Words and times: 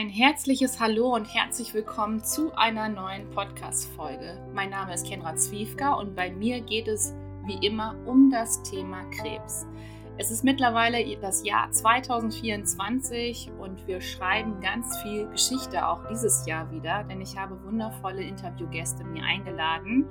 ein 0.00 0.08
herzliches 0.08 0.80
Hallo 0.80 1.14
und 1.14 1.26
herzlich 1.26 1.74
willkommen 1.74 2.24
zu 2.24 2.56
einer 2.56 2.88
neuen 2.88 3.28
Podcast-Folge. 3.28 4.42
Mein 4.54 4.70
Name 4.70 4.94
ist 4.94 5.06
Kenra 5.06 5.36
Zwiefka 5.36 5.92
und 5.92 6.16
bei 6.16 6.30
mir 6.30 6.62
geht 6.62 6.88
es 6.88 7.14
wie 7.44 7.66
immer 7.66 7.94
um 8.06 8.30
das 8.30 8.62
Thema 8.62 9.04
Krebs. 9.10 9.66
Es 10.16 10.30
ist 10.30 10.42
mittlerweile 10.42 11.04
das 11.18 11.44
Jahr 11.44 11.70
2024 11.70 13.50
und 13.60 13.86
wir 13.86 14.00
schreiben 14.00 14.58
ganz 14.62 14.96
viel 15.02 15.28
Geschichte 15.28 15.86
auch 15.86 16.08
dieses 16.08 16.46
Jahr 16.46 16.70
wieder, 16.70 17.04
denn 17.04 17.20
ich 17.20 17.36
habe 17.36 17.62
wundervolle 17.62 18.22
Interviewgäste 18.22 19.04
mir 19.04 19.22
eingeladen 19.22 20.06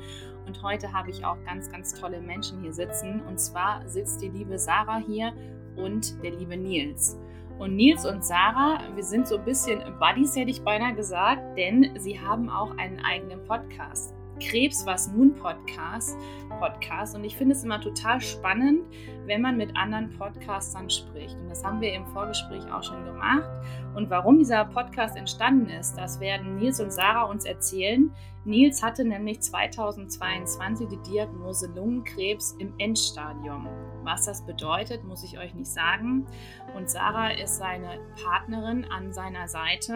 und 0.45 0.61
heute 0.61 0.93
habe 0.93 1.09
ich 1.09 1.25
auch 1.25 1.43
ganz, 1.45 1.67
ganz 1.71 1.95
tolle 1.95 2.21
Menschen 2.21 2.61
hier 2.61 2.73
sitzen. 2.73 3.23
Und 3.23 3.39
zwar 3.39 3.81
sitzt 3.89 4.21
die 4.21 4.29
liebe 4.29 4.59
Sarah 4.59 4.99
hier 4.99 5.33
und 5.77 6.21
der 6.23 6.29
liebe 6.29 6.57
Nils. 6.57 7.17
Und 7.59 7.75
Nils 7.75 8.05
und 8.05 8.23
Sarah, 8.23 8.79
wir 8.95 9.03
sind 9.03 9.27
so 9.27 9.37
ein 9.37 9.43
bisschen 9.43 9.81
Buddies, 9.99 10.33
hätte 10.35 10.49
ich 10.49 10.63
beinahe 10.63 10.95
gesagt, 10.95 11.57
denn 11.57 11.91
sie 11.99 12.17
haben 12.17 12.49
auch 12.49 12.77
einen 12.77 12.99
eigenen 12.99 13.43
Podcast. 13.43 14.15
Krebs 14.39 14.85
was 14.85 15.11
nun 15.11 15.35
Podcast, 15.35 16.17
Podcast 16.59 17.15
und 17.15 17.23
ich 17.23 17.35
finde 17.35 17.55
es 17.55 17.63
immer 17.63 17.79
total 17.79 18.19
spannend, 18.21 18.83
wenn 19.25 19.41
man 19.41 19.57
mit 19.57 19.75
anderen 19.75 20.09
Podcastern 20.17 20.89
spricht 20.89 21.37
und 21.39 21.49
das 21.49 21.63
haben 21.63 21.81
wir 21.81 21.93
im 21.93 22.05
Vorgespräch 22.07 22.63
auch 22.71 22.83
schon 22.83 23.03
gemacht 23.05 23.49
und 23.95 24.09
warum 24.09 24.37
dieser 24.37 24.65
Podcast 24.65 25.15
entstanden 25.17 25.69
ist, 25.69 25.95
das 25.97 26.19
werden 26.19 26.55
Nils 26.55 26.79
und 26.79 26.91
Sarah 26.91 27.23
uns 27.23 27.45
erzählen. 27.45 28.11
Nils 28.45 28.81
hatte 28.81 29.03
nämlich 29.03 29.41
2022 29.41 30.87
die 30.87 31.11
Diagnose 31.11 31.67
Lungenkrebs 31.75 32.55
im 32.59 32.73
Endstadium. 32.77 33.67
Was 34.03 34.25
das 34.25 34.45
bedeutet, 34.45 35.03
muss 35.03 35.23
ich 35.23 35.37
euch 35.37 35.53
nicht 35.53 35.69
sagen. 35.69 36.25
Und 36.75 36.89
Sarah 36.89 37.31
ist 37.31 37.57
seine 37.57 37.99
Partnerin 38.23 38.85
an 38.85 39.11
seiner 39.11 39.47
Seite 39.47 39.93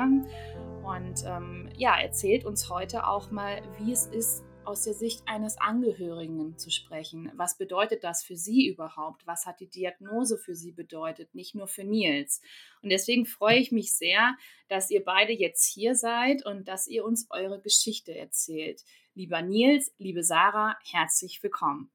und 0.83 1.23
ähm, 1.25 1.69
ja, 1.77 1.99
erzählt 1.99 2.45
uns 2.45 2.69
heute 2.69 3.07
auch 3.07 3.31
mal, 3.31 3.61
wie 3.79 3.91
es 3.91 4.05
ist, 4.05 4.43
aus 4.65 4.83
der 4.83 4.93
Sicht 4.93 5.23
eines 5.27 5.57
Angehörigen 5.57 6.57
zu 6.57 6.69
sprechen. 6.69 7.31
Was 7.35 7.57
bedeutet 7.57 8.03
das 8.03 8.23
für 8.23 8.35
Sie 8.35 8.67
überhaupt? 8.67 9.27
Was 9.27 9.45
hat 9.45 9.59
die 9.59 9.69
Diagnose 9.69 10.37
für 10.37 10.55
Sie 10.55 10.71
bedeutet? 10.71 11.35
Nicht 11.35 11.53
nur 11.53 11.67
für 11.67 11.83
Nils. 11.83 12.41
Und 12.81 12.89
deswegen 12.89 13.25
freue 13.25 13.57
ich 13.57 13.71
mich 13.71 13.93
sehr, 13.93 14.35
dass 14.69 14.89
ihr 14.89 15.03
beide 15.03 15.33
jetzt 15.33 15.65
hier 15.65 15.95
seid 15.95 16.45
und 16.45 16.67
dass 16.67 16.87
ihr 16.87 17.03
uns 17.03 17.27
eure 17.29 17.59
Geschichte 17.59 18.15
erzählt. 18.15 18.83
Lieber 19.15 19.41
Nils, 19.41 19.93
liebe 19.97 20.23
Sarah, 20.23 20.77
herzlich 20.83 21.43
willkommen. 21.43 21.91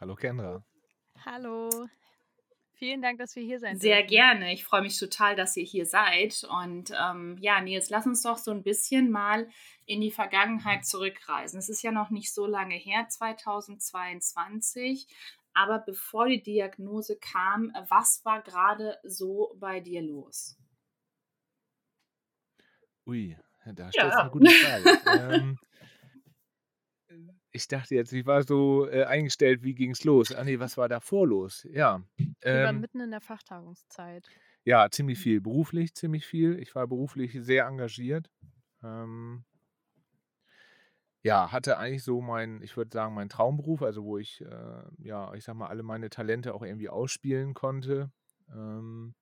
Hallo 0.00 0.14
Kendra. 0.16 0.64
Hallo. 1.24 1.88
Vielen 2.80 3.00
Dank, 3.02 3.18
dass 3.18 3.36
wir 3.36 3.42
hier 3.42 3.60
sein 3.60 3.78
Sehr 3.78 3.98
dürfen. 3.98 4.08
gerne. 4.08 4.54
Ich 4.54 4.64
freue 4.64 4.80
mich 4.80 4.98
total, 4.98 5.36
dass 5.36 5.54
ihr 5.54 5.64
hier 5.64 5.84
seid. 5.84 6.44
Und 6.44 6.94
ähm, 6.98 7.36
ja, 7.38 7.60
Nils, 7.60 7.90
lass 7.90 8.06
uns 8.06 8.22
doch 8.22 8.38
so 8.38 8.52
ein 8.52 8.62
bisschen 8.62 9.10
mal 9.10 9.50
in 9.84 10.00
die 10.00 10.10
Vergangenheit 10.10 10.86
zurückreisen. 10.86 11.58
Es 11.58 11.68
ist 11.68 11.82
ja 11.82 11.92
noch 11.92 12.08
nicht 12.08 12.32
so 12.32 12.46
lange 12.46 12.76
her, 12.76 13.06
2022. 13.06 15.06
Aber 15.52 15.80
bevor 15.80 16.26
die 16.26 16.42
Diagnose 16.42 17.18
kam, 17.18 17.70
was 17.90 18.24
war 18.24 18.40
gerade 18.40 18.98
so 19.04 19.54
bei 19.60 19.80
dir 19.80 20.00
los? 20.00 20.56
Ui, 23.06 23.36
da 23.66 23.92
stellst 23.92 23.96
ja. 23.96 24.10
du 24.10 24.20
eine 24.20 24.30
gute 24.30 24.50
Frage. 24.50 25.58
ähm, 27.10 27.39
ich 27.52 27.68
dachte 27.68 27.94
jetzt, 27.94 28.12
ich 28.12 28.26
war 28.26 28.42
so 28.42 28.88
äh, 28.88 29.04
eingestellt, 29.04 29.62
wie 29.62 29.74
ging 29.74 29.90
es 29.90 30.04
los? 30.04 30.32
Ah 30.32 30.44
nee, 30.44 30.58
was 30.58 30.76
war 30.76 30.88
davor 30.88 31.26
los? 31.26 31.66
Ja. 31.70 32.02
Wir 32.16 32.64
waren 32.64 32.76
ähm 32.76 32.80
mitten 32.80 33.00
in 33.00 33.10
der 33.10 33.20
Fachtagungszeit. 33.20 34.28
Ja, 34.64 34.88
ziemlich 34.90 35.18
mhm. 35.18 35.22
viel. 35.22 35.40
Beruflich 35.40 35.94
ziemlich 35.94 36.26
viel. 36.26 36.58
Ich 36.58 36.74
war 36.74 36.86
beruflich 36.86 37.36
sehr 37.40 37.66
engagiert. 37.66 38.30
Ähm, 38.82 39.44
ja, 41.22 41.52
hatte 41.52 41.76
eigentlich 41.76 42.04
so 42.04 42.20
mein, 42.20 42.62
ich 42.62 42.76
würde 42.76 42.90
sagen, 42.92 43.14
mein 43.14 43.28
Traumberuf, 43.28 43.82
also 43.82 44.04
wo 44.04 44.16
ich, 44.16 44.40
äh, 44.40 44.82
ja, 44.98 45.34
ich 45.34 45.44
sag 45.44 45.54
mal, 45.54 45.68
alle 45.68 45.82
meine 45.82 46.08
Talente 46.08 46.54
auch 46.54 46.62
irgendwie 46.62 46.88
ausspielen 46.88 47.52
konnte. 47.52 48.10
Ähm, 48.52 49.14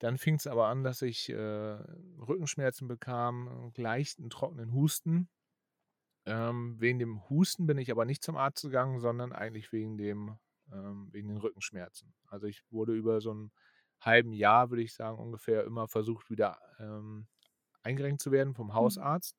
dann 0.00 0.18
fing 0.18 0.34
es 0.34 0.48
aber 0.48 0.66
an, 0.66 0.82
dass 0.82 1.02
ich 1.02 1.28
äh, 1.30 1.36
Rückenschmerzen 1.36 2.88
bekam, 2.88 3.72
leichten 3.76 4.30
trockenen 4.30 4.72
Husten. 4.72 5.28
Ähm, 6.24 6.76
wegen 6.78 6.98
dem 6.98 7.28
Husten 7.28 7.66
bin 7.66 7.78
ich 7.78 7.90
aber 7.90 8.04
nicht 8.04 8.22
zum 8.22 8.36
Arzt 8.36 8.62
gegangen, 8.62 9.00
sondern 9.00 9.32
eigentlich 9.32 9.72
wegen 9.72 9.96
dem, 9.96 10.36
ähm, 10.72 11.08
wegen 11.10 11.28
den 11.28 11.38
Rückenschmerzen. 11.38 12.14
Also 12.26 12.46
ich 12.46 12.62
wurde 12.70 12.94
über 12.94 13.20
so 13.20 13.34
ein 13.34 13.52
halben 14.00 14.32
Jahr, 14.32 14.70
würde 14.70 14.82
ich 14.82 14.94
sagen, 14.94 15.18
ungefähr 15.18 15.64
immer 15.64 15.88
versucht, 15.88 16.30
wieder 16.30 16.58
ähm, 16.78 17.26
eingerenkt 17.82 18.20
zu 18.20 18.30
werden 18.30 18.54
vom 18.54 18.68
mhm. 18.68 18.74
Hausarzt, 18.74 19.36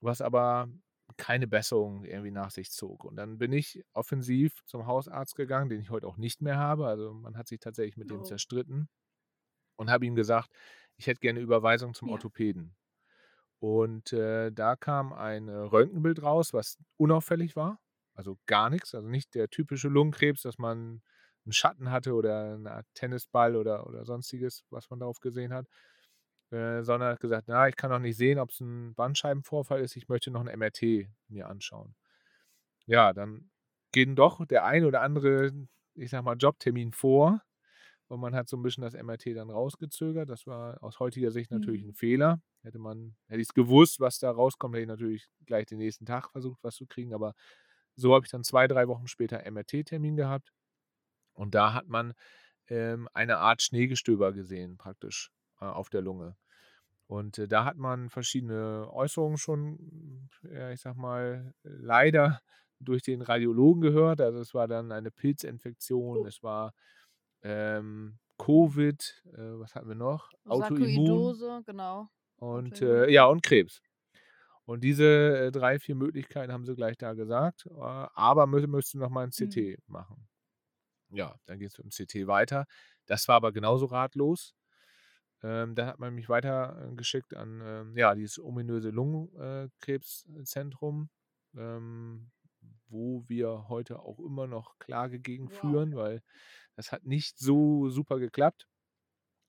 was 0.00 0.20
aber 0.20 0.68
keine 1.16 1.46
Besserung 1.46 2.04
irgendwie 2.04 2.30
nach 2.30 2.50
sich 2.50 2.70
zog. 2.70 3.04
Und 3.04 3.16
dann 3.16 3.38
bin 3.38 3.52
ich 3.52 3.84
offensiv 3.92 4.64
zum 4.64 4.86
Hausarzt 4.86 5.34
gegangen, 5.34 5.68
den 5.68 5.80
ich 5.80 5.90
heute 5.90 6.06
auch 6.06 6.16
nicht 6.16 6.40
mehr 6.40 6.56
habe. 6.56 6.86
Also 6.86 7.12
man 7.12 7.36
hat 7.36 7.48
sich 7.48 7.60
tatsächlich 7.60 7.96
mit 7.96 8.10
oh. 8.10 8.16
dem 8.16 8.24
zerstritten 8.24 8.88
und 9.76 9.90
habe 9.90 10.06
ihm 10.06 10.14
gesagt, 10.14 10.50
ich 10.96 11.06
hätte 11.06 11.20
gerne 11.20 11.40
Überweisung 11.40 11.94
zum 11.94 12.08
ja. 12.08 12.14
Orthopäden. 12.14 12.74
Und 13.62 14.12
äh, 14.12 14.50
da 14.50 14.74
kam 14.74 15.12
ein 15.12 15.46
äh, 15.46 15.52
Röntgenbild 15.52 16.20
raus, 16.20 16.52
was 16.52 16.78
unauffällig 16.96 17.54
war. 17.54 17.78
Also 18.12 18.36
gar 18.46 18.70
nichts. 18.70 18.92
Also 18.92 19.06
nicht 19.08 19.36
der 19.36 19.50
typische 19.50 19.86
Lungenkrebs, 19.86 20.42
dass 20.42 20.58
man 20.58 21.00
einen 21.44 21.52
Schatten 21.52 21.92
hatte 21.92 22.14
oder 22.14 22.54
eine 22.54 22.72
Art 22.72 22.86
Tennisball 22.94 23.54
oder, 23.54 23.86
oder 23.86 24.04
sonstiges, 24.04 24.64
was 24.70 24.90
man 24.90 24.98
darauf 24.98 25.20
gesehen 25.20 25.52
hat. 25.52 25.68
Äh, 26.50 26.82
sondern 26.82 27.12
hat 27.12 27.20
gesagt, 27.20 27.44
na, 27.46 27.68
ich 27.68 27.76
kann 27.76 27.90
noch 27.90 28.00
nicht 28.00 28.16
sehen, 28.16 28.40
ob 28.40 28.50
es 28.50 28.58
ein 28.58 28.96
Bandscheibenvorfall 28.96 29.80
ist. 29.80 29.94
Ich 29.96 30.08
möchte 30.08 30.32
noch 30.32 30.44
ein 30.44 30.58
MRT 30.58 31.08
mir 31.28 31.48
anschauen. 31.48 31.94
Ja, 32.86 33.12
dann 33.12 33.48
geht 33.92 34.18
doch 34.18 34.44
der 34.44 34.64
ein 34.64 34.84
oder 34.84 35.02
andere, 35.02 35.52
ich 35.94 36.10
sag 36.10 36.24
mal, 36.24 36.36
Jobtermin 36.36 36.92
vor. 36.92 37.40
Und 38.08 38.20
man 38.20 38.34
hat 38.34 38.48
so 38.48 38.56
ein 38.56 38.62
bisschen 38.62 38.82
das 38.82 38.94
MRT 38.94 39.36
dann 39.36 39.50
rausgezögert. 39.50 40.28
Das 40.28 40.46
war 40.46 40.82
aus 40.82 41.00
heutiger 41.00 41.30
Sicht 41.30 41.50
natürlich 41.50 41.82
mhm. 41.82 41.90
ein 41.90 41.94
Fehler. 41.94 42.42
Hätte 42.62 42.78
man, 42.78 43.16
hätte 43.26 43.40
ich 43.40 43.48
es 43.48 43.54
gewusst, 43.54 44.00
was 44.00 44.18
da 44.18 44.30
rauskommt, 44.30 44.74
hätte 44.74 44.82
ich 44.82 44.88
natürlich 44.88 45.28
gleich 45.46 45.66
den 45.66 45.78
nächsten 45.78 46.04
Tag 46.04 46.30
versucht, 46.30 46.62
was 46.62 46.74
zu 46.74 46.86
kriegen. 46.86 47.14
Aber 47.14 47.34
so 47.96 48.14
habe 48.14 48.24
ich 48.24 48.30
dann 48.30 48.44
zwei, 48.44 48.66
drei 48.66 48.88
Wochen 48.88 49.06
später 49.06 49.42
MRT-Termin 49.50 50.16
gehabt. 50.16 50.52
Und 51.32 51.54
da 51.54 51.72
hat 51.72 51.88
man 51.88 52.12
ähm, 52.68 53.08
eine 53.12 53.38
Art 53.38 53.62
Schneegestöber 53.62 54.32
gesehen, 54.32 54.76
praktisch 54.76 55.30
äh, 55.60 55.64
auf 55.64 55.88
der 55.88 56.02
Lunge. 56.02 56.36
Und 57.06 57.38
äh, 57.38 57.48
da 57.48 57.64
hat 57.64 57.76
man 57.76 58.08
verschiedene 58.08 58.88
Äußerungen 58.90 59.38
schon, 59.38 60.28
ja, 60.42 60.70
ich 60.70 60.80
sag 60.80 60.96
mal, 60.96 61.54
leider 61.62 62.40
durch 62.80 63.02
den 63.02 63.22
Radiologen 63.22 63.82
gehört. 63.82 64.20
Also 64.20 64.40
es 64.40 64.54
war 64.54 64.68
dann 64.68 64.92
eine 64.92 65.10
Pilzinfektion, 65.10 66.18
oh. 66.18 66.26
es 66.26 66.42
war 66.42 66.72
ähm, 67.42 68.18
Covid, 68.38 69.22
äh, 69.34 69.58
was 69.58 69.74
hatten 69.74 69.88
wir 69.88 69.94
noch? 69.94 70.30
Autoimmun. 70.44 71.62
genau. 71.64 72.08
Und 72.36 72.82
äh, 72.82 73.10
ja, 73.10 73.26
und 73.26 73.42
Krebs. 73.42 73.82
Und 74.64 74.82
diese 74.82 75.46
äh, 75.46 75.52
drei, 75.52 75.78
vier 75.78 75.94
Möglichkeiten 75.94 76.52
haben 76.52 76.64
sie 76.64 76.74
gleich 76.74 76.96
da 76.96 77.12
gesagt. 77.14 77.66
Äh, 77.66 77.78
aber 77.78 78.46
müsste 78.46 78.98
noch 78.98 79.10
mal 79.10 79.24
ein 79.24 79.30
CT 79.30 79.56
mhm. 79.56 79.76
machen. 79.86 80.28
Ja, 81.10 81.36
dann 81.46 81.58
geht 81.58 81.70
es 81.70 81.78
mit 81.78 81.86
dem 81.86 81.90
CT 81.90 82.26
weiter. 82.26 82.66
Das 83.06 83.26
war 83.28 83.36
aber 83.36 83.52
genauso 83.52 83.86
ratlos. 83.86 84.54
Ähm, 85.42 85.74
da 85.74 85.86
hat 85.86 85.98
man 85.98 86.14
mich 86.14 86.28
weitergeschickt 86.28 87.34
an 87.34 87.62
ähm, 87.64 87.96
ja, 87.96 88.14
dieses 88.14 88.38
ominöse 88.38 88.90
Lungenkrebszentrum, 88.90 91.08
ähm, 91.56 92.30
wo 92.86 93.24
wir 93.28 93.68
heute 93.68 93.98
auch 93.98 94.20
immer 94.20 94.46
noch 94.46 94.78
Klage 94.78 95.18
gegen 95.18 95.48
führen, 95.48 95.96
weil 95.96 96.22
das 96.76 96.92
hat 96.92 97.04
nicht 97.04 97.38
so 97.38 97.88
super 97.88 98.18
geklappt. 98.18 98.68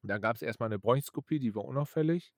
Da 0.04 0.18
gab 0.18 0.36
es 0.36 0.42
erstmal 0.42 0.68
eine 0.68 0.80
Bronchoskopie, 0.80 1.40
die 1.40 1.56
war 1.56 1.66
unauffällig. 1.66 2.34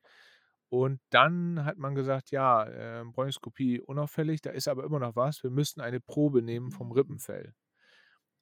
Und 0.70 1.00
dann 1.10 1.64
hat 1.64 1.78
man 1.78 1.96
gesagt, 1.96 2.32
ja, 2.32 2.66
äh, 2.66 3.04
Bronchoskopie 3.06 3.82
unauffällig, 3.82 4.42
da 4.42 4.52
ist 4.52 4.68
aber 4.68 4.84
immer 4.84 5.00
noch 5.00 5.16
was. 5.16 5.44
Wir 5.44 5.52
müssten 5.52 5.82
eine 5.82 6.00
Probe 6.00 6.42
nehmen 6.42 6.72
vom 6.72 6.92
Rippenfell. 6.92 7.54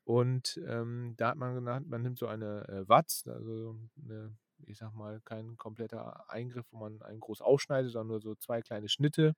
Und 0.05 0.59
ähm, 0.67 1.13
da 1.17 1.29
hat 1.29 1.37
man 1.37 1.55
gesagt, 1.55 1.87
man 1.87 2.01
nimmt 2.01 2.17
so 2.19 2.27
eine 2.27 2.67
äh, 2.67 2.89
Watz, 2.89 3.25
also 3.27 3.77
eine, 4.01 4.35
ich 4.65 4.77
sag 4.77 4.93
mal, 4.93 5.21
kein 5.23 5.57
kompletter 5.57 6.29
Eingriff, 6.29 6.65
wo 6.71 6.79
man 6.79 7.01
einen 7.01 7.21
groß 7.21 7.41
ausschneidet, 7.41 7.91
sondern 7.91 8.07
nur 8.09 8.21
so 8.21 8.35
zwei 8.35 8.61
kleine 8.61 8.89
Schnitte, 8.89 9.35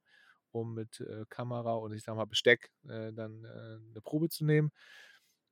um 0.52 0.74
mit 0.74 1.02
äh, 1.02 1.26
Kamera 1.30 1.74
und 1.76 1.94
ich 1.94 2.04
sag 2.04 2.16
mal 2.16 2.26
Besteck 2.26 2.72
äh, 2.88 3.14
dann 3.14 3.44
äh, 3.44 3.48
eine 3.92 4.02
Probe 4.02 4.30
zu 4.30 4.46
nehmen. 4.46 4.72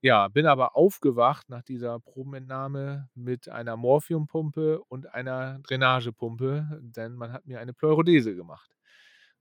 Ja, 0.05 0.27
bin 0.27 0.45
aber 0.47 0.75
aufgewacht 0.75 1.47
nach 1.49 1.63
dieser 1.63 1.97
Probenentnahme 1.99 3.09
mit 3.15 3.47
einer 3.47 3.77
Morphiumpumpe 3.77 4.81
und 4.83 5.07
einer 5.13 5.59
Drainagepumpe, 5.59 6.79
denn 6.81 7.13
man 7.15 7.31
hat 7.31 7.45
mir 7.45 7.61
eine 7.61 7.73
Pleurodese 7.73 8.35
gemacht. 8.35 8.75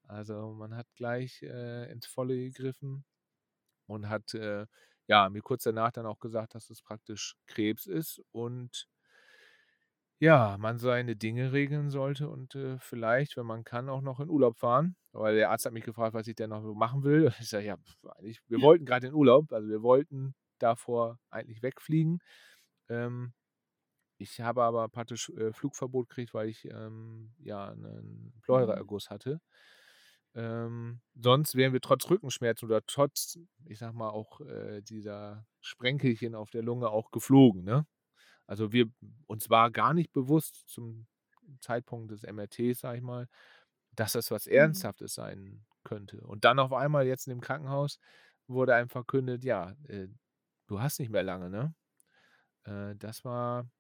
Also 0.07 0.53
man 0.55 0.77
hat 0.77 0.87
gleich 0.95 1.43
äh, 1.43 1.91
ins 1.91 2.07
Volle 2.07 2.37
gegriffen 2.37 3.05
und 3.87 4.09
hat 4.09 4.35
äh, 4.35 4.67
ja, 5.09 5.29
mir 5.31 5.43
kurz 5.43 5.65
danach 5.65 5.93
dann 5.93 6.07
auch 6.07 6.21
gesagt, 6.21 6.55
dass 6.55 6.71
es 6.71 6.83
praktisch 6.83 7.37
Krebs 7.47 7.87
ist. 7.87 8.23
Und 8.33 8.89
ja, 10.21 10.57
man 10.59 10.79
seine 10.79 11.17
Dinge 11.17 11.53
regeln 11.53 11.91
sollte 11.91 12.29
und, 12.29 12.55
äh, 12.55 12.79
vielleicht, 12.79 13.37
wenn 13.37 13.47
man 13.47 13.65
kann, 13.65 13.89
auch 13.89 14.03
noch 14.03 14.21
in 14.21 14.31
Urlaub 14.31 14.57
fahren. 14.59 14.97
Weil 15.13 15.35
der 15.37 15.51
Arzt 15.51 15.67
hat 15.67 15.73
mich 15.73 15.85
gefragt, 15.85 16.15
was 16.15 16.27
ich 16.29 16.37
denn 16.37 16.51
noch 16.51 16.63
so 16.63 16.75
machen 16.75 17.03
will. 17.05 17.27
Ich 17.41 17.49
sage: 17.49 17.67
„Ja, 17.67 17.77
eigentlich 18.17 18.41
wir 18.49 18.61
wollten 18.61 18.85
grad 18.87 19.05
in 19.05 19.15
Urlaub, 19.15 19.53
also 19.53 19.69
wir 19.69 19.83
wollten 19.83 20.35
davor 20.63 21.19
eigentlich 21.31 21.63
wegfliegen.“ 21.63 22.21
Ähm, 22.91 23.35
ich 24.19 24.41
habe 24.41 24.63
aber 24.65 24.89
praktisch, 24.89 25.31
äh, 25.31 25.53
Flugverbot 25.53 26.09
gekriegt, 26.11 26.35
weil 26.35 26.49
ich, 26.51 26.67
ähm, 26.67 27.35
ja, 27.41 27.75
'nen 27.75 28.35
Mhm. 28.53 28.83
Pleuraerguss 28.83 29.11
hatte. 29.11 29.41
Ähm, 30.35 31.01
sonst 31.15 31.57
wären 31.57 31.73
wir 31.75 31.81
trotz 31.81 32.09
Rückenschmerzen 32.11 32.67
oder 32.67 32.83
trotz, 32.87 33.39
ich 33.67 33.79
sage 33.79 33.97
mal, 33.97 34.11
auch, 34.11 34.41
äh, 34.41 34.81
dieser 34.83 35.47
Sprenkelchen 35.61 36.35
auf 36.35 36.51
der 36.51 36.63
Lunge 36.63 36.89
auch 36.91 37.11
geflogen, 37.11 37.65
ne? 37.65 37.87
Also, 38.47 38.73
wir 38.73 38.87
uns 39.29 39.51
war 39.51 39.71
gar 39.73 39.95
nicht 39.95 40.13
bewusst 40.13 40.69
zum 40.69 41.07
Zeitpunkt 41.61 42.13
des 42.13 42.25
MRTs, 42.25 42.81
sage 42.81 42.99
ich 42.99 43.05
mal, 43.05 43.29
dass 43.93 44.13
das 44.15 44.31
was 44.31 44.47
Mhm. 44.59 44.83
Ernsthaftes 44.87 45.15
sein 45.15 45.67
könnte. 45.85 46.21
Und 46.23 46.45
dann 46.45 46.59
auf 46.61 46.73
einmal 46.73 47.07
jetzt 47.07 47.27
in 47.29 47.33
dem 47.33 47.41
Krankenhaus 47.43 47.99
wurde 48.49 48.75
einem 48.75 48.89
verkündet: 48.91 49.45
„Ja, 49.45 49.75
äh, 49.89 50.09
du 50.73 50.81
hast 50.83 51.01
nicht 51.01 51.11
mehr 51.11 51.23
lange“, 51.25 51.51
ne? 51.51 51.75
Äh, 52.65 52.97
das 52.97 53.25
war 53.25 53.71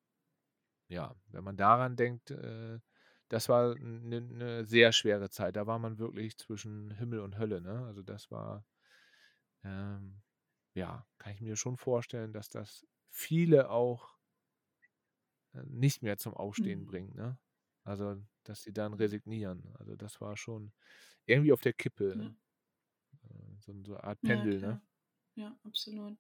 ja, 0.91 1.15
wenn 1.29 1.45
man 1.45 1.57
daran 1.57 1.97
denkt, 1.97 2.31
äh, 2.31 2.81
das 3.29 3.49
war 3.49 3.75
'ne 3.79 4.21
'ne 4.21 4.65
sehr 4.67 4.93
schwere 4.93 5.31
Zeit. 5.31 5.57
Da 5.57 5.67
war 5.67 5.79
man 5.79 5.99
wirklich 5.99 6.37
zwischen 6.39 6.91
Himmel 6.93 7.21
und 7.21 7.39
Hölle, 7.39 7.61
ne? 7.63 7.87
Also, 7.87 8.03
das 8.03 8.31
war 8.31 8.65
ähm, 9.65 10.23
ja, 10.75 11.07
kann 11.19 11.35
ich 11.35 11.41
mir 11.41 11.57
schon 11.57 11.77
vorstellen, 11.77 12.33
dass 12.33 12.49
das 12.49 12.87
viele 13.11 13.71
auch 13.71 14.17
äh, 15.55 15.63
nicht 15.67 16.03
mehr 16.03 16.19
zum 16.19 16.35
Aufstehen 16.35 16.85
Mhm. 16.85 16.87
bringt, 16.87 17.15
ne? 17.15 17.39
Also, 17.85 18.17
dass 18.45 18.63
sie 18.63 18.73
dann 18.73 18.95
resignieren. 18.95 19.75
Also, 19.79 19.97
das 19.97 20.21
war 20.21 20.37
schon 20.37 20.73
irgendwie 21.27 21.53
auf 21.53 21.61
der 21.63 21.73
Ja. 22.15 22.33
Kippe, 22.35 22.35
äh, 23.31 23.57
so 23.61 23.75
so 23.85 23.93
'ne 23.95 24.05
Art 24.05 24.23
Ja, 24.23 24.49
Pendel, 24.49 24.61
ne? 24.63 24.81
klar. 24.81 24.83
Ja, 25.37 25.59
absolut. 25.65 26.19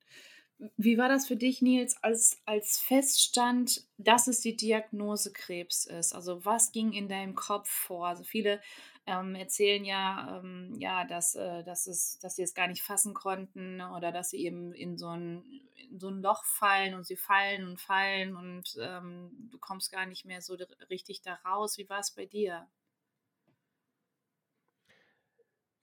Wie 0.76 0.97
war 0.97 1.09
das 1.09 1.26
für 1.26 1.37
dich, 1.37 1.61
Nils, 1.61 1.97
als 2.03 2.41
als 2.47 2.79
feststand, 2.79 3.85
dass 3.99 4.29
es 4.29 4.41
die 4.41 4.55
Diagnose 4.56 5.32
Krebs 5.32 5.87
ist? 5.87 6.14
Also, 6.14 6.44
was 6.44 6.70
ging 6.73 6.93
in 6.93 7.09
deinem 7.09 7.35
Kopf 7.35 7.69
vor? 7.69 8.06
Also, 8.06 8.23
viele, 8.23 8.61
ähm, 9.06 9.35
erzählen 9.35 9.85
ja, 9.85 10.38
ähm, 10.38 10.75
ja, 10.79 11.05
dass, 11.05 11.35
äh 11.35 11.64
dass 11.64 11.87
es 11.88 12.19
dass 12.20 12.37
sie 12.37 12.43
es 12.43 12.55
gar 12.55 12.69
nicht 12.69 12.82
fassen 12.82 13.12
konnten 13.12 13.81
oder 13.81 14.12
dass 14.12 14.31
sie 14.31 14.44
eben 14.44 14.73
in 14.73 14.97
so 14.99 15.09
'n 15.09 15.43
in 15.91 15.99
so 15.99 16.09
'n 16.09 16.23
Loch 16.23 16.44
fallen 16.44 16.94
und 16.94 17.05
sie 17.06 17.17
fallen 17.17 17.67
und 17.67 17.81
fallen 17.81 18.37
und, 18.37 18.76
ähm, 18.81 19.49
du 19.50 19.59
kommst 19.59 19.91
gar 19.91 20.06
nicht 20.06 20.25
mehr 20.25 20.43
so 20.43 20.56
richtig 20.91 21.23
da 21.23 21.35
raus. 21.44 21.76
Wie 21.79 21.88
war's 21.88 22.14
bei 22.14 22.26
dir? 22.26 22.69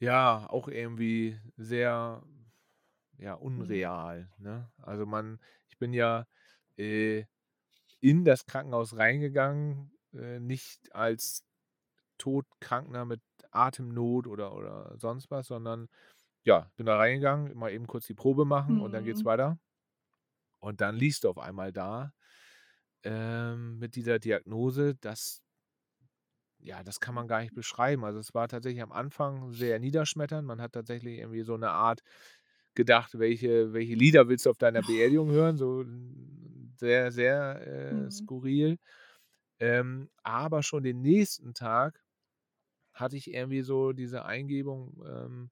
Ja, 0.02 0.48
auch 0.50 0.70
irgendwie 0.70 1.38
sehr, 1.58 2.24
ja, 3.19 3.36
Mhm. 3.56 3.80
unreal, 3.81 4.31
ne? 4.39 4.71
Also, 4.77 5.06
man 5.07 5.39
ich 5.69 5.77
bin 5.80 5.94
ja, 5.94 6.27
äh, 6.77 7.25
in 8.01 8.25
das 8.25 8.45
Krankenhaus 8.48 8.98
reingegangen, 8.98 9.94
äh, 10.13 10.39
nicht 10.39 10.94
als 10.95 11.45
Todkranker 12.19 13.06
mit 13.06 13.21
Atemnot 13.51 14.27
oder 14.27 14.54
oder 14.56 14.95
sonst 15.00 15.31
was, 15.31 15.48
sondern 15.48 15.89
ja, 16.45 16.71
bin 16.77 16.86
da 16.88 16.98
reingegangen, 16.98 17.57
mal 17.57 17.71
eben 17.74 17.88
kurz 17.88 18.07
die 18.07 18.16
Probe 18.16 18.45
machen 18.45 18.80
und 18.81 18.94
dann 18.94 19.06
geht's 19.06 19.24
Mhm. 19.24 19.25
weiter. 19.25 19.60
Und 20.62 20.81
dann 20.81 20.95
liegst 20.95 21.24
du 21.24 21.30
auf 21.30 21.38
einmal 21.38 21.71
da, 21.71 22.13
ähm, 23.04 23.80
mit 23.80 23.95
dieser 23.95 24.19
Diagnose, 24.19 24.95
das 24.95 25.42
ja, 26.62 26.83
das 26.83 27.00
kann 27.00 27.16
man 27.16 27.27
gar 27.27 27.39
nicht 27.42 27.54
beschreiben. 27.54 28.04
Also, 28.06 28.19
es 28.19 28.33
war 28.33 28.48
tatsächlich 28.50 28.81
am 28.83 28.92
Anfang 28.92 29.51
sehr 29.54 29.80
niederschmetternd. 29.80 30.45
Man 30.48 30.62
hat 30.62 30.74
tatsächlich 30.74 31.19
irgendwie 31.19 31.44
so 31.44 31.56
'ne 31.57 31.69
Art 31.71 32.01
gedacht: 32.80 33.20
„Welche 33.20 33.74
welche 33.74 33.96
Lieder 33.96 34.30
willst 34.30 34.48
du 34.48 34.52
auf 34.52 34.60
deiner 34.60 34.84
Beerdigung 34.84 35.31
hören?“ 35.31 35.58
So 35.58 35.86
sehr, 36.78 37.12
sehr, 37.12 37.68
äh, 38.08 38.12
Mhm. 38.12 38.12
skurril. 38.12 38.80
Ähm, 39.60 40.10
aber 40.24 40.64
schon 40.64 40.84
den 40.84 41.02
nächsten 41.02 41.54
Tag 41.56 42.04
hatte 42.94 43.18
ich 43.18 43.34
irgendwie 43.34 43.62
so 43.64 43.94
diese 43.94 44.26
Eingebung, 44.26 45.04
ähm, 45.08 45.52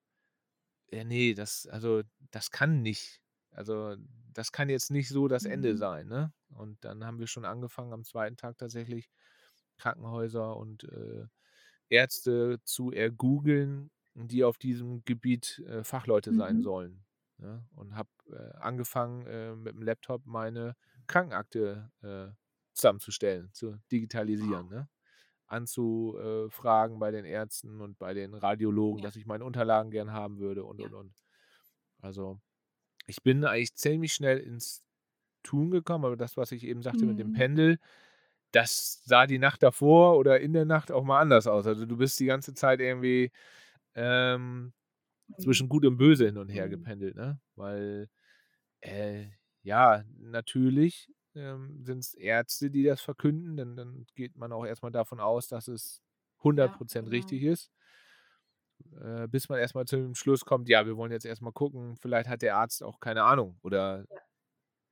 ja, 0.91 1.03
ne, 1.05 1.33
das 1.35 1.67
also, 1.67 2.03
das 2.31 2.51
kann 2.51 2.81
nicht 2.83 3.21
also, 3.51 3.95
das 4.33 4.51
kann 4.53 4.69
jetzt 4.69 4.91
nicht 4.91 5.09
so 5.09 5.27
das 5.29 5.45
Ende 5.45 5.75
Mhm. 5.75 5.77
sein, 5.77 6.07
ne? 6.07 6.33
Und 6.49 6.85
dann 6.85 7.05
haben 7.05 7.19
wir 7.19 7.27
schon 7.27 7.45
angefangen 7.45 7.93
am 7.93 8.03
2. 8.05 8.37
Tag 8.37 8.57
tatsächlich 8.59 9.09
Krankenhäuser 9.79 10.57
und, 10.57 10.85
äh, 10.85 11.25
Ärzte 11.89 12.59
zu 12.65 12.91
ergoogeln, 12.93 13.91
die 14.15 14.43
auf 14.45 14.57
diesem 14.59 15.03
Gebiet, 15.05 15.59
äh, 15.67 15.83
Fachleute 15.85 16.33
sein 16.33 16.59
Mhm. 16.59 16.63
sollen, 16.63 17.06
ne? 17.37 17.65
Und 17.75 17.95
habe, 17.95 18.09
äh, 18.31 18.57
angefangen, 18.59 19.25
äh, 19.27 19.51
mit'm 19.53 19.83
Laptop 19.83 20.25
meine 20.25 20.75
Krankenakte, 21.07 21.91
äh, 22.01 22.29
zusammenzustellen, 22.73 23.51
zu 23.53 23.79
digitalisieren, 23.91 24.67
ne? 24.69 24.89
Anzu 25.47 26.17
äh, 26.19 26.49
bei 26.99 27.11
den 27.11 27.25
Ärzten 27.25 27.81
und 27.81 27.97
bei 27.99 28.13
den 28.13 28.33
Radiologen, 28.33 29.01
Ja. 29.01 29.03
dass 29.03 29.15
ich 29.15 29.25
meine 29.25 29.45
Unterlagen 29.45 29.91
gern 29.91 30.11
haben 30.11 30.39
würde 30.39 30.65
und, 30.65 30.79
Ja. 30.79 30.85
und, 30.85 30.93
und. 30.93 31.13
Also, 32.01 32.39
ich 33.07 33.23
bin 33.23 33.45
eigentlich 33.45 33.75
ziemlich 33.75 34.13
schnell 34.13 34.39
ins 34.39 34.83
Tun 35.43 35.71
gekommen, 35.71 36.05
aber 36.05 36.17
das, 36.17 36.37
was 36.37 36.51
ich 36.51 36.63
eben 36.65 36.81
sagte 36.83 37.05
mit 37.07 37.19
dem 37.19 37.29
Mhm. 37.29 37.31
Pendel, 37.31 37.79
das 38.53 39.03
sah 39.05 39.27
die 39.27 39.39
Nacht 39.39 39.63
davor 39.63 40.17
oder 40.17 40.39
in 40.41 40.53
der 40.53 40.65
Nacht 40.65 40.91
auch 40.91 41.03
mal 41.03 41.19
anders 41.21 41.47
aus. 41.47 41.67
Also, 41.67 41.85
du 41.85 41.97
bist 41.97 42.19
die 42.19 42.25
ganze 42.27 42.53
Zeit 42.53 42.79
irgendwie, 42.81 43.31
ähm, 43.95 44.73
zwischen 45.37 45.67
Mhm. 45.67 45.69
Gut 45.69 45.85
und 45.85 45.97
Böse 45.97 46.25
hin 46.25 46.37
und 46.37 46.49
her 46.49 46.69
Mhm. 46.69 46.69
gependelt, 46.69 47.15
ne? 47.15 47.39
Weil, 47.55 48.09
äh, 48.81 49.27
ja, 49.63 50.03
natürlich, 50.17 51.11
ähm, 51.35 51.83
sind's 51.85 52.13
Ärzte, 52.15 52.71
die 52.71 52.83
das 52.83 53.01
verkünden, 53.01 53.57
denn 53.57 53.75
dann 53.77 54.05
geht 54.15 54.37
man 54.37 54.53
auch 54.53 54.65
erst 54.65 54.83
mal 54.83 54.91
davon 54.91 55.19
aus, 55.21 55.47
dass 55.49 55.67
es 55.69 56.01
hundert 56.43 56.71
Ja, 56.71 56.73
Prozent 56.73 57.09
genau. 57.09 57.11
richtig 57.11 57.43
ist. 57.43 57.67
Äh, 59.01 59.27
bis 59.27 59.49
man 59.49 59.59
erst 59.59 59.75
mal 59.75 59.85
zu 59.85 59.95
dem 59.97 60.15
Schluss 60.15 60.45
kommt: 60.45 60.69
„Ja, 60.69 60.85
wir 60.85 60.97
wollen 60.97 61.11
jetzt 61.11 61.25
erst 61.25 61.41
mal 61.41 61.51
gucken, 61.51 61.97
vielleicht 61.97 62.29
hat 62.29 62.41
der 62.41 62.55
Arzt 62.57 62.83
auch 62.83 62.99
keine 62.99 63.23
Ahnung 63.23 63.57
oder 63.63 64.05
Ja. 64.09 64.17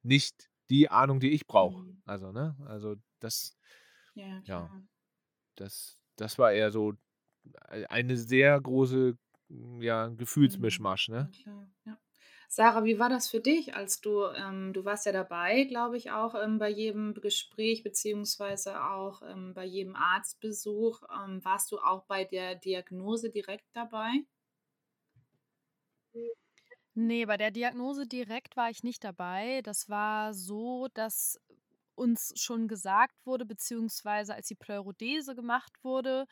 nicht 0.03 0.49
die 0.69 0.89
Ahnung, 0.89 1.19
die 1.21 1.31
ich 1.31 1.47
brauche.“ 1.47 1.83
Mhm. 1.83 2.01
Also, 2.05 2.31
ne? 2.33 2.57
Also, 2.67 2.95
das 3.19 3.57
Ja, 4.15 4.45
ja, 4.45 4.71
das 5.55 5.99
das 6.17 6.39
war 6.39 6.53
eher 6.53 6.71
so 6.71 6.93
ei 7.69 7.89
eine 7.91 8.17
sehr 8.17 8.59
große, 8.61 9.17
ja, 9.49 10.07
Mhm. 10.39 10.71
Gefühlsmischmasch, 10.89 11.09
Ja, 11.17 11.27
ne? 11.27 11.31
klar, 11.31 11.69
ja. 11.85 11.99
Sarah, 12.49 12.83
wie 12.85 12.99
war 12.99 13.09
das 13.09 13.29
für 13.29 13.39
dich, 13.41 13.75
als 13.75 14.01
du 14.01 14.23
ähm, 14.25 14.73
du 14.73 14.85
warst 14.85 15.05
ja 15.05 15.11
dabei, 15.11 15.63
glaube 15.65 15.97
ich, 15.97 16.11
auch, 16.11 16.35
ähm, 16.35 16.59
bei 16.59 16.69
jedem 16.69 17.13
Gespräch 17.15 17.83
beziehungsweise 17.83 18.83
auch, 18.83 19.21
ähm, 19.23 19.53
bei 19.53 19.65
jedem 19.65 19.95
Arztbesuch. 19.95 21.03
Ähm, 21.13 21.43
warst 21.45 21.71
du 21.71 21.79
auch 21.79 22.03
bei 22.05 22.23
der 22.25 22.55
Diagnose 22.55 23.29
direkt 23.31 23.65
dabei? 23.73 24.25
Ne, 26.93 27.25
bei 27.25 27.37
der 27.37 27.51
Diagnose 27.51 28.07
direkt 28.07 28.55
war 28.55 28.69
ich 28.69 28.83
nicht 28.83 29.03
dabei. 29.03 29.61
Das 29.63 29.89
war 29.89 30.33
so, 30.33 30.87
dass 30.93 31.39
uns 31.95 32.33
schon 32.41 32.67
gesagt 32.67 33.15
wurde 33.25 33.45
beziehungsweise 33.45 34.33
als 34.35 34.47
die 34.47 34.55
Pleurodese 34.55 35.35
gemacht 35.35 35.73
wurde, 35.83 36.25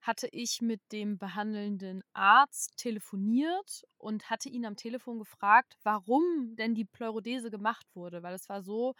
hatte 0.00 0.28
ich 0.32 0.60
mit 0.62 0.80
dem 0.92 1.18
behandelnden 1.18 2.02
Arzt 2.14 2.76
telefoniert 2.76 3.82
und 3.98 4.30
hatte 4.30 4.48
ihn 4.48 4.64
am 4.66 4.76
Telefon 4.76 5.18
gefragt, 5.18 5.76
warum 5.82 6.56
denn 6.56 6.74
die 6.74 6.84
Pleurodese 6.86 7.50
gemacht 7.50 7.86
wurde. 7.94 8.22
Weil 8.22 8.34
es 8.34 8.48
war 8.48 8.62
so, 8.62 8.94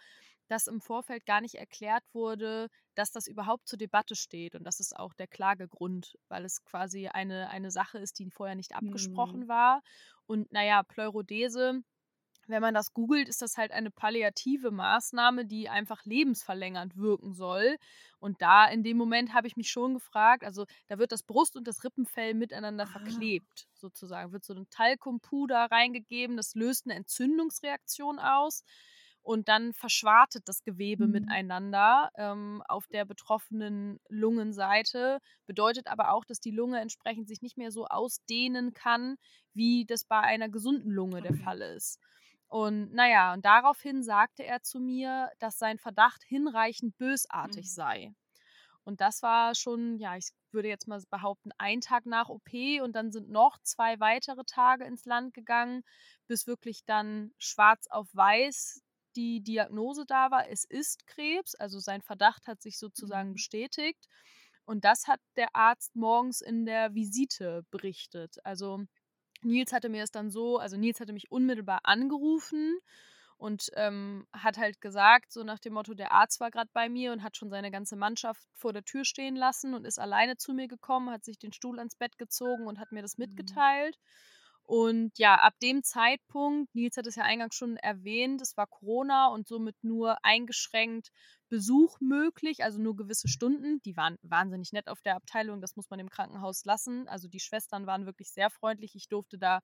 dass 0.47 0.67
im 0.67 0.81
Vorfeld 0.81 1.25
gar 1.25 1.41
nicht 1.41 1.55
erklärt 1.55 2.03
wurde, 2.13 2.67
dass 2.95 3.11
das 3.11 3.27
überhaupt 3.27 3.67
zur 3.67 3.77
Debatte 3.79 4.15
steht 4.15 4.55
und 4.55 4.63
das 4.65 4.79
ist 4.79 4.95
auch 4.97 5.13
der 5.13 5.27
Klagegrund, 5.27 6.17
weil 6.27 6.45
es 6.45 6.63
quasi 6.63 7.07
eine 7.07 7.49
eine 7.49 7.71
Sache 7.71 7.99
ist, 7.99 8.19
die 8.19 8.29
vorher 8.31 8.55
nicht 8.55 8.75
Mhm. 8.79 9.41
abgesprochen 9.41 9.47
war. 9.47 9.81
Und 10.27 10.47
na 10.51 10.63
ja, 10.65 10.83
Pleurodese, 10.83 11.81
wenn 12.51 12.61
man 12.61 12.73
das 12.73 12.93
googelt, 12.93 13.27
ist 13.29 13.41
das 13.41 13.57
halt 13.57 13.71
eine 13.71 13.91
palliative 13.91 14.71
Maßnahme, 14.71 15.45
die 15.45 15.69
einfach 15.69 16.05
lebensverlängernd 16.05 16.97
wirken 16.97 17.33
soll. 17.33 17.77
Und 18.19 18.41
da 18.41 18.67
in 18.67 18.83
dem 18.83 18.97
Moment 18.97 19.33
habe 19.33 19.47
ich 19.47 19.55
mich 19.57 19.69
schon 19.71 19.93
gefragt 19.95 20.43
also, 20.43 20.65
da 20.87 20.99
wird 20.99 21.11
das 21.11 21.23
Brust 21.23 21.55
und 21.55 21.67
das 21.67 21.83
Rippenfell 21.83 22.33
miteinander 22.35 22.85
Ah. 22.85 22.87
verklebt 22.87 23.67
sozusagen. 23.73 24.31
Wird 24.33 24.43
so 24.45 24.53
'n 24.53 24.67
Talkumpuder 24.69 25.67
reingegeben, 25.71 26.37
das 26.37 26.55
löst 26.55 26.85
'ne 26.87 26.95
Entzündungsreaktion 26.95 28.19
aus 28.19 28.63
und 29.23 29.47
dann 29.49 29.73
verschwartet 29.73 30.43
das 30.47 30.63
Gewebe 30.63 31.07
Mhm. 31.07 31.07
miteinander, 31.07 32.09
ähm, 32.15 32.63
auf 32.67 32.87
der 32.87 33.05
betroffenen 33.05 33.99
Lungenseite. 34.09 35.19
Bedeutet 35.45 35.87
aber 35.87 36.11
auch, 36.13 36.25
dass 36.25 36.39
die 36.39 36.51
Lunge 36.51 36.79
entsprechend 36.79 37.27
sich 37.27 37.41
nicht 37.41 37.57
mehr 37.57 37.71
so 37.71 37.85
ausdehnen 37.85 38.73
kann, 38.73 39.17
wie 39.53 39.85
das 39.85 40.05
bei 40.05 40.19
einer 40.19 40.49
gesunden 40.49 40.89
Lunge 40.91 41.21
der 41.21 41.33
Okay. 41.33 41.35
Fall 41.35 41.61
ist. 41.61 41.99
Und 42.51 42.93
naja, 42.93 43.33
und 43.33 43.45
daraufhin 43.45 44.03
sagte 44.03 44.45
er 44.45 44.61
zu 44.61 44.79
mir, 44.81 45.31
dass 45.39 45.57
sein 45.57 45.79
Verdacht 45.79 46.23
hinreichend 46.23 46.97
bösartig 46.97 47.67
Mhm. 47.67 47.73
sei. 47.73 48.13
Und 48.83 49.01
das 49.01 49.21
war 49.21 49.55
schon, 49.55 49.97
ja, 49.97 50.17
ich 50.17 50.29
würde 50.51 50.67
jetzt 50.69 50.87
mal 50.87 51.01
behaupten, 51.09 51.51
ein 51.57 51.81
Tag 51.81 52.05
nach 52.05 52.29
OP 52.29 52.81
und 52.81 52.93
dann 52.95 53.11
sind 53.11 53.29
noch 53.29 53.57
zwei 53.63 53.99
weitere 53.99 54.43
Tage 54.45 54.85
ins 54.85 55.05
Land 55.05 55.33
gegangen, 55.33 55.83
bis 56.27 56.47
wirklich 56.47 56.83
dann 56.85 57.31
schwarz 57.37 57.87
auf 57.89 58.09
weiß 58.13 58.81
die 59.15 59.41
Diagnose 59.43 60.05
da 60.07 60.31
war. 60.31 60.49
Es 60.49 60.63
ist 60.63 61.05
Krebs, 61.07 61.55
also 61.55 61.79
sein 61.79 62.01
Verdacht 62.01 62.47
hat 62.47 62.61
sich 62.61 62.79
sozusagen 62.79 63.33
Mhm. 63.33 63.33
bestätigt. 63.33 64.07
Und 64.65 64.85
das 64.85 65.07
hat 65.07 65.19
der 65.35 65.55
Arzt 65.55 65.95
morgens 65.95 66.41
in 66.41 66.65
der 66.65 66.93
Visite 66.95 67.63
berichtet. 67.71 68.37
Also 68.45 68.85
Nils 69.43 69.73
hatte 69.73 69.89
mir 69.89 70.03
es 70.03 70.11
dann 70.11 70.29
so, 70.31 70.57
also 70.59 70.77
Nils 70.77 70.99
hatte 70.99 71.13
mich 71.13 71.31
unmittelbar 71.31 71.81
angerufen 71.83 72.79
und 73.37 73.69
ähm, 73.75 74.27
hat 74.33 74.57
halt 74.57 74.81
gesagt, 74.81 75.31
so 75.33 75.43
nach 75.43 75.59
dem 75.59 75.73
Motto, 75.73 75.93
der 75.95 76.11
Arzt 76.11 76.39
war 76.39 76.51
gerade 76.51 76.69
bei 76.73 76.89
mir 76.89 77.11
und 77.11 77.23
hat 77.23 77.37
schon 77.37 77.49
seine 77.49 77.71
ganze 77.71 77.95
Mannschaft 77.95 78.43
vor 78.53 78.71
der 78.73 78.83
Tür 78.83 79.03
stehen 79.05 79.35
lassen 79.35 79.73
und 79.73 79.85
ist 79.85 79.99
alleine 79.99 80.37
zu 80.37 80.53
mir 80.53 80.67
gekommen, 80.67 81.09
hat 81.09 81.23
sich 81.25 81.39
den 81.39 81.53
Stuhl 81.53 81.79
ans 81.79 81.95
Bett 81.95 82.17
gezogen 82.19 82.67
und 82.67 82.79
hat 82.79 82.91
mir 82.91 83.01
das 83.01 83.17
Mhm. 83.17 83.61
mitgeteilt. 83.65 83.97
Und 84.63 85.17
ja, 85.17 85.35
ab 85.35 85.55
dem 85.61 85.83
Zeitpunkt, 85.83 86.73
Nils 86.75 86.95
hat 86.97 87.07
es 87.07 87.15
ja 87.15 87.23
eingangs 87.23 87.55
schon 87.55 87.77
erwähnt, 87.77 88.41
es 88.41 88.55
war 88.57 88.67
Corona 88.67 89.27
und 89.27 89.47
somit 89.47 89.75
nur 89.83 90.23
eingeschränkt 90.23 91.09
Besuch 91.51 91.99
möglich, 91.99 92.63
also 92.63 92.79
nur 92.79 92.95
gewisse 92.95 93.27
Stunden. 93.27 93.81
Die 93.81 93.97
waren 93.97 94.17
wahnsinnig 94.21 94.71
nett 94.71 94.87
auf 94.87 95.01
der 95.01 95.17
Abteilung, 95.17 95.59
das 95.59 95.75
muss 95.75 95.89
man 95.89 95.99
im 95.99 96.09
Krankenhaus 96.09 96.63
lassen. 96.63 97.09
Also 97.09 97.27
die 97.27 97.41
Schwestern 97.41 97.85
waren 97.85 98.05
wirklich 98.05 98.31
sehr 98.31 98.49
freundlich. 98.49 98.95
Ich 98.95 99.09
durfte 99.09 99.37
da 99.37 99.59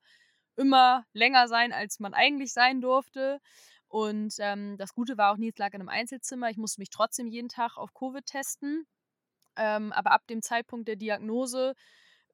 immer 0.56 1.06
länger 1.14 1.48
sein, 1.48 1.72
als 1.72 1.98
man 1.98 2.12
eigentlich 2.12 2.52
sein 2.52 2.82
durfte. 2.82 3.40
Und 3.88 4.34
ähm, 4.40 4.76
das 4.76 4.92
Gute 4.92 5.16
war 5.16 5.32
auch, 5.32 5.38
Nils 5.38 5.56
lag 5.56 5.72
in 5.72 5.80
einem 5.80 5.88
Einzelzimmer. 5.88 6.50
Ich 6.50 6.58
musste 6.58 6.82
mich 6.82 6.90
trotzdem 6.90 7.26
jeden 7.26 7.48
Tag 7.48 7.78
auf 7.78 7.94
Covid 7.94 8.26
testen. 8.26 8.86
Ähm, 9.56 9.90
aber 9.92 10.12
ab 10.12 10.26
dem 10.26 10.42
Zeitpunkt 10.42 10.88
der 10.88 10.96
Diagnose 10.96 11.72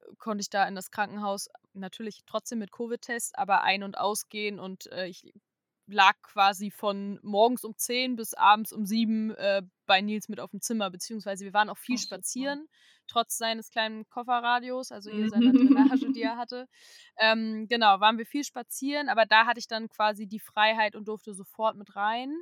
äh, 0.01 0.15
konnte 0.17 0.41
ich 0.41 0.49
da 0.49 0.67
in 0.67 0.75
das 0.75 0.91
Krankenhaus 0.91 1.47
natürlich 1.71 2.23
trotzdem 2.25 2.59
mit 2.59 2.73
Covid-Test, 2.73 3.37
aber 3.39 3.61
ein- 3.63 3.83
und 3.83 3.97
ausgehen 3.97 4.59
und 4.59 4.91
äh, 4.91 5.07
ich 5.07 5.31
lag 5.87 6.15
quasi 6.23 6.71
von 6.71 7.19
morgens 7.23 7.63
um 7.63 7.75
10 7.77 8.15
bis 8.15 8.33
abends 8.33 8.73
um 8.73 8.85
7 8.85 9.31
äh, 9.35 9.61
bei 9.85 10.01
Nils 10.01 10.29
mit 10.29 10.39
auf 10.39 10.51
dem 10.51 10.61
Zimmer, 10.61 10.89
beziehungsweise 10.89 11.45
wir 11.45 11.53
waren 11.53 11.69
auch 11.69 11.77
viel 11.77 11.97
Ach, 11.97 12.17
super. 12.19 12.57
spazieren, 12.57 12.67
trotz 13.07 13.37
seines 13.37 13.69
kleinen 13.69 14.07
Kofferradios, 14.09 14.91
also 14.91 15.11
hier 15.11 15.27
seiner 15.29 15.53
Drainage, 15.55 16.09
die 16.11 16.21
er 16.21 16.37
hatte. 16.37 16.67
Ähm, 17.17 17.67
genau, 17.69 17.99
waren 17.99 18.17
wir 18.17 18.25
viel 18.25 18.43
spazieren, 18.43 19.09
aber 19.09 19.25
da 19.25 19.45
hatte 19.45 19.59
ich 19.59 19.67
dann 19.67 19.89
quasi 19.89 20.27
die 20.27 20.39
Freiheit 20.39 20.95
und 20.95 21.07
durfte 21.07 21.33
sofort 21.35 21.75
mit 21.77 21.95
rein. 21.95 22.41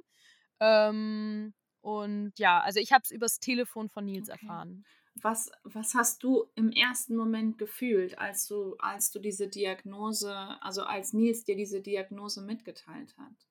Ähm, 0.60 1.54
und 1.82 2.34
ja, 2.38 2.62
also 2.62 2.80
ich 2.80 2.92
habe 2.94 3.02
es 3.04 3.12
übers 3.12 3.40
Telefon 3.40 3.90
von 3.90 4.06
Nils 4.06 4.28
Okay. 4.28 4.30
erfahren. 4.30 4.86
Was, 5.16 5.52
was 5.64 5.94
hast 5.94 6.24
du 6.24 6.50
im 6.56 6.72
ersten 6.72 7.16
Moment 7.16 7.58
gefühlt, 7.58 8.18
als 8.18 8.48
du, 8.48 8.76
als 8.80 9.12
du 9.12 9.20
diese 9.20 9.48
Diagnose, 9.48 10.36
also 10.62 10.84
als 10.84 11.14
Nils 11.14 11.44
dir 11.44 11.56
diese 11.56 11.82
Diagnose 11.82 12.42
mitgeteilt 12.42 13.16
hat? 13.18 13.48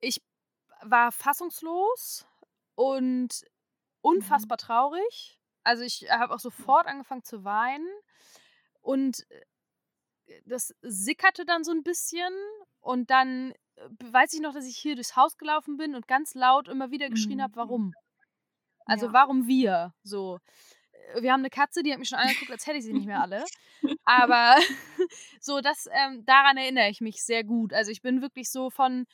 Ich 0.00 0.20
war 0.82 1.12
fassungslos 1.12 2.26
und 2.74 3.44
unfassbar 4.00 4.58
traurig. 4.58 5.38
Also 5.62 5.84
ich 5.84 6.10
habe 6.10 6.34
auch 6.34 6.40
sofort 6.40 6.86
angefangen 6.86 7.22
zu 7.22 7.44
weinen 7.44 7.88
und 8.80 9.24
äh, 9.30 10.42
das 10.44 10.74
sickerte 10.82 11.44
dann 11.44 11.64
so 11.64 11.70
ein 11.70 11.82
bisschen 11.82 12.32
und 12.80 13.10
dann 13.10 13.54
weiß 14.00 14.34
ich 14.34 14.40
noch, 14.40 14.54
dass 14.54 14.66
ich 14.66 14.76
hier 14.76 14.94
durchs 14.94 15.16
Haus 15.16 15.36
gelaufen 15.38 15.76
bin 15.76 15.94
und 15.94 16.08
ganz 16.08 16.34
laut 16.34 16.68
immer 16.68 16.90
wieder 16.90 17.10
geschrien 17.10 17.38
Mhm. 17.38 17.42
habe, 17.42 17.56
warum? 17.56 17.94
Also 18.86 19.06
Ja. 19.06 19.12
warum 19.12 19.46
wir? 19.46 19.94
So. 20.02 20.38
Äh, 21.14 21.22
Wir 21.22 21.32
haben 21.32 21.40
eine 21.40 21.50
Katze, 21.50 21.82
die 21.82 21.92
hat 21.92 21.98
mich 21.98 22.08
schon 22.08 22.18
angeguckt, 22.18 22.50
als 22.52 22.66
hätte 22.66 22.78
ich 22.78 22.84
sie 22.84 22.92
nicht 22.94 23.06
mehr 23.06 23.20
alle. 23.20 23.44
Aber 24.04 24.56
so, 25.40 25.60
das, 25.60 25.88
ähm, 25.92 26.24
daran 26.24 26.56
erinnere 26.56 26.88
ich 26.90 27.00
mich 27.00 27.22
sehr 27.24 27.44
gut. 27.44 27.72
Also 27.72 27.90
ich 27.90 28.02
bin 28.02 28.22
wirklich 28.22 28.50
so 28.50 28.70
von, 28.70 29.06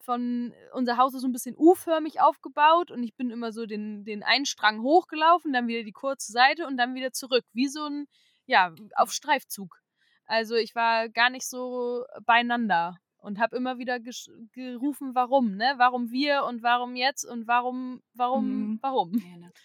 von, 0.00 0.54
unser 0.72 0.96
Haus 0.98 1.14
ist 1.14 1.22
so 1.22 1.28
ein 1.28 1.32
bisschen 1.32 1.56
U-förmig 1.58 2.20
aufgebaut 2.20 2.90
und 2.90 3.02
ich 3.02 3.14
bin 3.16 3.30
immer 3.30 3.52
so 3.52 3.66
den, 3.66 4.04
den 4.04 4.22
einen 4.22 4.46
Strang 4.46 4.82
hochgelaufen, 4.82 5.52
dann 5.52 5.66
wieder 5.68 5.82
die 5.84 5.92
kurze 5.92 6.32
Seite 6.32 6.66
und 6.66 6.76
dann 6.76 6.94
wieder 6.94 7.12
zurück. 7.12 7.44
Wie 7.52 7.68
so 7.68 7.84
ein, 7.86 8.06
ja, 8.46 8.74
auf 8.96 9.12
Streifzug. 9.12 9.80
Also 10.26 10.54
ich 10.56 10.74
war 10.74 11.08
gar 11.08 11.30
nicht 11.30 11.46
so 11.48 12.04
beieinander 12.26 12.96
und 13.24 13.38
habe 13.40 13.56
immer 13.56 13.78
wieder 13.78 13.98
gerufen, 14.00 15.14
warum, 15.14 15.56
ne? 15.56 15.74
Warum 15.78 16.10
wir 16.10 16.44
und 16.44 16.62
warum 16.62 16.94
jetzt 16.96 17.24
und 17.24 17.46
warum, 17.46 18.02
warum, 18.14 18.46
Mhm. 18.72 18.78
warum? 18.82 19.12
Ja, 19.18 19.36
ne? 19.38 19.52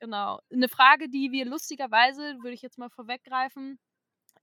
Genau. 0.00 0.40
Eine 0.52 0.68
Frage, 0.68 1.08
die 1.08 1.32
wir 1.32 1.44
lustigerweise, 1.44 2.36
würde 2.42 2.52
ich 2.52 2.62
jetzt 2.62 2.78
mal 2.78 2.88
vorweggreifen, 2.88 3.80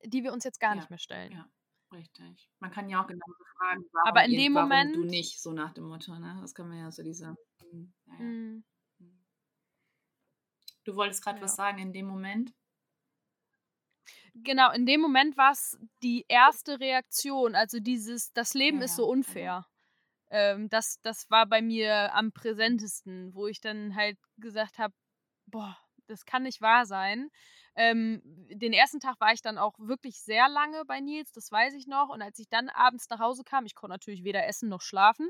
die 0.04 0.22
wir 0.24 0.34
uns 0.34 0.44
jetzt 0.44 0.60
gar 0.60 0.72
Ja, 0.72 0.76
nicht 0.76 0.90
mehr 0.90 1.00
stellen. 1.00 1.32
ja, 1.32 1.48
richtig. 1.94 2.50
Man 2.60 2.72
kann 2.72 2.90
ja 2.90 3.02
auch 3.02 3.08
genauso 3.08 3.44
fragen, 3.58 3.86
warum, 3.94 4.08
Aber 4.10 4.26
in 4.26 4.32
dem 4.32 4.54
warum 4.56 4.70
du 4.70 4.76
Moment- 4.76 5.10
nicht, 5.12 5.42
so 5.42 5.54
nach 5.54 5.74
dem 5.74 5.86
Motto, 5.86 6.18
ne? 6.20 6.38
Das 6.42 6.54
kann 6.54 6.68
man 6.68 6.78
ja 6.80 6.92
so 6.92 7.04
diese. 7.04 7.38
hm, 7.62 7.94
Ja. 8.08 8.14
Mm. 8.16 8.64
hm. 9.00 9.26
Du 10.84 10.96
wolltest 10.98 11.24
gerade 11.24 11.42
was 11.42 11.56
sagen 11.56 11.80
in 11.80 11.94
dem 11.94 12.06
Moment? 12.06 12.54
Genau, 14.44 14.72
in 14.72 14.86
dem 14.86 15.00
Moment 15.02 15.38
war 15.38 15.52
es 15.54 15.78
die 16.04 16.26
erste 16.28 16.80
Reaktion, 16.80 17.56
also 17.56 17.80
dieses, 17.80 18.34
das 18.34 18.54
Leben 18.54 18.82
Ja, 18.82 18.82
ist 18.82 18.96
so 18.96 19.06
ja, 19.26 19.34
ja. 19.34 19.54
unfair. 19.54 19.66
Ähm, 20.30 20.70
das, 20.70 21.00
das 21.04 21.30
war 21.30 21.46
bei 21.48 21.62
mir 21.62 22.14
am 22.16 22.32
präsentesten, 22.34 23.34
wo 23.36 23.48
ich 23.48 23.62
dann 23.62 23.96
halt 23.96 24.18
gesagt 24.38 24.80
habe, 24.80 24.94
boah, 25.48 25.78
das 26.08 26.26
kann 26.26 26.44
nicht 26.44 26.62
wahr 26.62 26.86
sein. 26.86 27.30
Ähm, 27.76 28.22
den 28.24 28.74
ersten 28.74 29.00
Tag 29.00 29.20
war 29.20 29.34
ich 29.34 29.42
dann 29.42 29.58
auch 29.58 29.74
wirklich 29.78 30.20
sehr 30.22 30.48
lange 30.48 30.86
bei 30.86 31.00
Nils, 31.02 31.32
das 31.32 31.52
weiß 31.52 31.74
ich 31.74 31.88
noch. 31.88 32.10
Und 32.10 32.22
als 32.22 32.40
ich 32.40 32.48
dann 32.48 32.70
abends 32.70 33.10
nach 33.10 33.20
Hause 33.20 33.44
kam, 33.44 33.66
ich 33.66 33.76
konnte 33.76 33.94
natürlich 33.94 34.24
weder 34.24 34.48
essen 34.48 34.70
noch 34.70 34.82
schlafen. 34.82 35.30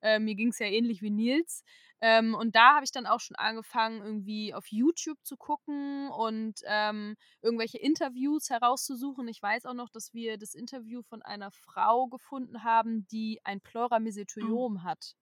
Äh, 0.00 0.18
mir 0.18 0.34
ging 0.34 0.48
es 0.48 0.58
ja 0.58 0.66
ähnlich 0.66 1.02
wie 1.02 1.10
Nils. 1.10 1.62
Ähm, 2.00 2.34
und 2.34 2.56
da 2.56 2.74
habe 2.74 2.84
ich 2.84 2.90
dann 2.90 3.06
auch 3.06 3.20
schon 3.20 3.36
angefangen, 3.36 4.02
irgendwie 4.02 4.52
auf 4.52 4.66
YouTube 4.66 5.18
zu 5.24 5.36
gucken 5.36 6.08
und 6.10 6.60
ähm, 6.66 7.14
irgendwelche 7.40 7.78
Interviews 7.78 8.50
herauszusuchen. 8.50 9.28
Ich 9.28 9.40
weiß 9.40 9.66
auch 9.66 9.74
noch, 9.74 9.88
dass 9.88 10.12
wir 10.12 10.36
das 10.36 10.54
Interview 10.54 11.02
von 11.02 11.22
einer 11.22 11.50
Frau 11.52 12.08
gefunden 12.08 12.64
haben, 12.64 13.06
die 13.06 13.40
ein 13.44 13.60
Pleuramesotheliom 13.60 14.82
hat 14.82 15.14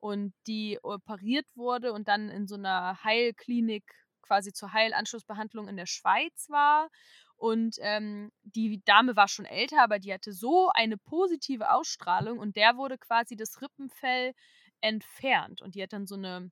und 0.00 0.34
die 0.46 0.78
operiert 0.82 1.46
wurde 1.56 1.94
und 1.94 2.08
dann 2.08 2.28
in 2.28 2.46
so 2.46 2.56
einer 2.56 3.02
Heilklinik 3.02 3.84
quasi 4.26 4.52
zur 4.52 4.72
Heilanschlussbehandlung 4.72 5.68
in 5.68 5.76
der 5.76 5.86
Schweiz 5.86 6.48
war. 6.50 6.88
Und 7.36 7.76
ähm, 7.80 8.30
die 8.42 8.82
Dame 8.84 9.16
war 9.16 9.28
schon 9.28 9.44
älter, 9.44 9.82
aber 9.82 9.98
die 9.98 10.12
hatte 10.12 10.32
so 10.32 10.70
eine 10.74 10.96
positive 10.98 11.70
Ausstrahlung 11.72 12.38
und 12.38 12.56
der 12.56 12.76
wurde 12.76 12.96
quasi 12.98 13.36
das 13.36 13.60
Rippenfell 13.60 14.32
entfernt. 14.80 15.60
Und 15.62 15.74
die 15.74 15.82
hat 15.82 15.92
dann 15.92 16.06
so 16.06 16.14
eine 16.16 16.50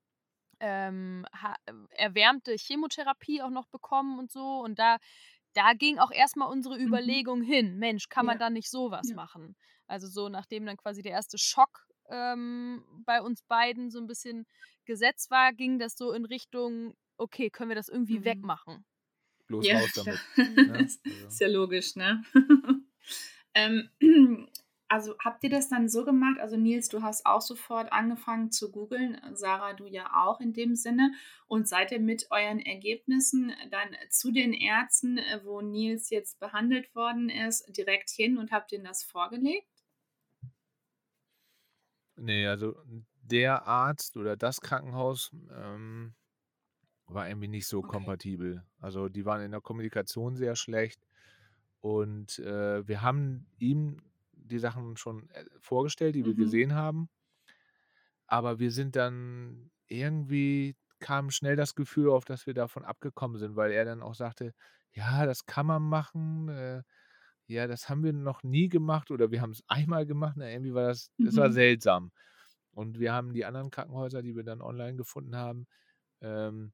ähm, 0.60 1.26
erwärmte 1.90 2.56
Chemotherapie 2.56 3.42
auch 3.42 3.50
noch 3.50 3.66
bekommen 3.68 4.18
und 4.18 4.30
so. 4.30 4.60
Und 4.60 4.78
da, 4.78 4.98
da 5.54 5.72
ging 5.74 5.98
auch 5.98 6.10
erstmal 6.10 6.48
unsere 6.50 6.78
Überlegung 6.78 7.42
hin, 7.42 7.78
Mensch, 7.78 8.08
kann 8.08 8.26
man 8.26 8.34
Mhm. 8.34 8.38
Ja. 8.38 8.40
da 8.40 8.50
nicht 8.50 8.70
sowas 8.70 9.12
Ja. 9.12 9.14
machen? 9.14 9.56
Also 9.86 10.06
so, 10.08 10.28
nachdem 10.28 10.66
dann 10.66 10.76
quasi 10.76 11.02
der 11.02 11.12
erste 11.12 11.38
Schock 11.38 11.86
ähm, 12.08 12.84
bei 13.04 13.20
uns 13.22 13.42
beiden 13.42 13.90
so 13.90 13.98
ein 14.00 14.06
bisschen 14.06 14.46
gesetzt 14.84 15.30
war, 15.30 15.52
ging 15.52 15.78
das 15.78 15.94
so 15.96 16.12
in 16.12 16.24
Richtung, 16.24 16.94
okay, 17.18 17.50
können 17.50 17.70
wir 17.70 17.76
das 17.76 17.88
irgendwie 17.88 18.24
Mhm. 18.24 18.24
wegmachen? 18.24 18.84
Bloß 19.48 19.70
Ja, 19.70 19.74
raus 19.74 19.92
damit. 19.94 20.22
Ne? 20.64 20.86
ist, 20.86 21.00
Also. 21.08 21.28
ist 21.28 21.40
ja 21.40 21.48
logisch, 21.48 21.96
ne? 21.96 22.22
ähm, 23.54 23.88
also 24.88 25.16
habt 25.18 25.44
ihr 25.44 25.50
das 25.50 25.68
dann 25.68 25.88
so 25.88 26.04
gemacht? 26.04 26.38
Also 26.40 26.56
Nils, 26.56 26.88
du 26.88 27.02
hast 27.02 27.26
auch 27.26 27.40
sofort 27.40 27.92
angefangen 27.92 28.50
zu 28.50 28.70
googeln, 28.72 29.20
Sarah, 29.34 29.74
du 29.74 29.86
ja 29.86 30.10
auch 30.24 30.40
in 30.40 30.52
dem 30.52 30.74
Sinne. 30.76 31.12
Und 31.48 31.68
seid 31.68 31.92
ihr 31.92 32.00
mit 32.00 32.28
euren 32.30 32.60
Ergebnissen 32.60 33.52
dann 33.70 33.96
zu 34.10 34.32
den 34.32 34.52
Ärzten, 34.54 35.18
äh, 35.18 35.40
wo 35.44 35.60
Nils 35.60 36.10
jetzt 36.10 36.40
behandelt 36.40 36.94
worden 36.94 37.30
ist, 37.30 37.76
direkt 37.76 38.10
hin 38.10 38.38
und 38.38 38.52
habt 38.52 38.72
ihnen 38.72 38.84
das 38.84 39.04
vorgelegt? 39.04 39.68
Nee, 42.16 42.46
also 42.46 42.74
der 43.22 43.66
Arzt 43.66 44.16
oder 44.16 44.36
das 44.36 44.60
Krankenhaus 44.60 45.30
ähm, 45.50 46.14
war 47.14 47.28
irgendwie 47.28 47.48
nicht 47.48 47.66
so 47.68 47.82
Okay. 47.84 47.84
kompatibel. 47.84 48.64
Also 48.80 49.08
die 49.08 49.24
waren 49.24 49.42
in 49.42 49.50
der 49.52 49.60
Kommunikation 49.60 50.36
sehr 50.36 50.56
schlecht 50.56 51.06
und 51.80 52.38
äh, 52.40 52.86
wir 52.86 53.02
haben 53.02 53.48
ihm 53.58 53.98
die 54.32 54.58
Sachen 54.58 54.96
schon 54.96 55.30
äh, 55.30 55.44
vorgestellt, 55.60 56.14
die 56.16 56.26
wir 56.26 56.34
Mhm. 56.34 56.36
gesehen 56.36 56.74
haben, 56.74 57.10
aber 58.26 58.58
wir 58.58 58.70
sind 58.70 58.96
dann 58.96 59.70
irgendwie 59.86 60.76
kam 61.00 61.30
schnell 61.30 61.56
das 61.56 61.74
Gefühl 61.74 62.08
auf, 62.10 62.24
dass 62.24 62.46
wir 62.46 62.54
davon 62.54 62.84
abgekommen 62.84 63.36
sind, 63.38 63.56
weil 63.56 63.72
er 63.72 63.84
dann 63.84 64.02
auch 64.02 64.14
sagte, 64.14 64.54
ja, 64.92 65.26
das 65.26 65.46
kann 65.46 65.66
man 65.66 65.82
machen, 65.82 66.48
äh, 66.48 66.82
ja, 67.46 67.66
das 67.66 67.88
haben 67.88 68.04
wir 68.04 68.12
noch 68.12 68.42
nie 68.44 68.68
gemacht 68.68 69.10
oder 69.10 69.30
wir 69.32 69.42
haben 69.42 69.50
es 69.52 69.62
einmal 69.68 70.06
gemacht. 70.06 70.34
Na, 70.38 70.48
irgendwie 70.50 70.74
war 70.74 70.88
das, 70.88 71.10
das 71.22 71.36
war 71.36 71.50
mhm. 71.50 71.52
seltsam. 71.52 72.12
Und 72.72 73.00
wir 73.00 73.12
haben 73.12 73.32
die 73.34 73.44
anderen 73.44 73.70
Krankenhäuser, 73.70 74.22
die 74.22 74.36
wir 74.36 74.44
dann 74.44 74.62
online 74.62 74.96
gefunden 74.96 75.36
haben, 75.36 75.66
ähm, 76.22 76.72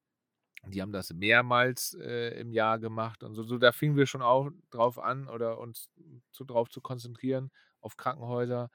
die 0.67 0.81
haben 0.81 0.91
das 0.91 1.13
mehrmals 1.13 1.97
äh, 2.01 2.39
im 2.39 2.51
Jahr 2.51 2.79
gemacht 2.79 3.23
und 3.23 3.33
so, 3.35 3.43
so. 3.43 3.57
Da 3.57 3.71
fingen 3.71 3.95
wir 3.95 4.05
schon 4.05 4.21
auch 4.21 4.49
drauf 4.71 4.99
an 4.99 5.27
oder 5.27 5.57
uns 5.57 5.89
so 6.31 6.43
drauf 6.43 6.69
zu 6.69 6.81
konzentrieren, 6.81 7.51
auf 7.81 7.97
Krankenhäuser, 7.97 8.69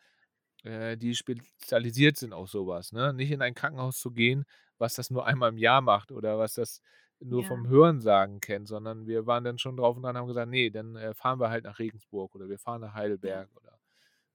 äh, 0.63 0.97
die 0.97 1.15
spezialisiert 1.15 2.17
sind 2.17 2.33
auf 2.33 2.49
sowas. 2.49 2.93
Ne? 2.93 3.13
Nicht 3.13 3.31
in 3.31 3.43
ein 3.43 3.55
Krankenhaus 3.55 3.99
zu 3.99 4.11
gehen, 4.11 4.45
was 4.79 4.95
das 4.95 5.11
nur 5.11 5.27
einmal 5.27 5.51
im 5.51 5.59
Jahr 5.59 5.83
macht 5.83 6.11
oder 6.11 6.39
was 6.39 6.55
das 6.55 6.81
nur 7.21 7.43
ja. 7.43 7.49
vom 7.49 7.69
Hörensagen 7.69 8.41
kennt, 8.41 8.69
sondern 8.69 9.07
wir 9.07 9.27
waren 9.27 9.45
dann 9.45 9.59
schon 9.59 9.77
drauf 9.77 9.97
und 9.97 10.03
dran 10.03 10.17
haben 10.17 10.27
gesagt, 10.27 10.51
nee, 10.51 10.71
dann 10.71 10.97
äh, 10.97 11.15
fahren 11.15 11.39
wir 11.41 11.51
halt 11.51 11.65
nach 11.65 11.79
Regensburg 11.79 12.35
oder 12.35 12.49
wir 12.49 12.59
fahren 12.59 12.81
nach 12.81 12.95
Heidelberg 12.95 13.49
ja. 13.51 13.57
oder 13.57 13.79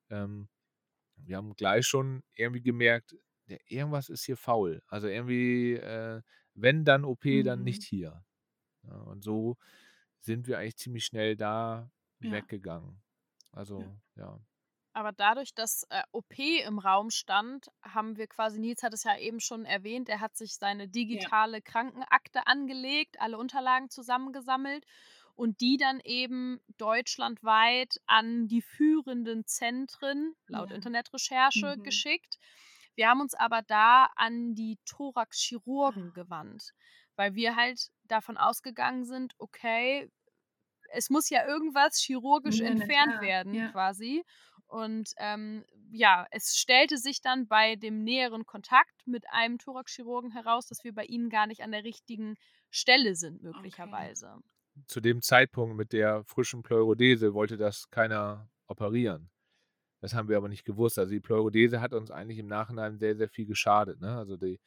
ähm, 0.09 0.47
wir 1.17 1.37
haben 1.37 1.53
gleich 1.55 1.85
schon 1.85 2.23
irgendwie 2.35 2.61
gemerkt, 2.61 3.15
ja, 3.47 3.57
irgendwas 3.67 4.09
ist 4.09 4.25
hier 4.25 4.37
faul. 4.37 4.81
Also 4.87 5.07
irgendwie, 5.07 5.73
äh, 5.73 6.21
wenn 6.61 6.85
dann 6.85 7.05
OP, 7.05 7.25
mhm. 7.25 7.43
dann 7.43 7.63
nicht 7.63 7.83
hier. 7.83 8.23
Ja, 8.83 8.95
und 8.95 9.23
so 9.23 9.57
sind 10.19 10.47
wir 10.47 10.59
eigentlich 10.59 10.77
ziemlich 10.77 11.05
schnell 11.05 11.35
da 11.35 11.91
weggegangen. 12.19 13.01
Also, 13.51 13.83
ja. 14.15 14.39
Aber 14.93 15.11
dadurch, 15.11 15.53
dass 15.53 15.83
äh, 15.89 16.01
OP 16.11 16.37
im 16.37 16.79
Raum 16.79 17.09
stand, 17.09 17.67
haben 17.81 18.17
wir 18.17 18.27
quasi, 18.27 18.59
Nils 18.59 18.83
hat 18.83 18.93
es 18.93 19.03
ja 19.03 19.17
eben 19.17 19.39
schon 19.39 19.65
erwähnt, 19.65 20.09
er 20.09 20.19
hat 20.19 20.35
sich 20.35 20.55
seine 20.55 20.87
digitale 20.87 21.57
ja. 21.57 21.61
Krankenakte 21.61 22.47
angelegt, 22.47 23.19
alle 23.19 23.37
Unterlagen 23.37 23.89
zusammengesammelt 23.89 24.85
und 25.35 25.61
die 25.61 25.77
dann 25.77 26.01
eben 26.03 26.59
deutschlandweit 26.77 28.01
an 28.07 28.47
die 28.47 28.61
führenden 28.61 29.45
Zentren 29.45 30.33
laut 30.47 30.69
ja. 30.69 30.75
Internetrecherche 30.75 31.77
mhm. 31.77 31.83
geschickt. 31.83 32.39
Wir 32.99 33.07
haben 33.07 33.21
uns 33.21 33.33
aber 33.33 33.61
da 33.61 34.09
an 34.17 34.55
die 34.55 34.77
Thoraxchirurgen 34.83 36.09
ah. 36.09 36.13
gewandt, 36.13 36.73
weil 37.15 37.33
wir 37.33 37.55
halt 37.55 37.87
davon 38.03 38.35
ausgegangen 38.35 39.05
sind, 39.05 39.35
okay, 39.37 40.11
es 40.91 41.09
muss 41.09 41.29
ja 41.29 41.47
irgendwas 41.47 41.97
chirurgisch 41.97 42.59
ja, 42.59 42.65
entfernt 42.67 43.21
werden, 43.21 43.53
ja. 43.53 43.71
quasi. 43.71 44.25
Und 44.67 45.11
ähm, 45.15 45.63
ja, 45.91 46.27
es 46.31 46.57
stellte 46.57 46.97
sich 46.97 47.21
dann 47.21 47.47
bei 47.47 47.77
dem 47.77 48.03
näheren 48.03 48.45
Kontakt 48.45 49.07
mit 49.07 49.23
einem 49.29 49.59
Thoraxchirurgen 49.59 50.31
heraus, 50.31 50.67
dass 50.67 50.83
wir 50.83 50.93
bei 50.93 51.05
ihm 51.05 51.29
gar 51.29 51.47
nicht 51.47 51.63
an 51.63 51.71
der 51.71 51.85
richtigen 51.85 52.35
Stelle 52.69 53.15
sind, 53.15 53.41
möglicherweise. 53.41 54.27
Okay. 54.27 54.85
Zu 54.87 54.99
dem 54.99 55.21
Zeitpunkt 55.21 55.77
mit 55.77 55.93
der 55.93 56.25
frischen 56.25 56.63
Pleurodese 56.63 57.33
wollte 57.33 57.55
das 57.55 57.89
keiner 57.91 58.49
operieren. 58.67 59.29
Das 60.01 60.13
haben 60.13 60.29
wir 60.29 60.37
aber 60.37 60.49
nicht 60.49 60.65
gewusst. 60.65 60.97
Also 60.97 61.11
die 61.11 61.19
Pleurodese 61.19 61.81
hat 61.81 61.93
uns 61.93 62.11
eigentlich 62.11 62.37
im 62.37 62.47
Nachhinein 62.47 62.97
sehr, 62.97 63.15
sehr 63.15 63.29
viel 63.29 63.45
geschadet. 63.45 63.99
Ne? 63.99 64.15
Also 64.15 64.37
die, 64.37 64.59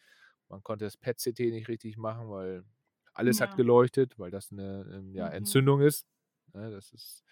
man 0.48 0.62
konnte 0.62 0.84
das 0.84 0.96
PET-CT 0.96 1.40
nicht 1.50 1.68
richtig 1.68 1.96
machen, 1.96 2.28
weil 2.28 2.64
alles 3.14 3.38
ja. 3.38 3.46
hat 3.46 3.56
geleuchtet, 3.56 4.18
weil 4.18 4.30
das 4.30 4.52
eine 4.52 4.86
ähm, 4.92 5.14
ja, 5.14 5.28
mhm. 5.28 5.32
Entzündung 5.32 5.80
ist. 5.80 6.06
Ne? 6.52 6.70
Das 6.70 6.92
ist 6.92 7.24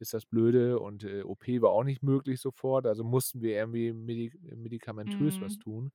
ist 0.00 0.14
das 0.14 0.26
blöde 0.26 0.78
und 0.78 1.04
äh, 1.04 1.22
OP 1.22 1.46
war 1.60 1.70
auch 1.70 1.84
nicht 1.84 2.02
möglich 2.02 2.40
sofort, 2.40 2.86
also 2.86 3.04
mussten 3.04 3.40
wir 3.40 3.56
irgendwie 3.56 3.92
medik 3.92 4.40
medikamentös 4.56 5.38
mhm. 5.38 5.44
was 5.44 5.58
tun. 5.58 5.92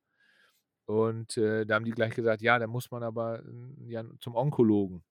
Und 0.86 1.38
äh, 1.38 1.65
da 1.65 1.75
haben 1.75 1.86
die 1.86 1.91
gleich 1.91 2.13
gesagt, 2.13 2.41
ja, 2.41 2.60
da 2.60 2.67
muss 2.67 2.91
man 2.91 3.03
aber 3.03 3.41
ja, 3.86 4.03
zum 4.19 4.36
Onkologen. 4.36 5.03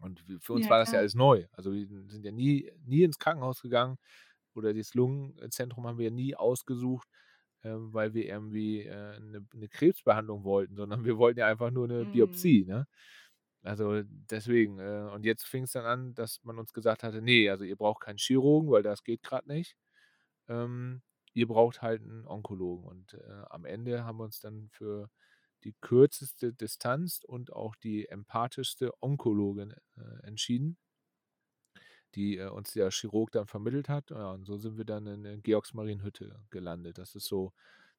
Und 0.00 0.24
für 0.40 0.52
uns 0.52 0.66
ja, 0.66 0.70
war 0.70 0.78
das 0.78 0.92
ja 0.92 1.00
alles 1.00 1.14
neu. 1.14 1.46
Also 1.52 1.72
wir 1.72 1.86
sind 2.08 2.24
ja 2.24 2.30
nie, 2.30 2.70
nie 2.84 3.02
ins 3.02 3.18
Krankenhaus 3.18 3.60
gegangen 3.60 3.98
oder 4.56 4.74
das 4.74 4.94
Lungenzentrum 4.94 5.86
haben 5.86 5.98
wir 5.98 6.10
nie 6.10 6.34
ausgesucht, 6.36 7.08
äh, 7.62 7.70
weil 7.72 8.14
wir 8.14 8.26
irgendwie 8.26 8.82
äh, 8.82 9.16
eine, 9.16 9.46
eine, 9.52 9.68
Krebsbehandlung 9.68 10.44
wollten, 10.44 10.76
sondern 10.76 11.04
wir 11.04 11.18
wollten 11.18 11.40
ja 11.40 11.46
einfach 11.46 11.70
nur 11.70 11.84
eine 11.84 12.04
mhm. 12.04 12.12
Biopsie. 12.12 12.64
Ne? 12.66 12.86
Also 13.62 14.02
deswegen, 14.04 14.78
äh, 14.78 15.10
und 15.12 15.24
jetzt 15.24 15.44
fing 15.44 15.64
es 15.64 15.72
dann 15.72 15.86
an, 15.86 16.14
dass 16.14 16.42
man 16.44 16.58
uns 16.58 16.72
gesagt 16.72 17.02
hatte, 17.02 17.22
nee, 17.22 17.48
also 17.48 17.64
ihr 17.64 17.76
braucht 17.76 18.02
keinen 18.02 18.18
Chirurgen, 18.18 18.70
weil 18.70 18.82
das 18.82 19.04
geht 19.04 19.22
gerade 19.22 19.48
nicht. 19.48 19.76
Ähm, 20.48 21.02
ihr 21.32 21.48
braucht 21.48 21.82
halt 21.82 22.02
einen 22.02 22.26
Onkologen. 22.26 22.86
Und 22.86 23.14
äh, 23.14 23.42
am 23.50 23.64
Ende 23.64 24.04
haben 24.04 24.18
wir 24.18 24.24
uns 24.24 24.40
dann 24.40 24.68
für 24.70 25.10
die 25.64 25.74
kürzeste 25.80 26.52
Distanz 26.52 27.22
und 27.26 27.52
auch 27.52 27.74
die 27.76 28.06
empathischste 28.08 28.92
Onkologin 29.00 29.72
äh, 29.96 30.26
entschieden, 30.26 30.76
die 32.14 32.38
äh, 32.38 32.48
uns 32.48 32.72
der 32.72 32.90
Chirurg 32.90 33.30
dann 33.32 33.46
vermittelt 33.46 33.88
hat. 33.88 34.10
Ja, 34.10 34.32
und 34.32 34.44
so 34.44 34.56
sind 34.56 34.76
wir 34.78 34.84
dann 34.84 35.06
in, 35.06 35.24
in 35.24 35.42
Georgsmarienhütte 35.42 36.40
gelandet. 36.50 36.98
Das 36.98 37.14
ist 37.14 37.26
so 37.26 37.52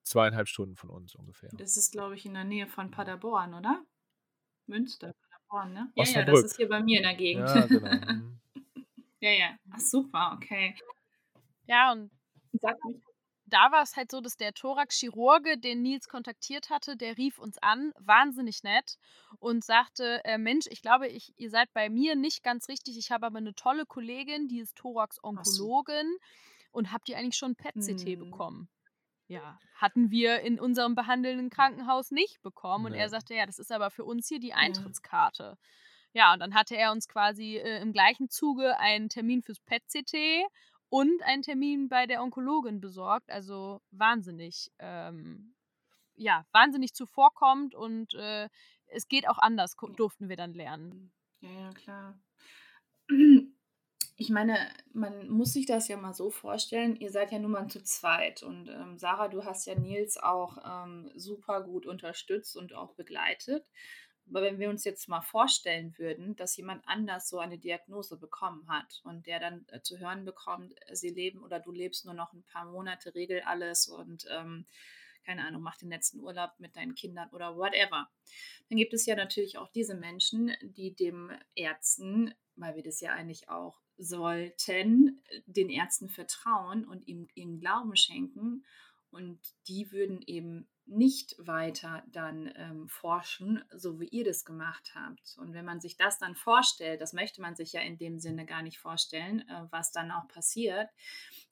zweieinhalb 0.03 0.47
Stunden 0.47 0.75
von 0.75 0.89
uns 0.89 1.15
ungefähr. 1.15 1.49
Das 1.57 1.77
ist, 1.77 1.91
glaube 1.91 2.15
ich, 2.15 2.25
in 2.25 2.33
der 2.33 2.43
Nähe 2.43 2.67
von 2.67 2.91
Paderborn, 2.91 3.53
oder? 3.53 3.83
Münster. 4.67 5.13
Horn, 5.51 5.73
ne? 5.73 5.91
Ja, 5.95 6.03
ja, 6.03 6.23
das 6.23 6.43
ist 6.43 6.57
hier 6.57 6.67
bei 6.67 6.81
mir 6.81 6.97
in 6.97 7.03
der 7.03 7.15
Gegend. 7.15 7.47
Ja, 7.47 7.65
genau. 7.65 7.89
Mhm. 8.15 8.39
ja, 9.19 9.31
ja. 9.31 9.59
Ach, 9.71 9.79
super, 9.79 10.33
okay. 10.35 10.75
Ja, 11.67 11.91
und 11.91 12.11
da 13.47 13.71
war 13.71 13.83
es 13.83 13.95
halt 13.95 14.11
so, 14.11 14.21
dass 14.21 14.37
der 14.37 14.53
Thorax-Chirurge, 14.53 15.57
den 15.57 15.81
Nils 15.81 16.07
kontaktiert 16.07 16.69
hatte, 16.69 16.97
der 16.97 17.17
rief 17.17 17.37
uns 17.37 17.57
an, 17.59 17.93
wahnsinnig 17.99 18.63
nett, 18.63 18.97
und 19.39 19.63
sagte: 19.63 20.21
äh, 20.23 20.37
Mensch, 20.37 20.65
ich 20.69 20.81
glaube, 20.81 21.07
ich, 21.07 21.33
ihr 21.37 21.49
seid 21.49 21.71
bei 21.73 21.89
mir 21.89 22.15
nicht 22.15 22.43
ganz 22.43 22.67
richtig. 22.67 22.97
Ich 22.97 23.11
habe 23.11 23.25
aber 23.25 23.37
eine 23.37 23.53
tolle 23.53 23.85
Kollegin, 23.85 24.47
die 24.47 24.59
ist 24.59 24.75
Thorax-Onkologin. 24.75 26.17
Und 26.71 26.91
habt 26.91 27.07
ihr 27.07 27.17
eigentlich 27.17 27.37
schon 27.37 27.55
PET-CT 27.55 28.05
hm. 28.05 28.19
bekommen? 28.19 28.69
Ja, 29.27 29.57
hatten 29.75 30.11
wir 30.11 30.41
in 30.41 30.59
unserem 30.59 30.93
behandelnden 30.93 31.49
Krankenhaus 31.49 32.11
nicht 32.11 32.41
bekommen. 32.41 32.87
Und 32.87 32.93
er 32.93 33.09
sagte, 33.09 33.33
ja, 33.33 33.45
das 33.45 33.59
ist 33.59 33.71
aber 33.71 33.89
für 33.91 34.03
uns 34.03 34.27
hier 34.27 34.39
die 34.39 34.53
Eintrittskarte. 34.53 35.57
Ja, 36.13 36.33
und 36.33 36.39
dann 36.39 36.53
hatte 36.53 36.77
er 36.77 36.91
uns 36.91 37.07
quasi 37.07 37.57
äh, 37.57 37.81
im 37.81 37.91
gleichen 37.91 38.29
Zuge 38.29 38.77
einen 38.79 39.09
Termin 39.09 39.41
fürs 39.41 39.59
PET-CT 39.59 40.45
und 40.95 41.23
einen 41.23 41.41
Termin 41.41 41.89
bei 41.89 42.07
der 42.07 42.23
Onkologin 42.23 42.79
besorgt. 42.79 43.29
Also 43.29 43.81
wahnsinnig, 43.91 44.71
ähm, 44.79 45.53
ja, 46.15 46.45
wahnsinnig 46.53 46.93
zuvorkommt 46.93 47.75
und 47.75 48.13
äh, 48.13 48.47
es 48.87 49.09
geht 49.09 49.27
auch 49.27 49.37
anders, 49.39 49.75
durften 49.97 50.29
wir 50.29 50.37
dann 50.37 50.53
lernen. 50.53 51.11
Ja, 51.41 51.49
ja, 51.49 51.69
klar 51.71 52.17
ich 54.17 54.29
meine, 54.29 54.57
man 54.93 55.27
muss 55.27 55.53
sich 55.53 55.65
das 55.65 55.87
ja 55.89 55.97
mal 55.97 56.13
so 56.13 56.29
vorstellen, 56.29 56.95
ihr 56.95 57.11
seid 57.11 57.31
ja 57.31 57.39
nun 57.39 57.51
mal 57.51 57.67
zu 57.67 57.83
zweit 57.83 58.43
und 58.43 58.69
ähm, 58.69 58.97
Sarah, 58.97 59.27
du 59.27 59.43
hast 59.43 59.65
ja 59.65 59.75
Nils 59.75 60.17
auch 60.17 60.57
ähm, 60.65 61.11
super 61.15 61.61
gut 61.61 61.85
unterstützt 61.85 62.55
und 62.55 62.73
auch 62.73 62.93
begleitet. 62.93 63.69
Aber 64.27 64.41
wenn 64.41 64.59
wir 64.59 64.69
uns 64.69 64.83
jetzt 64.83 65.07
mal 65.07 65.21
vorstellen 65.21 65.97
würden, 65.97 66.35
dass 66.35 66.57
jemand 66.57 66.87
anders 66.87 67.29
so 67.29 67.39
eine 67.39 67.59
Diagnose 67.59 68.17
bekommen 68.17 68.67
hat 68.67 69.01
und 69.03 69.27
der 69.27 69.39
dann 69.39 69.65
äh, 69.69 69.81
zu 69.81 69.99
hören 69.99 70.25
bekommt, 70.25 70.73
äh, 70.87 70.95
sie 70.95 71.09
leben 71.09 71.43
oder 71.43 71.59
du 71.59 71.71
lebst 71.71 72.05
nur 72.05 72.13
noch 72.13 72.33
ein 72.33 72.43
paar 72.43 72.65
Monate, 72.65 73.13
regel 73.13 73.41
alles 73.41 73.87
und 73.87 74.25
ähm, 74.31 74.65
keine 75.25 75.45
Ahnung, 75.45 75.63
mach 75.63 75.77
den 75.77 75.89
letzten 75.89 76.19
Urlaub 76.19 76.51
mit 76.59 76.75
deinen 76.75 76.93
Kindern 76.93 77.29
oder 77.31 77.57
whatever. 77.57 78.07
Dann 78.69 78.77
gibt 78.77 78.93
es 78.93 79.05
ja 79.07 79.15
natürlich 79.15 79.57
auch 79.57 79.69
diese 79.69 79.95
Menschen, 79.95 80.51
die 80.61 80.93
dem 80.95 81.31
Ärzten, 81.55 82.33
weil 82.55 82.75
wir 82.75 82.83
das 82.83 83.01
ja 83.01 83.13
eigentlich 83.13 83.49
auch 83.49 83.81
sollten 83.97 85.23
den 85.45 85.69
Ärzten 85.69 86.09
vertrauen 86.09 86.85
und 86.85 87.07
ihm 87.07 87.27
ihnen 87.33 87.59
Glauben 87.59 87.95
schenken 87.95 88.65
und 89.09 89.39
die 89.67 89.91
würden 89.91 90.21
eben 90.27 90.67
nicht 90.87 91.35
weiter 91.39 92.03
dann 92.07 92.53
ähm, 92.55 92.87
forschen, 92.87 93.63
so 93.73 93.99
wie 93.99 94.07
ihr 94.07 94.23
das 94.23 94.45
gemacht 94.45 94.93
habt. 94.93 95.35
Und 95.39 95.53
wenn 95.53 95.65
man 95.65 95.79
sich 95.79 95.97
das 95.97 96.19
dann 96.19 96.35
vorstellt, 96.35 97.01
das 97.01 97.13
möchte 97.13 97.41
man 97.41 97.55
sich 97.55 97.73
ja 97.73 97.81
in 97.81 97.97
dem 97.97 98.19
Sinne 98.19 98.45
gar 98.45 98.61
nicht 98.61 98.77
vorstellen, 98.77 99.41
äh, 99.49 99.63
was 99.71 99.91
dann 99.91 100.11
auch 100.11 100.27
passiert. 100.27 100.89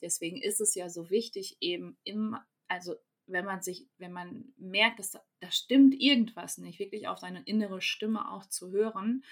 Deswegen 0.01 0.41
ist 0.41 0.61
es 0.61 0.75
ja 0.75 0.89
so 0.89 1.09
wichtig, 1.09 1.57
eben 1.61 1.97
im, 2.03 2.37
also 2.67 2.95
wenn 3.25 3.45
man 3.45 3.61
sich, 3.61 3.87
wenn 3.97 4.11
man 4.11 4.53
merkt, 4.57 4.99
dass 4.99 5.11
da, 5.11 5.21
da 5.39 5.49
stimmt 5.49 5.95
irgendwas 5.97 6.57
nicht, 6.57 6.79
wirklich 6.79 7.07
auf 7.07 7.19
seine 7.19 7.41
innere 7.43 7.81
Stimme 7.81 8.31
auch 8.31 8.45
zu 8.45 8.71
hören 8.71 9.23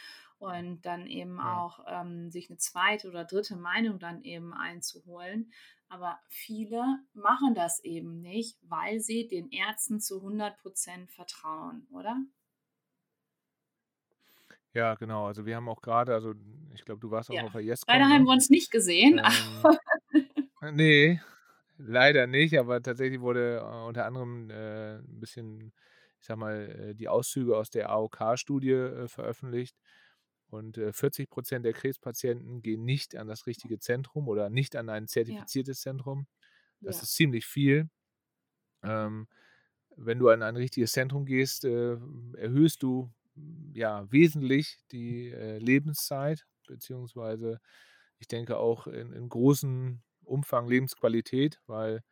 und 0.42 0.82
dann 0.82 1.06
eben 1.06 1.38
ja. 1.38 1.60
auch 1.60 1.86
ähm, 1.88 2.32
sich 2.32 2.50
eine 2.50 2.58
zweite 2.58 3.08
oder 3.08 3.26
dritte 3.26 3.56
Meinung 3.56 4.00
dann 4.00 4.24
eben 4.24 4.56
einzuholen. 4.56 5.52
Aber 5.88 6.20
viele 6.30 6.84
machen 7.14 7.54
das 7.54 7.80
eben 7.84 8.22
nicht, 8.22 8.58
weil 8.64 9.00
sie 9.00 9.28
den 9.28 9.52
Ärzten 9.52 10.00
zu 10.00 10.18
100 10.18 10.58
Prozent 10.58 11.12
vertrauen, 11.12 11.86
oder? 11.92 12.18
Ja, 14.74 14.96
genau. 14.96 15.28
Also 15.28 15.46
wir 15.46 15.56
haben 15.58 15.70
auch 15.70 15.82
gerade, 15.82 16.12
also 16.12 16.34
ich 16.74 16.84
glaube, 16.86 17.02
du 17.02 17.12
warst 17.12 17.30
auch 17.30 17.36
ja. 17.36 17.44
auf 17.44 17.52
der 17.52 17.62
Yes. 17.62 17.84
Leider 17.88 18.06
haben 18.06 18.24
ne? 18.24 18.28
wir 18.28 18.32
uns 18.32 18.50
nicht 18.50 18.72
gesehen. 18.72 19.22
Ähm, 20.64 20.76
nee, 20.76 21.22
leider 21.78 22.26
nicht, 22.26 22.58
aber 22.58 22.82
tatsächlich 22.82 23.22
wurde 23.22 23.58
äh, 23.58 23.88
unter 23.88 24.06
anderem 24.06 24.50
äh, 24.50 24.96
ein 24.96 25.20
bisschen, 25.20 25.72
ich 26.20 26.26
sag 26.26 26.38
mal, 26.38 26.90
äh, 26.90 26.96
die 26.96 27.10
Auszüge 27.10 27.56
aus 27.56 27.70
der 27.70 27.92
AOK-Studie 27.92 28.72
äh, 28.72 29.08
veröffentlicht 29.08 29.76
Und 30.52 30.78
äh, 30.80 30.94
40 30.94 31.30
Prozent 31.32 31.66
der 31.66 31.74
Krebspatienten 31.74 32.62
gehen 32.64 32.86
nicht 32.86 33.16
an 33.18 33.28
das 33.28 33.48
richtige 33.48 33.80
Zentrum 33.80 34.30
oder 34.30 34.50
nicht 34.52 34.76
an 34.78 34.90
ein 34.90 35.08
Ja. 35.28 35.50
zertifiziertes 35.50 35.82
Zentrum. 35.82 36.28
Das 36.84 37.02
Ja. 37.02 37.04
ist 37.04 37.16
ziemlich 37.16 37.46
viel. 37.48 37.90
Ähm, 38.84 39.28
wenn 39.98 40.20
du 40.20 40.30
an 40.30 40.44
ein 40.44 40.56
richtiges 40.58 40.94
Zentrum 40.94 41.26
gehst, 41.26 41.66
äh, 41.66 41.98
erhöhst 42.38 42.84
du 42.84 43.12
mm, 43.36 43.74
ja 43.76 44.12
wesentlich 44.12 44.80
die 44.92 45.30
äh, 45.32 45.58
Lebenszeit, 45.60 46.48
beziehungsweise 46.68 47.60
ich 48.20 48.28
denke 48.28 48.58
auch 48.58 48.88
in, 48.88 49.14
in 49.14 49.30
großem 49.30 50.02
Umfang 50.24 50.68
Lebensqualität, 50.70 51.62
weil 51.68 52.04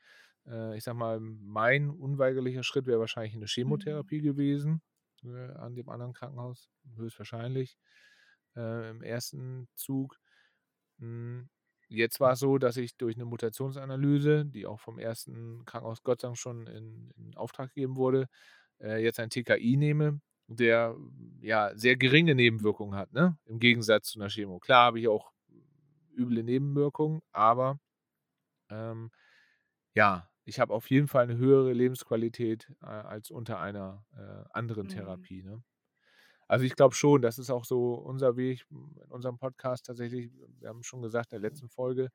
äh, 0.47 0.78
ich 0.78 0.84
sag 0.84 0.95
mal, 0.95 1.19
mein 1.21 1.89
unweigerlicher 1.91 2.63
Schritt 2.63 2.88
wäre 2.88 2.99
wahrscheinlich 2.99 3.36
eine 3.36 3.47
Mhm. 3.65 4.04
Chemotherapie 4.08 4.21
gewesen 4.21 4.82
äh, 5.23 5.52
an 5.54 5.75
dem 5.75 5.89
anderen 5.89 6.13
Krankenhaus, 6.13 6.69
höchstwahrscheinlich 6.97 7.78
äh, 8.56 8.90
im 8.92 9.02
ersten 9.04 9.68
Zug. 9.76 10.18
Mm, 10.98 11.44
Jetzt 11.92 12.20
war 12.20 12.34
es 12.34 12.40
so, 12.40 12.60
dass 12.60 12.78
ich 12.78 12.98
durch 12.98 13.16
eine 13.16 13.26
Mutationsanalyse, 13.26 14.46
die 14.46 14.68
auch 14.68 14.80
vom 14.80 15.00
ersten 15.00 15.66
Krankenhaus 15.66 16.04
Gott 16.04 16.22
sei 16.22 16.28
Dank 16.28 16.38
schon 16.38 16.68
in, 16.68 17.10
in 17.18 17.36
Auftrag 17.36 17.74
gegeben 17.74 17.96
wurde, 17.98 18.28
äh, 18.80 19.02
jetzt 19.04 19.20
ein 19.20 19.32
TKI 19.32 19.76
nehme, 19.76 20.22
der 20.48 20.96
ja 21.42 21.72
sehr 21.76 21.96
geringe 21.98 22.36
Nebenwirkungen 22.36 22.96
hat, 22.96 23.12
ne? 23.14 23.40
Im 23.46 23.58
Gegensatz 23.60 24.10
zu 24.10 24.20
einer 24.20 24.30
Chemo. 24.30 24.60
Klar 24.60 24.86
habe 24.86 25.00
ich 25.00 25.08
auch 25.08 25.32
üble 26.18 26.44
Nebenwirkungen, 26.44 27.22
aber 27.32 27.80
ähm, 28.70 29.12
ja, 29.96 30.30
ich 30.46 30.60
habe 30.60 30.74
auf 30.74 30.90
jeden 30.90 31.08
Fall 31.08 31.24
eine 31.26 31.38
höhere 31.38 31.74
Lebensqualität 31.74 32.72
äh, 32.82 32.86
als 32.88 33.32
unter 33.32 33.60
einer 33.60 34.06
äh, 34.18 34.46
anderen 34.58 34.88
Mhm. 34.88 34.90
Therapie. 34.90 35.44
Ne? 35.44 35.64
Also 36.50 36.66
ich 36.66 36.76
glaube 36.76 36.96
schon, 36.96 37.22
das 37.24 37.40
ist 37.40 37.52
auch 37.52 37.66
so 37.66 37.96
unser 37.96 38.38
Weg 38.38 38.66
in 38.72 39.12
unserem 39.12 39.38
Podcast 39.40 39.88
tatsächlich. 39.88 40.32
Wir 40.60 40.70
haben 40.70 40.84
schon 40.84 41.04
gesagt 41.04 41.34
in 41.34 41.42
der 41.42 41.50
letzten 41.50 41.70
Folge, 41.70 42.10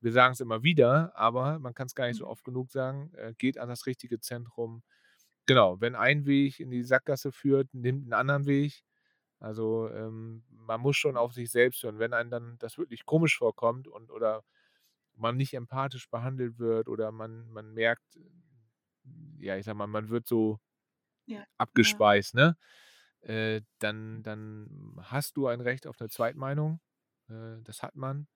wir 0.00 0.12
sagen 0.12 0.34
es 0.34 0.40
immer 0.40 0.64
wieder, 0.64 1.12
aber 1.16 1.58
man 1.60 1.74
kann 1.74 1.86
es 1.88 1.96
gar 1.96 2.08
nicht 2.08 2.18
so 2.18 2.26
Mhm. 2.26 2.28
oft 2.28 2.44
genug 2.44 2.70
sagen, 2.72 3.12
äh, 3.16 3.34
geht 3.38 3.58
an 3.58 3.68
das 3.70 3.86
richtige 3.86 4.20
Zentrum. 4.20 4.82
Genau, 5.46 5.80
wenn 5.80 5.94
ein 5.96 6.26
Weg 6.26 6.60
in 6.60 6.70
die 6.70 6.82
Sackgasse 6.84 7.32
führt, 7.32 7.72
nimmt 7.74 8.04
einen 8.04 8.12
anderen 8.12 8.46
Weg. 8.46 8.84
Also 9.40 9.90
ähm, 9.90 10.44
man 10.50 10.80
muss 10.80 10.96
schon 10.96 11.16
auf 11.16 11.34
sich 11.34 11.50
selbst 11.50 11.82
hören. 11.84 11.98
Wenn 12.00 12.14
einem 12.14 12.30
dann 12.30 12.58
das 12.58 12.78
wirklich 12.78 13.06
komisch 13.06 13.38
vorkommt 13.38 13.88
und 13.88 14.10
oder 14.10 14.44
man 15.16 15.36
nicht 15.36 15.54
empathisch 15.54 16.10
behandelt 16.10 16.58
wird 16.58 16.88
oder 16.88 17.12
man, 17.12 17.48
man 17.50 17.74
merkt, 17.74 18.18
ja, 19.40 19.56
ich 19.56 19.64
sag 19.64 19.74
mal, 19.76 19.86
man 19.86 20.08
wird 20.08 20.26
so 20.26 20.58
Ja. 21.26 21.46
Ja. 21.74 22.02
abgespeist, 22.04 22.34
ne? 22.34 22.56
Äh, 23.22 23.62
dann, 23.78 24.22
dann 24.22 24.96
hast 25.02 25.36
du 25.36 25.46
ein 25.48 25.60
Recht 25.60 25.86
auf 25.86 26.00
eine 26.00 26.08
Zweitmeinung. 26.10 26.80
Äh, 27.28 27.62
das 27.64 27.82
hat 27.82 27.96
man. 27.96 28.28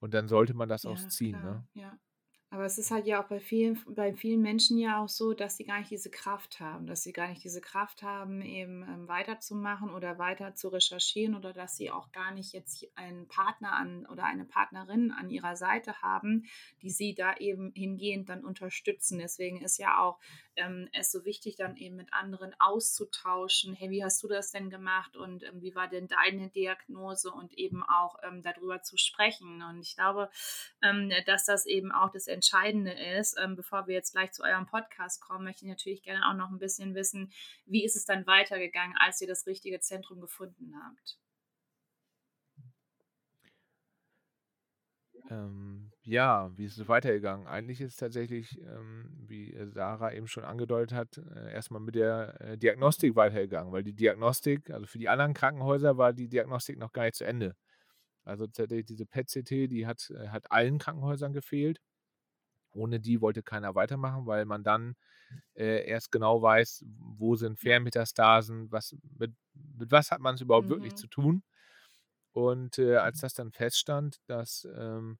Und 0.00 0.14
dann 0.14 0.28
sollte 0.28 0.54
man 0.54 0.68
das 0.68 0.86
auch 0.86 0.98
Ja, 0.98 1.08
ziehen, 1.08 1.40
klar, 1.40 1.42
ne? 1.42 1.66
ja. 1.74 1.98
Aber 2.54 2.66
es 2.66 2.78
ist 2.78 2.92
halt 2.92 3.04
ja 3.08 3.20
auch 3.20 3.26
bei 3.26 3.40
vielen, 3.40 3.82
bei 3.96 4.14
vielen 4.14 4.40
Menschen 4.40 4.78
ja 4.78 5.02
auch 5.02 5.08
so, 5.08 5.34
dass 5.34 5.56
sie 5.56 5.64
gar 5.64 5.80
nicht 5.80 5.90
diese 5.90 6.08
Kraft 6.08 6.60
haben, 6.60 6.86
dass 6.86 7.02
sie 7.02 7.12
gar 7.12 7.26
nicht 7.26 7.42
diese 7.42 7.60
Kraft 7.60 8.04
haben, 8.04 8.42
eben 8.42 8.84
ähm, 8.84 9.08
weiterzumachen 9.08 9.92
oder 9.92 10.20
weiter 10.20 10.54
zu 10.54 10.68
recherchieren 10.68 11.34
oder 11.34 11.52
dass 11.52 11.76
sie 11.76 11.90
auch 11.90 12.12
gar 12.12 12.30
nicht 12.30 12.52
jetzt 12.52 12.86
einen 12.94 13.26
Partner 13.26 13.72
an 13.72 14.06
oder 14.06 14.22
eine 14.22 14.44
Partnerin 14.44 15.10
an 15.10 15.30
ihrer 15.30 15.56
Seite 15.56 16.00
haben, 16.00 16.44
die 16.80 16.90
sie 16.90 17.12
da 17.12 17.34
eben 17.38 17.72
hingehend 17.74 18.28
dann 18.28 18.44
unterstützen. 18.44 19.18
Deswegen 19.18 19.60
ist 19.60 19.78
ja 19.78 19.98
auch 19.98 20.20
ähm, 20.54 20.88
es 20.92 21.10
so 21.10 21.24
wichtig, 21.24 21.56
dann 21.56 21.76
eben 21.76 21.96
mit 21.96 22.12
anderen 22.12 22.54
auszutauschen. 22.60 23.74
Hey, 23.74 23.90
wie 23.90 24.04
hast 24.04 24.22
du 24.22 24.28
das 24.28 24.52
denn 24.52 24.70
gemacht 24.70 25.16
und 25.16 25.42
ähm, 25.42 25.60
wie 25.60 25.74
war 25.74 25.88
denn 25.88 26.06
deine 26.06 26.50
Diagnose 26.50 27.32
und 27.32 27.52
eben 27.54 27.82
auch 27.82 28.14
ähm, 28.22 28.42
darüber 28.42 28.80
zu 28.82 28.96
sprechen. 28.96 29.60
Und 29.60 29.80
ich 29.80 29.96
glaube, 29.96 30.30
ähm, 30.84 31.10
dass 31.26 31.46
das 31.46 31.66
eben 31.66 31.90
auch 31.90 32.12
das 32.12 32.28
Entscheidende 32.28 32.43
ist. 32.86 33.36
Ähm, 33.42 33.56
bevor 33.56 33.86
wir 33.86 33.94
jetzt 33.94 34.12
gleich 34.12 34.32
zu 34.32 34.42
eurem 34.42 34.66
Podcast 34.66 35.20
kommen, 35.20 35.44
möchte 35.44 35.64
ich 35.64 35.70
natürlich 35.70 36.02
gerne 36.02 36.28
auch 36.28 36.34
noch 36.34 36.50
ein 36.50 36.58
bisschen 36.58 36.94
wissen, 36.94 37.32
wie 37.66 37.84
ist 37.84 37.96
es 37.96 38.04
dann 38.04 38.26
weitergegangen, 38.26 38.96
als 38.98 39.20
ihr 39.20 39.28
das 39.28 39.46
richtige 39.46 39.80
Zentrum 39.80 40.20
gefunden 40.20 40.74
habt? 40.84 41.18
Ähm, 45.30 45.90
ja, 46.02 46.50
wie 46.56 46.66
ist 46.66 46.76
es 46.76 46.86
weitergegangen? 46.86 47.46
Eigentlich 47.46 47.80
ist 47.80 47.96
tatsächlich, 47.96 48.60
ähm, 48.60 49.10
wie 49.26 49.54
äh, 49.54 49.66
Sarah 49.68 50.12
eben 50.12 50.26
schon 50.26 50.44
angedeutet 50.44 50.92
hat, 50.92 51.16
äh, 51.16 51.52
erstmal 51.52 51.80
mit 51.80 51.94
der 51.94 52.38
äh, 52.40 52.58
Diagnostik 52.58 53.16
weitergegangen, 53.16 53.72
weil 53.72 53.82
die 53.82 53.94
Diagnostik, 53.94 54.70
also 54.70 54.86
für 54.86 54.98
die 54.98 55.08
anderen 55.08 55.32
Krankenhäuser 55.32 55.96
war 55.96 56.12
die 56.12 56.28
Diagnostik 56.28 56.78
noch 56.78 56.92
gar 56.92 57.04
nicht 57.04 57.14
zu 57.14 57.24
Ende. 57.24 57.56
Also 58.24 58.46
tatsächlich 58.46 58.86
diese 58.86 59.06
PET-CT, 59.06 59.70
die 59.70 59.86
hat, 59.86 60.10
äh, 60.10 60.28
hat 60.28 60.50
allen 60.50 60.78
Krankenhäusern 60.78 61.32
gefehlt. 61.32 61.80
Ohne 62.74 63.00
die 63.00 63.20
wollte 63.20 63.42
keiner 63.42 63.74
weitermachen, 63.74 64.26
weil 64.26 64.44
man 64.46 64.64
dann 64.64 64.96
äh, 65.54 65.86
erst 65.88 66.12
genau 66.12 66.42
weiß, 66.42 66.84
wo 66.88 67.36
sind 67.36 67.58
Fernmetastasen, 67.60 68.72
was, 68.72 68.96
mit, 69.18 69.34
mit 69.54 69.90
was 69.92 70.10
hat 70.10 70.20
man 70.20 70.36
es 70.36 70.40
überhaupt 70.42 70.68
wirklich 70.70 70.94
Mhm. 70.94 70.96
zu 70.96 71.08
tun. 71.08 71.42
Und 72.32 72.78
äh, 72.78 72.96
als 72.96 73.20
das 73.20 73.34
dann 73.34 73.52
feststand, 73.52 74.18
dass 74.26 74.66
ähm, 74.76 75.18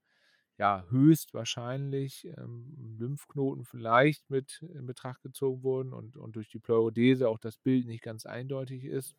ja 0.59 0.85
höchstwahrscheinlich 0.91 2.27
ähm, 2.39 2.97
Lymphknoten 2.99 3.65
vielleicht 3.65 4.31
mit 4.31 4.63
in 4.63 4.87
Betracht 4.87 5.23
gezogen 5.23 5.63
wurden 5.63 5.93
und, 5.95 6.17
und 6.17 6.37
durch 6.37 6.49
die 6.51 6.61
Pleurodese 6.61 7.29
auch 7.29 7.39
das 7.39 7.59
Bild 7.59 7.87
nicht 7.87 8.03
ganz 8.03 8.27
eindeutig 8.27 8.85
ist, 8.85 9.17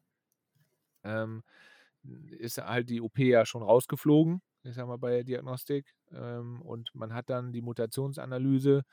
ähm, 1.04 1.44
ist 2.30 2.58
halt 2.60 2.90
die 2.90 3.02
OP 3.02 3.26
ja 3.26 3.46
schon 3.46 3.64
rausgeflogen, 3.64 4.42
ich 4.66 4.76
sag 4.76 4.88
mal 4.88 4.98
bei 4.98 5.12
der 5.12 5.24
Diagnostik. 5.24 5.94
Ähm, 6.12 6.62
und 6.62 6.94
man 6.96 7.14
hat 7.14 7.30
dann 7.30 7.54
die 7.54 7.62
Mutationsanalyse 7.62 8.84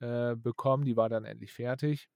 äh, 0.00 0.36
bekommen, 0.36 0.84
die 0.84 0.96
war 0.96 1.08
dann 1.08 1.24
endlich 1.24 1.52
fertig. 1.52 2.08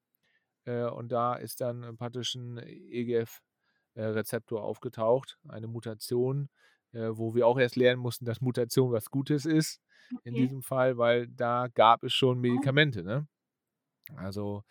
Äh, 0.64 0.84
und 0.84 1.10
da 1.12 1.34
ist 1.36 1.60
dann 1.60 1.82
äh, 1.82 1.92
praktisch 1.94 2.34
ein 2.34 2.58
EGF-Rezeptor 2.58 4.62
aufgetaucht, 4.62 5.38
eine 5.48 5.66
Mutation, 5.68 6.48
äh, 6.92 7.08
wo 7.12 7.34
wir 7.34 7.46
auch 7.46 7.58
erst 7.58 7.76
lernen 7.76 8.00
mussten, 8.00 8.24
dass 8.24 8.40
Mutation 8.40 8.92
was 8.92 9.10
Gutes 9.10 9.44
ist 9.46 9.80
in 10.24 10.34
Okay. 10.34 10.36
diesem 10.36 10.62
Fall, 10.62 10.98
weil 10.98 11.28
da 11.28 11.68
gab 11.68 12.02
es 12.04 12.12
schon 12.14 12.38
Oh. 12.40 12.40
Medikamente. 12.40 13.02
Ne? 13.04 13.28
Also 14.16 14.62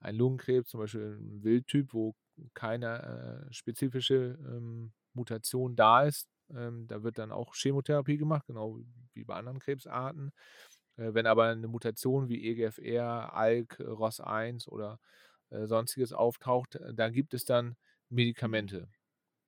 ein 0.00 0.16
Lungenkrebs, 0.16 0.70
zum 0.70 0.80
Beispiel 0.80 1.18
ein 1.20 1.42
Wildtyp, 1.44 1.92
wo 1.92 2.14
keine 2.54 3.46
äh, 3.48 3.52
spezifische 3.52 4.38
ähm, 4.40 4.92
Mutation 5.14 5.76
da 5.76 6.02
ist. 6.04 6.28
Ähm, 6.54 6.86
da 6.88 7.02
wird 7.02 7.18
dann 7.18 7.32
auch 7.32 7.54
Chemotherapie 7.54 8.16
gemacht, 8.18 8.46
genau 8.46 8.80
wie 9.14 9.24
bei 9.24 9.34
anderen 9.36 9.58
Krebsarten. 9.60 10.32
Äh, 10.96 11.14
wenn 11.14 11.26
aber 11.26 11.44
eine 11.44 11.68
Mutation 11.68 12.28
wie 12.28 12.46
EGFR, 12.48 13.34
ALK, 13.34 13.80
ROS1 13.80 14.68
oder 14.68 14.98
äh, 15.50 15.66
sonstiges 15.66 16.12
auftaucht, 16.12 16.76
äh, 16.76 16.94
da 16.94 17.10
gibt 17.10 17.34
es 17.34 17.44
dann 17.44 17.76
Mhm. 18.42 18.70
Medikamente. 18.70 18.88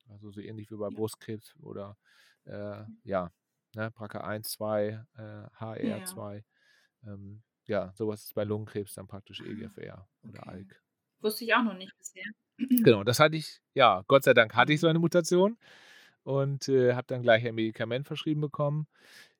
Also 0.09 0.31
so 0.31 0.41
ähnlich 0.41 0.71
wie 0.71 0.77
bei. 0.77 0.89
Brustkrebs 0.89 1.55
oder 1.61 1.97
äh, 2.45 2.85
ja, 3.03 3.31
ne, 3.75 3.91
BRCA1, 3.91 4.49
2, 4.51 5.05
äh, 5.17 5.47
Ja, 5.81 5.95
ja. 5.97 6.19
HR2. 6.19 6.45
Ähm, 7.05 7.43
ja, 7.67 7.93
sowas 7.95 8.23
ist 8.25 8.33
bei 8.35 8.43
Lungenkrebs 8.45 8.93
dann 8.95 9.07
praktisch 9.07 9.39
Ah, 9.39 9.41
EGFR 9.41 10.09
oder 10.23 10.47
okay. 10.47 10.49
ALK. 10.49 10.81
Wusste 11.21 11.45
ich 11.45 11.55
auch 11.55 11.63
noch 11.63 11.75
nicht 11.77 11.97
bisher. 11.97 12.25
Genau, 12.83 13.03
das 13.03 13.19
hatte 13.19 13.35
ich, 13.35 13.61
ja, 13.73 14.03
Gott 14.07 14.23
sei 14.23 14.33
Dank 14.33 14.55
hatte 14.55 14.71
ich 14.73 14.79
so 14.79 14.87
Mhm. 14.87 14.87
eine 14.87 14.99
Mutation 14.99 15.57
und 16.23 16.67
äh, 16.69 16.93
habe 16.95 17.07
dann 17.07 17.21
gleich 17.23 17.45
ein 17.47 17.55
Medikament 17.55 18.07
verschrieben 18.07 18.41
bekommen. 18.41 18.87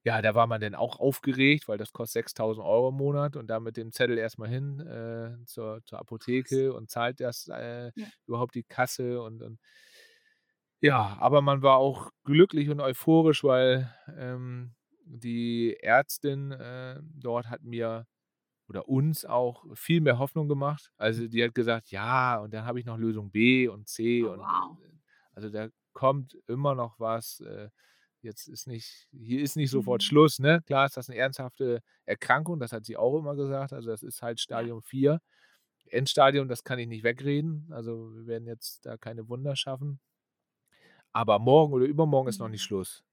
Ja, 0.03 0.21
da 0.21 0.35
war 0.35 0.47
man 0.47 0.61
dann 0.61 0.75
auch 0.75 0.99
aufgeregt, 0.99 1.67
weil 1.67 1.77
das 1.77 1.93
kostet 1.93 2.13
6000 2.25 2.65
Euro 2.65 2.89
im 2.89 2.95
Monat 2.95 3.35
und 3.35 3.47
da 3.47 3.59
mit 3.59 3.77
dem 3.77 3.91
Zettel 3.91 4.17
erstmal 4.17 4.49
hin 4.49 4.79
äh, 4.81 5.45
zur, 5.45 5.81
zur. 5.85 5.99
Apotheke 5.99 6.73
und 6.73 6.89
zahlt 6.89 7.19
das 7.19 7.47
äh, 7.49 7.91
Ja. 7.95 8.09
überhaupt 8.27 8.55
die 8.55 8.63
Kasse 8.63 9.21
und, 9.21 9.41
und 9.43 9.59
ja, 10.81 11.17
aber 11.19 11.41
man 11.41 11.61
war 11.61 11.77
auch 11.77 12.11
glücklich 12.23 12.69
und 12.69 12.79
euphorisch, 12.81 13.43
weil 13.43 13.93
ähm, 14.17 14.75
die 15.03 15.75
Ärztin 15.81 16.51
äh, 16.51 16.99
dort 17.03 17.49
hat 17.49 17.63
mir 17.63 18.05
oder 18.69 18.89
uns 18.89 19.25
auch 19.25 19.65
viel 19.75 20.01
mehr 20.01 20.19
Hoffnung 20.19 20.49
gemacht. 20.49 20.91
Also 20.97 21.27
die 21.27 21.43
hat 21.43 21.55
gesagt, 21.55 21.91
ja, 21.91 22.39
und 22.39 22.53
dann 22.53 22.65
habe 22.65 22.79
ich 22.79 22.85
noch 22.85 22.97
Lösung 22.97 23.31
B 23.31 23.67
und 23.69 23.87
C 23.89 24.25
Oh, 24.25 24.29
und 24.29 24.47
wow. 24.47 24.77
äh, 24.79 24.91
also 25.33 25.49
da 25.49 25.69
kommt 25.99 26.37
immer 26.47 26.75
noch 26.75 26.97
was. 26.99 27.41
Äh, 27.41 27.69
jetzt 28.21 28.47
ist 28.47 28.67
nicht, 28.67 29.09
hier 29.11 29.41
ist 29.43 29.57
nicht 29.57 29.69
sofort 29.69 30.01
Mhm. 30.01 30.05
Schluss, 30.05 30.39
ne? 30.39 30.61
Klar 30.65 30.85
ist 30.85 30.95
das 30.97 31.09
eine 31.09 31.19
ernsthafte 31.19 31.81
Erkrankung, 32.05 32.57
das 32.59 32.71
hat 32.71 32.85
sie 32.85 32.95
auch 32.97 33.17
immer 33.19 33.35
gesagt. 33.35 33.73
Also 33.73 33.89
das 33.89 34.01
ist 34.03 34.21
halt. 34.21 34.39
Stadium 34.39 34.81
4. 34.81 35.19
Endstadium, 35.91 36.47
das 36.47 36.63
kann 36.63 36.79
ich 36.79 36.87
nicht 36.87 37.03
wegreden. 37.03 37.67
Also 37.71 38.13
wir 38.15 38.27
werden 38.27 38.47
jetzt 38.47 38.85
da 38.85 38.97
keine 38.97 39.27
Wunder 39.29 39.55
schaffen. 39.57 39.99
Aber 41.15 41.39
morgen 41.39 41.73
oder 41.73 41.85
übermorgen 41.85 42.29
ist 42.29 42.39
noch 42.39 42.49
nicht 42.49 42.61
Mhm. 42.63 42.67
Schluss. 42.67 43.03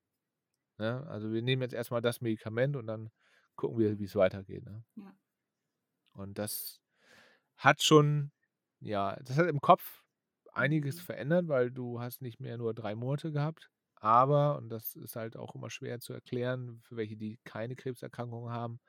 Ne? 0.78 1.06
Also 1.08 1.32
wir 1.32 1.42
nehmen 1.42 1.62
jetzt 1.62 1.74
erstmal 1.74 2.02
das 2.02 2.20
Medikament 2.20 2.76
und 2.76 2.86
dann 2.86 3.10
gucken 3.56 3.78
wir, 3.78 3.98
wie 3.98 4.04
es 4.04 4.14
weitergeht. 4.16 4.64
Ne? 4.64 4.84
Ja. 4.96 5.14
Und 6.12 6.38
das 6.38 6.80
hat 7.56 7.82
schon, 7.82 8.32
ja, 8.80 9.16
das 9.24 9.38
hat 9.38 9.48
im 9.48 9.60
Kopf 9.60 10.04
einiges 10.56 11.00
Mhm. 11.00 11.00
verändert, 11.00 11.48
weil 11.48 11.70
du 11.70 12.00
hast 12.00 12.22
nicht 12.22 12.40
mehr 12.40 12.58
nur 12.58 12.74
drei 12.74 12.94
Monate 12.94 13.32
gehabt, 13.32 13.70
aber, 13.96 14.56
und 14.58 14.68
das 14.70 14.94
ist 14.96 15.16
halt 15.16 15.36
auch 15.36 15.54
immer 15.54 15.70
schwer 15.70 16.00
zu 16.00 16.12
erklären, 16.12 16.80
für 16.82 16.96
welche, 16.96 17.16
die 17.16 17.38
keine 17.44 17.76
Krebserkrankung 17.76 18.50
haben, 18.50 18.80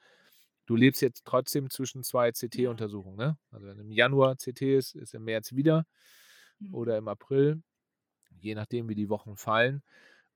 du 0.67 0.75
lebst 0.75 1.01
jetzt 1.01 1.23
trotzdem 1.25 1.69
zwischen 1.69 2.03
zwei. 2.03 2.31
CT-Untersuchungen. 2.33 3.17
Ne? 3.17 3.37
Also 3.51 3.67
wenn 3.67 3.79
im 3.79 3.91
Januar 3.91 4.37
CT 4.37 4.77
ist, 4.77 4.95
ist 4.95 5.13
im 5.15 5.23
März 5.25 5.53
wieder 5.53 5.85
Mhm. 6.61 6.71
oder 6.71 6.97
im 6.97 7.07
April, 7.07 7.63
je 8.39 8.55
nachdem, 8.55 8.89
wie 8.89 8.95
die 8.95 9.09
Wochen 9.09 9.37
fallen. 9.37 9.83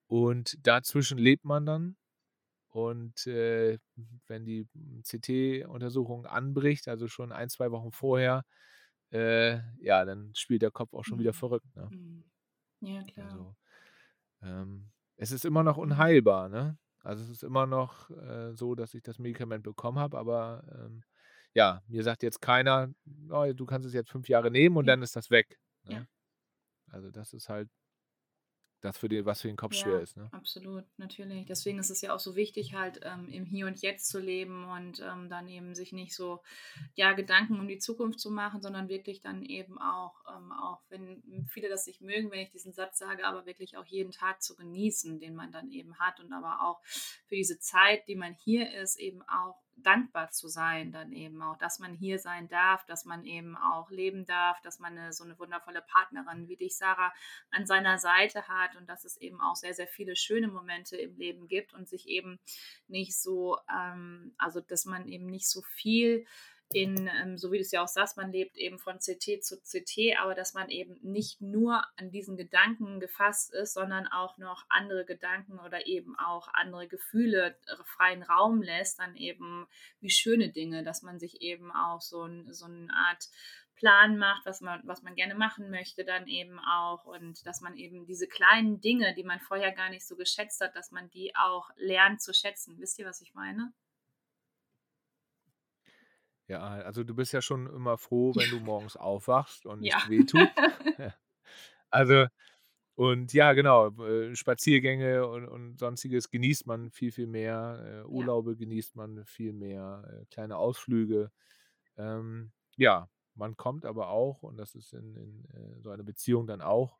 Und 0.07 0.57
dazwischen 0.67 1.17
lebt 1.17 1.45
man 1.45 1.65
dann. 1.65 1.97
Und 2.69 3.27
äh, 3.27 3.79
wenn 4.27 4.45
die 4.45 4.67
CT-Untersuchung 5.03 6.25
anbricht, 6.25 6.87
also 6.87 7.07
schon 7.07 7.31
ein, 7.33 7.49
zwei 7.49 7.71
Wochen 7.71 7.91
vorher, 7.91 8.43
äh, 9.11 9.59
ja, 9.79 10.05
dann 10.05 10.33
spielt 10.35 10.61
der 10.61 10.71
Kopf 10.71 10.93
auch 10.93 11.03
schon 11.03 11.19
wieder 11.19 11.31
Mhm. 11.31 11.35
verrückt. 11.35 11.75
Ne? 11.75 11.89
Mhm. 11.91 12.23
Ja, 12.81 13.03
klar. 13.03 13.25
Also 13.31 13.55
ähm, 14.41 14.91
es 15.17 15.31
ist 15.31 15.45
immer 15.45 15.63
noch 15.63 15.77
unheilbar, 15.77 16.49
ne? 16.49 16.77
Also 17.03 17.23
es 17.23 17.29
ist 17.29 17.43
immer 17.43 17.65
noch 17.67 18.09
äh, 18.11 18.53
so, 18.55 18.75
dass 18.75 18.93
ich 18.93 19.03
das 19.03 19.19
Medikament 19.19 19.63
bekommen 19.63 19.99
habe, 19.99 20.17
aber 20.17 20.63
ähm, 20.73 21.03
ja, 21.53 21.81
mir 21.87 22.03
sagt 22.03 22.23
jetzt 22.23 22.41
keiner, 22.41 22.93
oh, 23.29 23.51
du 23.53 23.65
kannst 23.65 23.87
es 23.87 23.93
jetzt 23.93 24.09
fünf 24.09 24.29
Jahre 24.29 24.51
nehmen 24.51 24.77
und 24.77 24.85
Ja. 24.85 24.93
dann 24.93 25.01
ist 25.03 25.15
das 25.15 25.29
weg. 25.31 25.59
Ja. 25.85 25.99
Ne? 25.99 26.07
Also 26.91 27.11
das 27.11 27.33
ist 27.33 27.49
halt 27.49 27.69
das, 28.81 28.97
für 28.97 29.07
den, 29.07 29.25
was 29.25 29.41
für 29.41 29.47
den 29.47 29.57
Kopf 29.57 29.73
schwer 29.73 29.93
Ja, 29.93 29.99
ist. 29.99 30.17
Ne? 30.17 30.27
absolut, 30.31 30.83
natürlich. 30.97 31.45
Deswegen 31.45 31.79
ist 31.79 31.89
es 31.89 32.01
ja 32.01 32.13
auch 32.13 32.19
so 32.19 32.35
wichtig, 32.35 32.73
halt 32.73 32.99
ähm, 33.03 33.29
im 33.29 33.45
Hier 33.45 33.67
und 33.67 33.81
Jetzt 33.81 34.09
zu 34.09 34.19
leben 34.19 34.65
und 34.65 34.99
ähm, 34.99 35.29
dann 35.29 35.47
eben 35.47 35.75
sich 35.75 35.93
nicht 35.93 36.15
so 36.15 36.41
ja, 36.95 37.13
Gedanken 37.13 37.59
um 37.59 37.67
die 37.67 37.77
Zukunft 37.77 38.19
zu 38.19 38.31
machen, 38.31 38.61
sondern 38.61 38.89
wirklich 38.89 39.21
dann 39.21 39.43
eben 39.43 39.77
auch, 39.79 40.15
ähm, 40.35 40.51
auch 40.51 40.81
wenn 40.89 41.21
viele 41.47 41.69
das 41.69 41.85
nicht 41.85 42.01
mögen, 42.01 42.31
wenn 42.31 42.39
ich 42.39 42.49
diesen 42.51 42.73
Satz 42.73 42.97
sage, 42.97 43.25
aber 43.25 43.45
wirklich 43.45 43.77
auch 43.77 43.85
jeden 43.85 44.11
Tag 44.11 44.41
zu 44.41 44.55
genießen, 44.55 45.19
den 45.19 45.35
man 45.35 45.51
dann 45.51 45.71
eben 45.71 45.97
hat 45.99 46.19
und 46.19 46.33
aber 46.33 46.63
auch 46.63 46.81
für 46.83 47.35
diese 47.35 47.59
Zeit, 47.59 48.07
die 48.07 48.15
man 48.15 48.33
hier 48.33 48.73
ist, 48.73 48.99
eben 48.99 49.21
auch 49.23 49.61
dankbar 49.83 50.31
zu 50.31 50.47
sein, 50.47 50.91
dann 50.91 51.11
eben 51.11 51.41
auch, 51.41 51.57
dass 51.57 51.79
man 51.79 51.93
hier 51.93 52.19
sein 52.19 52.47
darf, 52.47 52.85
dass 52.85 53.05
man 53.05 53.25
eben 53.25 53.57
auch 53.57 53.89
leben 53.89 54.25
darf, 54.25 54.61
dass 54.61 54.79
man 54.79 54.97
eine, 54.97 55.13
so 55.13 55.23
eine 55.23 55.37
wundervolle 55.39 55.81
Partnerin 55.81 56.47
wie 56.47 56.57
dich, 56.57 56.77
Sarah, 56.77 57.13
an 57.51 57.65
seiner 57.65 57.97
Seite 57.97 58.47
hat 58.47 58.75
und 58.75 58.87
dass 58.87 59.05
es 59.05 59.17
eben 59.17 59.41
auch 59.41 59.55
sehr, 59.55 59.73
sehr 59.73 59.87
viele 59.87 60.15
schöne 60.15 60.47
Momente 60.47 60.97
im 60.97 61.15
Leben 61.15 61.47
gibt 61.47 61.73
und 61.73 61.87
sich 61.87 62.07
eben 62.07 62.39
nicht 62.87 63.15
so, 63.19 63.57
ähm, 63.73 64.33
also 64.37 64.61
dass 64.61 64.85
man 64.85 65.07
eben 65.07 65.25
nicht 65.25 65.49
so 65.49 65.61
viel 65.61 66.25
in, 66.73 67.09
ähm, 67.21 67.37
so 67.37 67.51
wie 67.51 67.57
du 67.57 67.61
es 67.61 67.71
ja 67.71 67.83
auch 67.83 67.87
sagst, 67.87 68.17
man 68.17 68.31
lebt 68.31 68.57
eben 68.57 68.79
von 68.79 68.97
CT 68.97 69.43
zu 69.43 69.57
CT, 69.61 70.19
aber 70.19 70.35
dass 70.35 70.53
man 70.53 70.69
eben 70.69 70.97
nicht 71.01 71.41
nur 71.41 71.83
an 71.97 72.11
diesen 72.11 72.37
Gedanken 72.37 72.99
gefasst 72.99 73.53
ist, 73.53 73.73
sondern 73.73 74.07
auch 74.07 74.37
noch 74.37 74.65
andere 74.69 75.05
Gedanken 75.05 75.59
oder 75.59 75.87
eben 75.87 76.17
auch 76.17 76.47
andere 76.53 76.87
Gefühle 76.87 77.57
freien 77.85 78.23
Raum 78.23 78.61
lässt, 78.61 78.99
dann 78.99 79.15
eben 79.15 79.67
wie 79.99 80.09
schöne 80.09 80.49
Dinge, 80.49 80.83
dass 80.83 81.01
man 81.01 81.19
sich 81.19 81.41
eben 81.41 81.71
auch 81.71 82.01
so, 82.01 82.23
ein, 82.23 82.53
so 82.53 82.65
eine 82.65 82.91
Art 82.93 83.29
Plan 83.81 84.17
macht, 84.17 84.45
was 84.45 84.61
man, 84.61 84.79
was 84.85 85.01
man 85.01 85.15
gerne 85.15 85.33
machen 85.33 85.71
möchte, 85.71 86.05
dann 86.05 86.27
eben 86.27 86.59
auch 86.59 87.05
und 87.05 87.45
dass 87.47 87.61
man 87.61 87.75
eben 87.77 88.05
diese 88.05 88.27
kleinen 88.27 88.79
Dinge, 88.79 89.15
die 89.15 89.23
man 89.23 89.39
vorher 89.39 89.71
gar 89.71 89.89
nicht 89.89 90.07
so 90.07 90.15
geschätzt 90.15 90.61
hat, 90.61 90.75
dass 90.75 90.91
man 90.91 91.09
die 91.09 91.35
auch 91.35 91.69
lernt 91.77 92.21
zu 92.21 92.31
schätzen. 92.31 92.79
Wisst 92.79 92.99
ihr, 92.99 93.07
was 93.07 93.21
ich 93.21 93.33
meine? 93.33 93.73
Ja, 96.51 96.59
also 96.83 97.03
du 97.03 97.15
bist 97.15 97.31
ja 97.33 97.41
schon 97.41 97.65
immer 97.67 97.97
froh, 97.97 98.35
wenn 98.35 98.51
du 98.51 98.59
morgens 98.59 98.97
aufwachst 98.97 99.65
und 99.65 99.79
Ja. 99.79 99.81
nichts 99.81 100.07
wehtut. 100.09 100.51
Also, 101.91 102.27
und 102.95 103.33
ja, 103.33 103.53
genau, 103.53 103.89
äh, 104.01 104.35
Spaziergänge 104.35 105.27
und, 105.27 105.47
und 105.47 105.79
sonstiges 105.79 106.29
genießt 106.31 106.67
man 106.67 106.91
viel, 106.91 107.11
viel 107.11 107.27
mehr. 107.27 108.03
Äh, 108.05 108.09
Urlaube 108.09 108.57
genießt 108.57 108.95
man 108.97 109.25
viel 109.25 109.53
mehr, 109.53 110.03
äh, 110.23 110.25
kleine 110.27 110.57
Ausflüge. 110.57 111.31
Ähm, 111.97 112.51
ja, 112.77 113.09
man 113.35 113.57
kommt 113.57 113.85
aber 113.85 114.09
auch, 114.09 114.43
und 114.43 114.57
das 114.57 114.75
ist 114.75 114.93
in, 114.93 115.15
in 115.17 115.83
so 115.83 115.91
einer 115.91 116.03
Beziehung 116.03 116.47
dann 116.47 116.61
auch, 116.61 116.99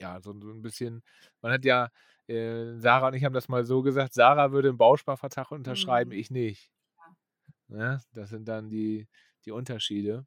ja, 0.00 0.20
so, 0.20 0.32
so 0.40 0.50
ein 0.50 0.62
bisschen, 0.62 1.02
man 1.42 1.52
hat 1.52 1.64
ja, 1.64 1.90
äh, 2.28 2.76
Sarah 2.78 3.08
und 3.08 3.14
ich 3.14 3.24
haben 3.24 3.34
das 3.34 3.48
mal 3.48 3.64
so 3.64 3.82
gesagt, 3.82 4.14
Sarah 4.14 4.52
würde 4.52 4.68
einen 4.70 4.78
Bausparvertrag 4.78 5.52
unterschreiben, 5.52 6.12
Mhm. 6.12 6.12
ich 6.12 6.30
nicht. 6.30 6.72
Ja. 7.68 7.76
Ne? 7.76 8.02
Das 8.12 8.30
sind 8.30 8.46
dann 8.46 8.68
die, 8.68 9.08
die 9.44 9.50
Unterschiede. 9.50 10.26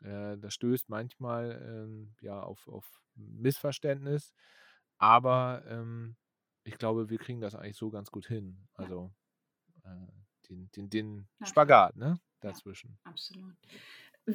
Äh, 0.00 0.38
das 0.38 0.54
stößt 0.54 0.88
manchmal 0.88 1.60
ähm, 1.66 2.14
ja, 2.20 2.40
auf, 2.40 2.68
auf 2.68 3.02
Missverständnis, 3.14 4.32
aber 4.98 5.64
ähm, 5.66 6.16
ich 6.64 6.78
glaube, 6.78 7.10
wir 7.10 7.18
kriegen 7.18 7.40
das 7.40 7.54
eigentlich 7.54 7.76
so 7.76 7.90
ganz 7.90 8.10
gut 8.10 8.26
hin. 8.26 8.68
Ja. 8.78 8.84
Also 8.84 9.12
äh, 9.84 10.48
den, 10.48 10.70
den, 10.70 10.90
den. 10.90 11.28
Spagat 11.44 11.96
ne? 11.96 12.06
Ja. 12.06 12.18
dazwischen. 12.40 12.98
Absolut. 13.04 13.56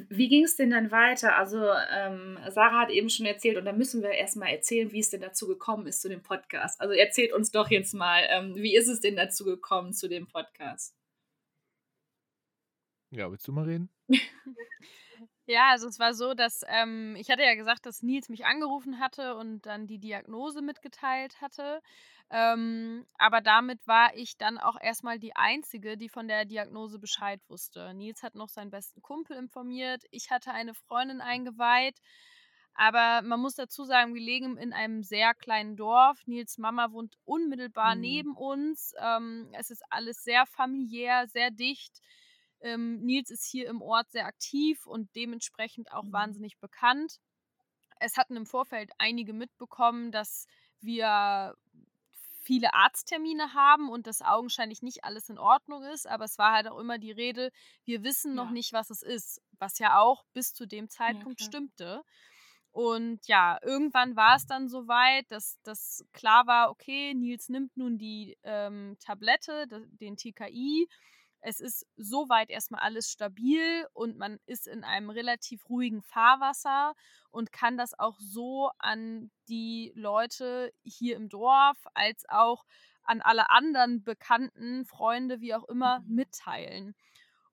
Wie 0.09 0.27
ging 0.27 0.43
es 0.43 0.55
denn 0.55 0.71
dann 0.71 0.89
weiter? 0.89 1.37
Also, 1.37 1.63
ähm, 1.91 2.39
Sarah 2.49 2.81
hat 2.81 2.89
eben 2.89 3.11
schon 3.11 3.27
erzählt, 3.27 3.57
und 3.57 3.65
da 3.65 3.73
müssen 3.73 4.01
wir 4.01 4.09
erstmal 4.09 4.49
erzählen, 4.49 4.91
wie 4.91 4.99
es 4.99 5.11
denn 5.11 5.21
dazu 5.21 5.47
gekommen 5.47 5.85
ist 5.85 6.01
zu 6.01 6.09
dem 6.09 6.23
Podcast. 6.23 6.81
Also, 6.81 6.95
erzählt 6.95 7.31
uns 7.31 7.51
doch 7.51 7.69
jetzt 7.69 7.93
mal, 7.93 8.23
ähm, 8.29 8.55
wie 8.55 8.75
ist 8.75 8.87
es 8.87 9.01
denn 9.01 9.15
dazu 9.15 9.45
gekommen 9.45 9.93
zu 9.93 10.09
dem 10.09 10.25
Podcast? 10.27 10.95
Ja, 13.13 13.29
willst 13.31 13.47
du 13.47 13.51
mal 13.53 13.65
reden? 13.65 13.89
Ja, 15.45 15.71
also 15.71 15.87
es 15.87 15.99
war 15.99 16.13
so, 16.13 16.33
dass 16.33 16.61
ähm, 16.67 17.15
ich 17.17 17.29
hatte 17.29 17.43
ja 17.43 17.55
gesagt, 17.55 17.85
dass 17.85 18.01
Nils 18.01 18.29
mich 18.29 18.45
angerufen 18.45 18.99
hatte 18.99 19.35
und 19.35 19.65
dann 19.65 19.87
die 19.87 19.99
Diagnose 19.99 20.61
mitgeteilt 20.61 21.41
hatte. 21.41 21.81
Ähm, 22.29 23.05
aber 23.17 23.41
damit 23.41 23.85
war 23.85 24.15
ich 24.15 24.37
dann 24.37 24.57
auch 24.57 24.77
erstmal 24.79 25.19
die 25.19 25.35
Einzige, 25.35 25.97
die 25.97 26.07
von 26.09 26.27
der 26.29 26.45
Diagnose 26.45 26.97
Bescheid 26.97 27.41
wusste. 27.49 27.93
Nils 27.93 28.23
hat 28.23 28.35
noch 28.35 28.47
seinen 28.49 28.71
besten 28.71 29.01
Kumpel 29.01 29.35
informiert, 29.37 30.03
ich 30.11 30.31
hatte 30.31 30.51
eine 30.51 30.73
Freundin 30.73 31.19
eingeweiht. 31.21 31.99
Aber 32.75 33.21
man 33.21 33.39
muss 33.39 33.53
dazu 33.55 33.83
sagen, 33.83 34.15
wir 34.15 34.21
leben 34.21 34.57
in 34.57 34.73
einem 34.73 35.03
sehr 35.03 35.35
kleinen 35.35 35.75
Dorf. 35.75 36.25
Nils 36.25 36.57
Mama 36.57 36.91
wohnt 36.91 37.17
unmittelbar 37.23 37.95
Mhm. 37.95 37.95
neben 37.95 38.35
uns. 38.35 38.93
Ähm, 38.99 39.49
es 39.53 39.69
ist 39.69 39.83
alles 39.91 40.23
sehr 40.23 40.45
familiär, 40.47 41.27
sehr 41.27 41.51
dicht. 41.51 41.99
Ähm, 42.63 43.01
Nils 43.01 43.29
ist 43.29 43.45
hier 43.45 43.67
im 43.69 43.81
Ort 43.81 44.11
sehr 44.11 44.25
aktiv 44.25 44.87
und 44.87 45.15
dementsprechend 45.15 45.91
auch 45.91 46.05
Mhm. 46.05 46.11
wahnsinnig 46.11 46.57
bekannt. 46.59 47.19
Es 47.99 48.17
hatten 48.17 48.35
im 48.35 48.45
Vorfeld 48.45 48.91
einige 48.97 49.33
mitbekommen, 49.33 50.11
dass 50.11 50.47
wir 50.81 51.55
viele 52.41 52.73
Arzttermine 52.73 53.53
haben 53.53 53.89
und 53.89 54.05
dass 54.07 54.21
augenscheinlich 54.21 54.81
nicht 54.81 55.05
alles 55.05 55.29
in 55.29 55.37
Ordnung 55.39 55.83
ist, 55.83 56.07
aber 56.07 56.25
es 56.25 56.37
war 56.37 56.53
halt 56.53 56.67
auch 56.67 56.77
immer 56.79 56.97
die 56.97 57.11
Rede, 57.11 57.51
wir 57.85 58.03
wissen 58.03 58.35
noch 58.35 58.47
Ja. 58.47 58.51
nicht, 58.51 58.73
was 58.73 58.89
es 58.89 59.01
ist, 59.01 59.41
was 59.59 59.79
ja 59.79 59.99
auch 59.99 60.25
bis 60.33 60.53
zu 60.53 60.65
dem 60.65 60.89
Zeitpunkt 60.89 61.39
klar. 61.39 61.47
stimmte. 61.47 62.03
Und 62.71 63.27
ja, 63.27 63.59
irgendwann 63.61 64.15
war 64.15 64.35
es 64.35 64.45
dann 64.47 64.67
soweit, 64.67 65.31
dass, 65.31 65.61
dass 65.63 66.03
klar 66.11 66.47
war, 66.47 66.71
okay, 66.71 67.13
Nils 67.13 67.47
nimmt 67.49 67.77
nun 67.77 67.97
die 67.99 68.37
ähm, 68.43 68.97
Tablette, 68.99 69.67
de- 69.67 69.87
den 69.91 70.17
TKI. 70.17 70.87
Es 71.45 71.59
ist 71.59 71.85
soweit 71.97 72.49
erstmal 72.49 72.81
alles 72.81 73.09
stabil 73.09 73.85
und 73.93 74.17
man 74.17 74.39
ist 74.45 74.67
in 74.67 74.83
einem 74.83 75.09
relativ 75.09 75.69
ruhigen 75.69 76.01
Fahrwasser 76.01 76.93
und 77.31 77.51
kann 77.51 77.77
das 77.77 77.97
auch 77.99 78.17
so 78.19 78.71
an 78.79 79.29
die 79.49 79.91
Leute 79.95 80.71
hier 80.83 81.17
im 81.17 81.27
Dorf 81.29 81.77
als 81.93 82.23
auch 82.29 82.63
an 83.03 83.21
alle 83.21 83.49
anderen 83.49 84.03
Bekannten, 84.03 84.85
Freunde, 84.85 85.41
wie 85.41 85.53
auch 85.53 85.67
immer, 85.67 85.99
Mhm. 85.99 86.15
mitteilen. 86.15 86.95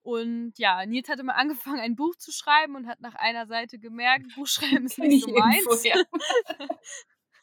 Und 0.02 0.52
ja, 0.56 0.86
Nils 0.86 1.08
hatte 1.08 1.24
mal 1.24 1.34
angefangen, 1.36 1.80
ein 1.80 1.96
Buch 1.96 2.14
zu 2.16 2.32
schreiben 2.32 2.76
und 2.76 2.86
hat 2.86 3.00
nach 3.00 3.16
einer 3.16 3.46
Seite 3.46 3.78
gemerkt, 3.78 4.26
Buchschreiben 4.34 4.86
ist 4.86 4.98
nicht 4.98 5.16
ich 5.16 5.22
so 5.22 5.32
meins. 5.32 5.66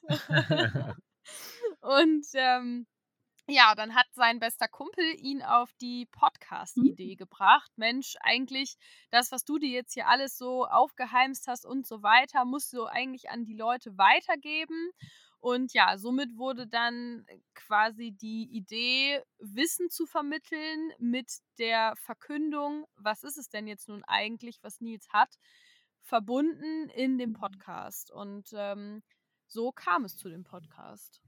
Und 1.82 2.26
ähm, 2.34 2.88
ja, 3.50 3.76
dann 3.76 3.96
hat 3.96 4.08
sein 4.14 4.40
bester 4.40 4.68
Kumpel 4.68 5.06
ihn 5.20 5.42
auf 5.42 5.72
die 5.82 6.06
Podcast-Idee 6.08 7.16
gebracht. 7.16 7.72
Mensch, 7.78 8.16
eigentlich 8.22 8.76
das, 9.10 9.32
was 9.32 9.46
du 9.46 9.58
dir 9.58 9.70
jetzt 9.70 9.94
hier 9.94 10.08
alles 10.08 10.38
so 10.38 10.66
aufgeheimst 10.66 11.48
hast 11.48 11.66
und 11.66 11.88
so 11.88 12.04
weiter, 12.04 12.46
musst 12.46 12.74
du 12.74 12.86
eigentlich 12.86 13.30
an 13.30 13.46
die 13.46 13.56
Leute 13.56 13.98
weitergeben. 13.98 14.92
Und 15.40 15.74
ja, 15.74 15.98
somit 15.98 16.36
wurde 16.38 16.68
dann 16.68 17.26
quasi 17.54 18.12
die 18.12 18.50
Idee, 18.52 19.22
Wissen 19.40 19.90
zu 19.90 20.06
vermitteln 20.06 20.92
mit 21.00 21.32
der 21.60 21.94
Verkündung, 21.98 22.86
was 22.96 23.24
ist 23.24 23.38
es 23.38 23.50
denn 23.50 23.68
jetzt 23.68 23.88
nun 23.88 24.04
eigentlich, 24.06 24.60
was 24.64 24.82
Nils 24.82 25.08
hat, 25.10 25.38
verbunden 26.04 26.90
in 26.90 27.18
dem 27.18 27.30
Mhm. 27.32 27.34
Podcast. 27.34 28.12
Und 28.12 28.50
ähm, 28.54 29.04
so 29.48 29.72
kam 29.72 30.06
es 30.06 30.18
zu 30.18 30.28
dem 30.30 30.44
Podcast. 30.44 31.22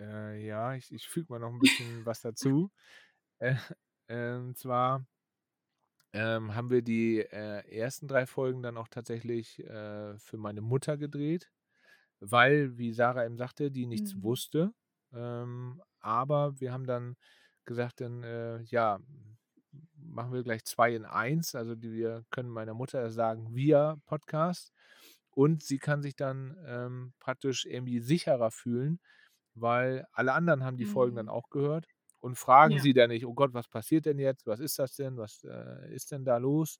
Äh, 0.00 0.46
ja, 0.46 0.74
ich, 0.74 0.92
ich 0.92 1.08
füge 1.08 1.32
mal 1.32 1.38
noch 1.38 1.50
ein 1.52 1.60
bisschen 1.60 2.04
was 2.06 2.22
dazu. 2.22 2.70
Äh, 3.40 3.56
äh, 4.08 4.36
und 4.36 4.58
zwar 4.58 5.06
ähm, 6.12 6.54
haben 6.54 6.70
wir 6.70 6.82
die 6.82 7.18
äh, 7.20 7.62
ersten 7.78 8.08
drei 8.08 8.26
Folgen 8.26 8.62
dann 8.62 8.76
auch 8.76 8.88
tatsächlich 8.88 9.60
äh, 9.60 10.18
für 10.18 10.36
meine 10.36 10.60
Mutter 10.60 10.96
gedreht. 10.96 11.50
weil, 12.20 12.78
wie 12.78 12.92
Sarah 12.94 13.26
eben 13.26 13.38
sagte, 13.38 13.70
die 13.72 13.86
nichts 13.86 14.14
Mhm. 14.14 14.22
wusste. 14.22 14.72
Ähm, 15.12 15.82
aber 16.00 16.60
wir 16.60 16.72
haben 16.72 16.86
dann 16.86 17.16
gesagt, 17.66 18.00
dann, 18.00 18.22
äh, 18.24 18.62
ja, 18.64 19.00
machen 19.94 20.32
wir 20.32 20.42
gleich 20.44 20.64
zwei 20.64 20.94
in 20.94 21.04
eins. 21.06 21.54
Also 21.54 21.74
die, 21.76 21.92
wir 21.92 22.24
können 22.30 22.50
meiner 22.50 22.74
Mutter 22.74 23.10
sagen 23.10 23.54
via 23.54 23.96
Podcast 24.06 24.72
und 25.30 25.62
sie 25.62 25.78
kann 25.78 26.02
sich 26.02 26.16
dann 26.16 26.56
ähm, 26.66 27.14
praktisch 27.20 27.66
irgendwie 27.66 28.00
sicherer 28.00 28.50
fühlen, 28.50 29.00
weil 29.54 30.06
alle 30.12 30.32
anderen 30.34 30.64
haben 30.64 30.76
die 30.76 30.86
Folgen 30.86 31.16
dann 31.16 31.28
Mhm. 31.28 31.30
auch 31.30 31.50
gehört 31.50 31.86
und 32.20 32.36
fragen 32.36 32.78
Ja. 32.78 32.80
sie 32.80 32.92
dann 32.94 33.10
nicht, 33.10 33.26
oh 33.26 33.34
Gott, 33.34 33.54
was 33.54 33.68
passiert 33.68 34.06
denn 34.06 34.18
jetzt? 34.18 34.46
Was 34.46 34.60
ist 34.60 34.78
das 34.78 34.94
denn? 34.96 35.16
Was 35.18 35.44
äh, 35.44 35.92
ist 35.94 36.12
denn 36.12 36.24
da 36.24 36.36
los? 36.38 36.78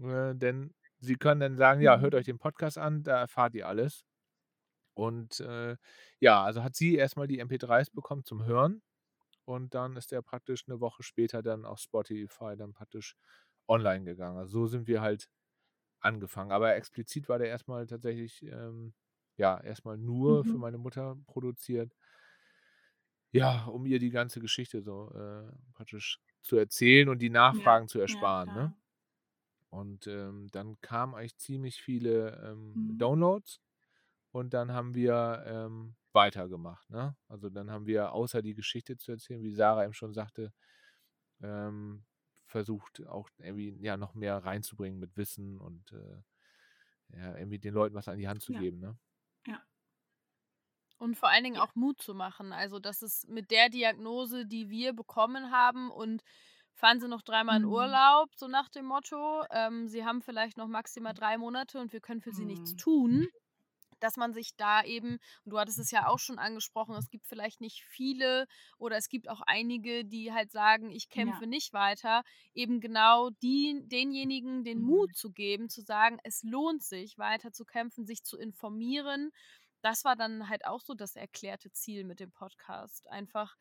Äh, 0.00 0.34
denn 0.36 0.74
sie 1.00 1.16
können 1.16 1.40
dann 1.40 1.56
sagen, 1.56 1.80
ja, 1.82 2.00
hört 2.00 2.14
euch 2.14 2.24
Mhm. 2.24 2.26
den 2.26 2.38
Podcast 2.38 2.78
an, 2.78 3.02
da 3.04 3.20
erfahrt 3.20 3.54
ihr 3.54 3.68
alles. 3.68 4.04
Und 4.94 5.40
äh, 5.40 5.76
ja, 6.20 6.42
also 6.44 6.62
hat 6.62 6.76
sie 6.76 6.96
erstmal 6.96 7.26
die 7.26 7.38
MP3s 7.38 7.90
bekommen 7.90 8.24
zum 8.24 8.44
Hören 8.44 8.82
und 9.46 9.74
dann 9.74 9.96
ist 9.96 10.12
der 10.12 10.22
praktisch 10.22 10.64
eine 10.68 10.80
Woche 10.80 11.02
später 11.04 11.42
dann 11.42 11.64
auf 11.66 11.80
Spotify 11.80 12.56
dann 12.56 12.74
praktisch 12.74 13.16
online 13.68 14.04
gegangen. 14.04 14.38
Also 14.38 14.60
so 14.62 14.66
sind 14.68 14.88
wir 14.88 15.02
halt 15.02 15.28
angefangen. 16.00 16.52
Aber 16.52 16.74
explizit 16.76 17.28
war 17.28 17.38
der 17.38 17.48
erstmal 17.48 17.86
tatsächlich, 17.86 18.42
ähm, 18.44 18.94
ja, 19.36 19.60
erstmal 19.60 19.98
nur 19.98 20.44
für 20.44 20.56
Mhm. 20.56 20.58
meine 20.58 20.78
Mutter 20.78 21.16
produziert. 21.26 21.94
Ja, 23.34 23.64
um 23.66 23.86
ihr 23.86 23.98
die 23.98 24.10
ganze 24.10 24.40
Geschichte 24.40 24.82
so 24.82 25.10
äh, 25.14 25.50
praktisch 25.72 26.20
zu 26.42 26.56
erzählen 26.56 27.08
und 27.08 27.20
die 27.20 27.30
Ja, 27.50 27.70
Nachfragen 27.70 27.88
zu 27.88 27.98
ja, 28.06 28.28
ersparen, 28.28 28.52
ne? 28.52 28.72
klar. 28.72 28.76
Und 29.70 30.06
ähm, 30.06 30.48
dann 30.52 30.80
kamen 30.82 31.14
eigentlich 31.14 31.38
ziemlich 31.38 31.82
viele 31.82 32.40
ähm, 32.44 32.80
Mhm. 32.80 32.98
Downloads 32.98 33.60
und 34.32 34.54
dann 34.54 34.72
haben 34.72 34.94
wir 34.94 35.44
ähm, 35.46 35.96
weitergemacht, 36.12 36.90
ne? 36.90 37.16
Also 37.28 37.50
dann 37.50 37.70
haben 37.70 37.86
wir, 37.86 38.12
außer 38.12 38.42
die 38.42 38.54
Geschichte 38.54 38.98
zu 38.98 39.12
erzählen, 39.12 39.42
wie 39.42 39.52
Sarah 39.52 39.84
eben 39.84 39.94
schon 39.94 40.14
sagte, 40.14 40.52
ähm, 41.42 42.04
versucht 42.46 43.06
auch 43.06 43.30
irgendwie 43.38 43.78
ja 43.84 43.96
noch 43.98 44.14
mehr 44.14 44.38
reinzubringen 44.44 45.00
mit 45.00 45.16
Wissen 45.16 45.60
und 45.60 45.92
äh, 45.92 46.22
ja, 47.16 47.36
irgendwie 47.36 47.58
den 47.58 47.74
Leuten 47.74 47.94
was 47.94 48.08
an 48.08 48.18
die 48.18 48.28
Hand 48.28 48.42
zu 48.42 48.54
Ja. 48.54 48.56
geben, 48.56 48.80
ne? 48.80 48.98
Und 51.02 51.16
vor 51.16 51.28
allen 51.30 51.42
Dingen 51.42 51.56
Ja. 51.56 51.60
auch 51.60 51.74
Mut 51.74 52.00
zu 52.00 52.14
machen. 52.14 52.52
Also, 52.52 52.78
das 52.78 53.02
ist 53.02 53.28
mit 53.28 53.50
der 53.50 53.68
Diagnose, 53.70 54.46
die 54.46 54.70
wir 54.70 54.92
bekommen 54.92 55.50
haben 55.50 55.90
und 55.90 56.22
fahren 56.74 57.00
Sie 57.00 57.08
noch 57.08 57.22
dreimal 57.22 57.58
in 57.58 57.64
Mhm. 57.64 57.66
Urlaub, 57.66 58.28
so 58.36 58.46
nach 58.46 58.68
dem 58.68 58.86
Motto. 58.86 59.42
Ähm, 59.50 59.88
Sie 59.88 60.04
haben 60.04 60.22
vielleicht 60.22 60.56
noch 60.58 60.68
maximal 60.68 61.12
drei 61.12 61.38
Monate 61.38 61.80
und 61.80 61.92
wir 61.92 62.00
können 62.00 62.20
für 62.20 62.32
Sie 62.32 62.44
nichts 62.44 62.76
Mhm. 62.76 62.76
tun. 62.76 63.26
Dass 64.00 64.16
man 64.16 64.32
sich 64.34 64.56
da 64.56 64.82
eben, 64.84 65.14
und 65.44 65.52
du 65.52 65.58
hattest 65.58 65.78
es 65.78 65.90
ja 65.92 66.08
auch 66.08 66.18
schon 66.20 66.38
angesprochen, 66.38 66.96
es 66.96 67.10
gibt 67.10 67.26
vielleicht 67.26 67.60
nicht 67.60 67.84
viele 67.84 68.46
oder 68.78 68.96
es 68.96 69.08
gibt 69.08 69.28
auch 69.28 69.40
einige, 69.46 70.04
die 70.04 70.32
halt 70.32 70.50
sagen, 70.52 70.90
ich 70.90 71.08
kämpfe 71.08 71.46
Ja. 71.46 71.48
nicht 71.48 71.72
weiter, 71.72 72.22
eben 72.54 72.80
genau 72.80 73.30
die, 73.42 73.80
denjenigen 73.84 74.64
den 74.64 74.80
Mhm. 74.80 74.82
Mut 74.82 75.14
zu 75.14 75.30
geben, 75.32 75.68
zu 75.68 75.82
sagen, 75.82 76.18
es 76.24 76.42
lohnt 76.42 76.82
sich, 76.82 77.18
weiter 77.18 77.52
zu 77.52 77.64
kämpfen, 77.64 78.06
sich 78.06 78.24
zu 78.24 78.38
informieren. 78.38 79.30
Das 79.82 80.04
war 80.04 80.16
dann 80.16 80.48
halt 80.48 80.66
auch 80.66 80.80
so 80.80 80.94
das 80.94 81.16
erklärte 81.16 81.70
Ziel 81.72 82.04
mit 82.04 82.20
dem 82.20 82.32
Podcast. 82.32 83.08
Einfach, 83.10 83.56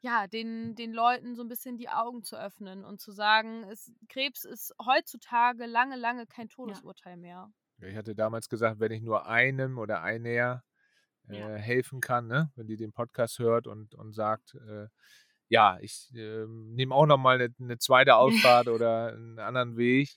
ja, 0.00 0.26
den, 0.26 0.74
den 0.74 0.92
Leuten 0.92 1.34
so 1.36 1.42
ein 1.42 1.48
bisschen 1.48 1.76
die 1.78 1.88
Augen 1.88 2.22
zu 2.24 2.36
öffnen 2.36 2.84
und 2.84 3.00
zu 3.00 3.12
sagen, 3.12 3.64
es, 3.64 3.92
Krebs 4.08 4.44
ist 4.44 4.74
heutzutage 4.84 5.66
lange, 5.66 5.96
lange 5.96 6.26
kein 6.26 6.48
Ja. 6.48 6.54
Todesurteil 6.54 7.16
mehr. 7.16 7.50
Ja, 7.78 7.88
Ich 7.88 7.96
hatte 7.96 8.14
damals 8.14 8.48
gesagt, 8.48 8.80
wenn 8.80 8.92
ich 8.92 9.02
nur 9.02 9.26
einem 9.26 9.78
oder 9.78 10.02
einer 10.02 10.62
Ja. 11.28 11.50
äh, 11.50 11.58
helfen 11.58 12.00
kann, 12.00 12.26
ne? 12.26 12.50
wenn 12.56 12.66
die 12.66 12.76
den 12.76 12.92
Podcast 12.92 13.38
hört 13.38 13.66
und, 13.68 13.94
und 13.94 14.12
sagt, 14.12 14.54
äh, 14.56 14.88
ja, 15.48 15.78
ich 15.80 16.10
ähm, 16.14 16.74
nehme 16.74 16.94
auch 16.94 17.06
nochmal 17.06 17.36
eine, 17.40 17.54
eine 17.60 17.78
zweite 17.78 18.16
Ausfahrt 18.56 18.68
oder 18.68 19.12
einen 19.12 19.38
anderen 19.38 19.76
Weg, 19.76 20.16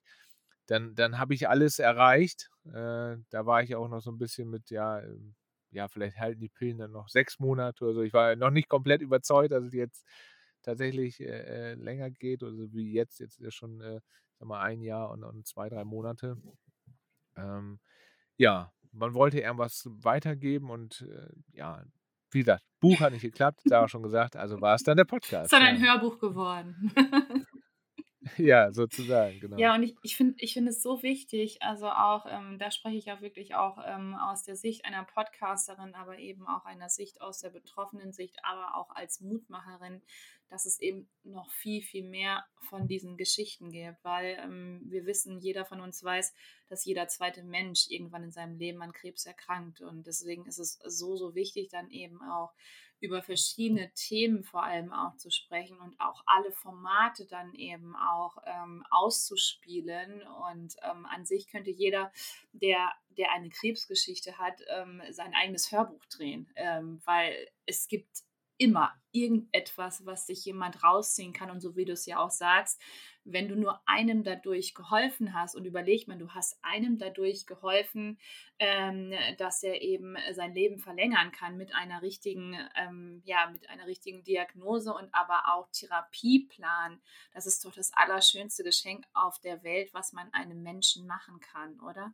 dann, 0.67 0.95
dann 0.95 1.19
habe 1.19 1.33
ich 1.33 1.47
alles 1.49 1.79
erreicht. 1.79 2.49
Äh, 2.65 3.17
da 3.29 3.45
war 3.45 3.61
ich 3.63 3.75
auch 3.75 3.87
noch 3.87 4.01
so 4.01 4.11
ein 4.11 4.17
bisschen 4.17 4.49
mit, 4.49 4.69
ja, 4.69 4.99
ähm, 5.01 5.35
ja, 5.71 5.87
vielleicht 5.87 6.17
halten 6.17 6.39
die 6.39 6.49
Pillen 6.49 6.77
dann 6.77 6.91
noch 6.91 7.09
sechs 7.09 7.39
Monate 7.39 7.83
oder 7.83 7.93
so. 7.95 8.01
Ich 8.01 8.13
war 8.13 8.35
noch 8.35 8.49
nicht 8.51 8.69
komplett 8.69 9.01
überzeugt, 9.01 9.51
dass 9.51 9.65
es 9.65 9.73
jetzt 9.73 10.05
tatsächlich 10.63 11.19
äh, 11.19 11.25
äh, 11.71 11.73
länger 11.75 12.09
geht, 12.09 12.43
also 12.43 12.71
wie 12.73 12.91
jetzt, 12.93 13.19
jetzt 13.19 13.39
ist 13.39 13.53
schon, 13.55 13.81
äh, 13.81 13.99
sag 14.39 14.47
mal, 14.47 14.61
ein 14.61 14.81
Jahr 14.81 15.11
und, 15.11 15.23
und 15.23 15.45
zwei, 15.45 15.69
drei 15.69 15.83
Monate. 15.83 16.37
Ähm, 17.35 17.79
ja, 18.37 18.71
man 18.91 19.13
wollte 19.13 19.39
irgendwas 19.41 19.83
weitergeben 19.85 20.69
und 20.69 21.01
äh, 21.01 21.29
ja, 21.51 21.83
wie 22.31 22.39
gesagt, 22.39 22.63
Buch 22.79 22.99
hat 22.99 23.13
nicht 23.13 23.21
geklappt, 23.21 23.61
Sarah 23.65 23.87
schon 23.87 24.03
gesagt, 24.03 24.35
also 24.35 24.59
war 24.61 24.75
es 24.75 24.83
dann 24.83 24.97
der 24.97 25.05
Ist 25.05 25.09
Podcast. 25.09 25.53
dann 25.53 25.61
ein 25.61 25.81
Ja, 25.81 25.93
Hörbuch 25.93 26.19
geworden. 26.19 26.91
ja 28.45 28.71
sozusagen, 28.71 29.39
genau. 29.39 29.57
Ja, 29.57 29.75
und 29.75 29.83
ich, 29.83 29.95
ich 30.03 30.15
finde 30.17 30.35
ich 30.39 30.53
find 30.53 30.67
es 30.67 30.81
so 30.81 31.03
wichtig, 31.03 31.61
also 31.61 31.87
auch, 31.89 32.25
ähm, 32.29 32.57
da 32.59 32.71
spreche 32.71 32.97
ich 32.97 33.05
ja 33.05 33.21
wirklich 33.21 33.55
auch 33.55 33.77
ähm, 33.85 34.15
aus 34.15 34.43
der 34.43 34.55
Sicht 34.55 34.85
einer 34.85 35.03
Podcasterin, 35.03 35.95
aber 35.95 36.17
eben 36.17 36.47
auch 36.47 36.65
einer 36.65 36.89
Sicht 36.89 37.21
aus 37.21 37.39
der 37.39 37.49
betroffenen 37.49 38.13
Sicht, 38.13 38.37
aber 38.43 38.77
auch 38.77 38.89
als 38.95 39.21
Mutmacherin, 39.21 40.01
dass 40.49 40.65
es 40.65 40.79
eben 40.79 41.07
noch 41.23 41.51
viel, 41.51 41.81
viel 41.81 42.03
mehr 42.03 42.45
von 42.59 42.87
diesen 42.87 43.17
Geschichten 43.17 43.71
gibt, 43.71 44.03
weil 44.03 44.37
ähm, 44.41 44.81
wir 44.85 45.05
wissen, 45.05 45.39
jeder 45.39 45.65
von 45.65 45.81
uns 45.81 46.03
weiß, 46.03 46.33
dass 46.69 46.85
jeder 46.85 47.07
zweite 47.07 47.43
Mensch 47.43 47.87
irgendwann 47.89 48.23
in 48.23 48.31
seinem 48.31 48.57
Leben 48.57 48.81
an 48.81 48.93
Krebs 48.93 49.25
erkrankt 49.25 49.81
und 49.81 50.05
deswegen 50.07 50.45
ist 50.45 50.59
es 50.59 50.79
so, 50.85 51.15
so 51.15 51.35
wichtig, 51.35 51.69
dann 51.69 51.89
eben 51.89 52.21
auch 52.21 52.53
über 52.99 53.21
verschiedene 53.21 53.91
Themen 53.93 54.43
vor 54.43 54.63
allem 54.63 54.91
auch 54.91 55.15
zu 55.17 55.29
sprechen 55.29 55.79
und 55.79 55.99
auch 55.99 56.23
alle 56.25 56.51
Formate 56.51 57.25
dann 57.25 57.53
eben 57.53 57.95
auch 57.95 58.37
ähm, 58.45 58.83
auszuspielen. 58.89 60.23
Und 60.49 60.75
ähm, 60.83 61.05
an 61.05 61.25
sich 61.25 61.47
könnte 61.47 61.71
jeder, 61.71 62.11
der, 62.53 62.91
der 63.09 63.31
eine 63.31 63.49
Krebsgeschichte 63.49 64.37
hat, 64.37 64.61
ähm, 64.69 65.01
sein 65.11 65.33
eigenes 65.33 65.71
Hörbuch 65.71 66.05
drehen, 66.05 66.51
ähm, 66.55 67.01
weil 67.05 67.35
es 67.65 67.87
gibt 67.87 68.23
immer 68.57 68.93
irgendetwas, 69.11 70.05
was 70.05 70.27
sich 70.27 70.45
jemand 70.45 70.83
rausziehen 70.83 71.33
kann. 71.33 71.51
Und 71.51 71.61
so 71.61 71.75
wie 71.75 71.85
du 71.85 71.93
es 71.93 72.05
ja 72.05 72.19
auch 72.19 72.31
sagst, 72.31 72.81
wenn 73.25 73.47
du 73.47 73.55
nur 73.55 73.81
einem 73.87 74.23
dadurch 74.23 74.75
geholfen 74.75 75.33
hast 75.33 75.55
und 75.55 75.65
überleg 75.65 76.07
mal, 76.07 76.17
du 76.17 76.29
hast 76.29 76.57
einem 76.63 76.97
dadurch 76.97 77.47
geholfen, 77.47 78.19
ähm, 78.59 79.13
dass 79.37 79.63
er 79.63 79.81
eben 79.81 80.15
sein 80.33 80.53
Leben 80.53 80.77
verlängern 80.77 81.31
kann 81.31 81.57
mit 81.57 81.73
einer 81.73 82.01
richtigen, 82.01 82.55
ähm, 82.75 83.21
ja, 83.25 83.49
mit 83.51 83.69
einer 83.69 83.87
richtigen 83.87 84.23
Diagnose 84.23 84.93
und 84.93 85.13
aber 85.13 85.53
auch 85.53 85.67
Therapieplan. 85.71 87.01
Das 87.33 87.47
ist 87.47 87.65
doch 87.65 87.73
das 87.73 87.91
allerschönste 87.93 88.63
Geschenk 88.63 89.05
auf 89.13 89.39
der 89.39 89.63
Welt, 89.63 89.93
was 89.93 90.13
man 90.13 90.31
einem 90.31 90.61
Menschen 90.61 91.07
machen 91.07 91.39
kann, 91.39 91.79
oder? 91.79 92.13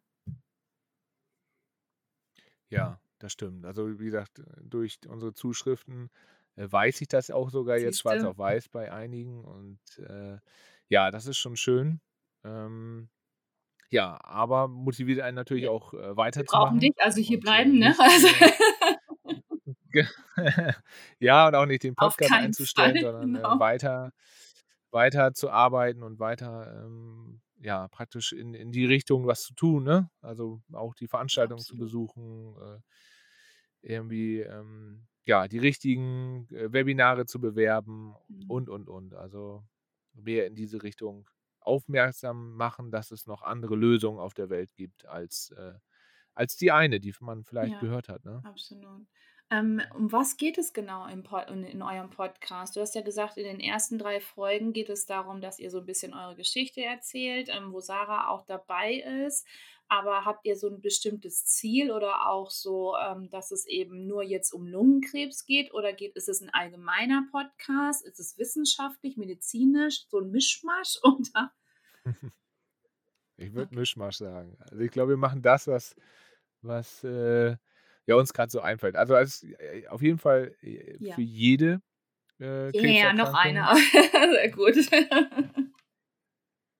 Ja, 2.70 3.02
das 3.20 3.34
stimmt. 3.34 3.66
Also 3.66 4.00
wie 4.00 4.06
gesagt, 4.06 4.42
durch 4.62 4.98
unsere 5.08 5.34
Zuschriften 5.34 6.10
weiß 6.56 7.02
ich 7.02 7.08
das 7.08 7.32
auch 7.32 7.50
sogar 7.50 7.78
jetzt 7.78 8.00
schwarz 8.00 8.16
Siehste? 8.16 8.30
auf 8.30 8.38
weiß 8.38 8.70
bei 8.70 8.92
einigen 8.92 9.44
und 9.44 9.80
äh, 10.00 10.38
ja, 10.90 11.12
das 11.12 11.26
ist 11.26 11.38
schon 11.38 11.56
schön. 11.56 12.02
Ähm, 12.44 13.10
ja, 13.90 14.20
aber 14.24 14.68
motiviert 14.68 15.20
einen 15.20 15.36
natürlich 15.36 15.68
auch 15.68 15.94
äh, 15.94 15.98
Wir 15.98 16.02
brauchen 16.02 16.18
weiterzumachen 16.18 16.80
dich, 16.80 16.94
also 16.98 17.22
hier 17.22 17.38
und 17.38 17.44
äh, 17.44 17.46
bleiben, 17.46 17.80
ne? 17.80 17.96
Also 17.98 18.28
äh, 18.28 18.52
ja 21.20 21.48
und 21.48 21.56
auch 21.56 21.66
nicht 21.66 21.84
den 21.84 21.96
Podcast 21.96 22.32
einzustellen, 22.32 22.94
Fall, 22.94 23.02
sondern 23.02 23.36
äh, 23.36 23.38
genau. 23.40 23.60
weiter 23.60 24.12
weiter 24.92 25.34
zu 25.34 25.50
arbeiten 25.50 26.04
und 26.04 26.20
weiter 26.20 26.84
ähm, 26.86 27.42
ja 27.60 27.88
praktisch 27.90 28.34
in, 28.34 28.54
in 28.54 28.72
die 28.72 28.86
Richtung 28.86 29.28
was 29.28 29.44
zu 29.44 29.54
tun, 29.54 29.84
ne? 29.84 30.10
Also 30.22 30.62
auch 30.74 30.96
die 30.96 31.08
Veranstaltungen 31.08 31.60
zu 31.60 31.74
Absolut. 31.74 31.86
besuchen, 31.86 32.56
äh, 32.62 32.80
irgendwie 33.82 34.40
ähm, 34.42 35.08
ja 35.26 35.48
die 35.48 35.60
richtigen 35.60 36.48
äh, 36.52 36.72
Webinare 36.74 37.26
zu 37.26 37.40
bewerben 37.42 38.16
Mhm. 38.30 38.48
und 38.48 38.70
und 38.70 38.90
und. 38.90 39.14
Also 39.16 39.64
mehr 40.14 40.48
in 40.48 40.56
diese 40.56 40.84
Richtung 40.84 41.30
aufmerksam 41.60 42.54
machen, 42.56 42.92
dass 42.92 43.12
es 43.12 43.28
noch 43.28 43.42
andere 43.44 43.76
Lösungen 43.76 44.20
auf 44.20 44.34
der 44.34 44.50
Welt 44.50 44.76
gibt 44.76 45.06
als 45.06 45.52
äh, 45.52 45.74
als 46.36 46.56
die 46.58 46.72
eine, 46.72 47.00
die 47.02 47.14
man 47.22 47.44
vielleicht 47.46 47.78
Ja, 47.78 47.80
gehört 47.80 48.10
hat, 48.10 48.26
ne? 48.26 48.46
absolut. 48.46 49.08
Ähm, 49.52 49.82
um 49.94 50.10
was 50.14 50.38
geht 50.38 50.58
es 50.58 50.72
genau 50.72 51.06
im 51.08 51.26
in, 51.50 51.64
in 51.66 51.82
eurem 51.82 52.10
Podcast? 52.10 52.76
Du 52.76 52.80
hast 52.80 52.96
ja 52.96 53.02
gesagt, 53.02 53.36
in 53.38 53.44
den 53.44 53.60
ersten 53.60 54.00
drei 54.00 54.22
Folgen 54.22 54.72
geht 54.72 54.90
es 54.90 55.06
darum, 55.06 55.42
dass 55.42 55.60
ihr 55.60 55.70
so 55.70 55.80
ein 55.80 55.86
bisschen 55.86 56.14
eure 56.14 56.38
Geschichte 56.38 56.82
erzählt, 56.82 57.50
ähm, 57.52 57.74
wo 57.74 57.82
Sarah 57.82 58.30
auch 58.30 58.46
dabei 58.46 58.94
ist. 59.28 59.46
Aber 59.90 60.24
habt 60.24 60.46
ihr 60.46 60.56
so 60.56 60.70
ein 60.70 60.80
bestimmtes 60.80 61.46
Ziel 61.46 61.92
oder 61.92 62.30
auch 62.30 62.50
so, 62.50 62.96
ähm, 62.96 63.30
dass 63.30 63.52
es 63.52 63.66
eben 63.68 64.08
nur 64.08 64.24
jetzt 64.24 64.54
um 64.54 64.66
Lungenkrebs 64.66 65.46
geht? 65.46 65.74
Oder 65.74 65.92
geht, 65.92 66.16
ist 66.16 66.30
es 66.30 66.40
ein 66.40 66.50
allgemeiner 66.54 67.28
Podcast? 67.30 68.06
Ist 68.06 68.22
es 68.22 68.38
wissenschaftlich, 68.38 69.18
medizinisch, 69.18 70.06
so 70.08 70.20
ein 70.20 70.32
Mischmasch? 70.32 70.98
Oder? 71.04 71.52
Ich 73.36 73.54
würde 73.54 73.68
Okay. 73.68 73.76
Mischmasch 73.76 74.16
sagen. 74.16 74.56
Also 74.60 74.80
ich 74.80 74.92
glaube, 74.92 75.10
wir 75.10 75.18
machen 75.18 75.42
das, 75.42 75.68
was, 75.68 75.94
was 76.62 77.04
äh, 77.04 77.58
ja, 78.12 78.16
uns 78.18 78.34
gerade 78.34 78.52
so 78.52 78.62
einfällt. 78.62 78.96
Also 78.96 79.16
als, 79.16 79.44
äh, 79.44 79.88
auf 79.88 80.02
jeden 80.02 80.18
Fall 80.20 80.56
äh, 80.62 80.98
Ja. 81.00 81.16
für 81.16 81.22
jede 81.22 81.82
äh, 82.40 82.72
Ja, 82.74 83.14
noch 83.14 83.34
einer. 83.34 83.76
Sehr 83.76 84.52
gut. 84.52 84.76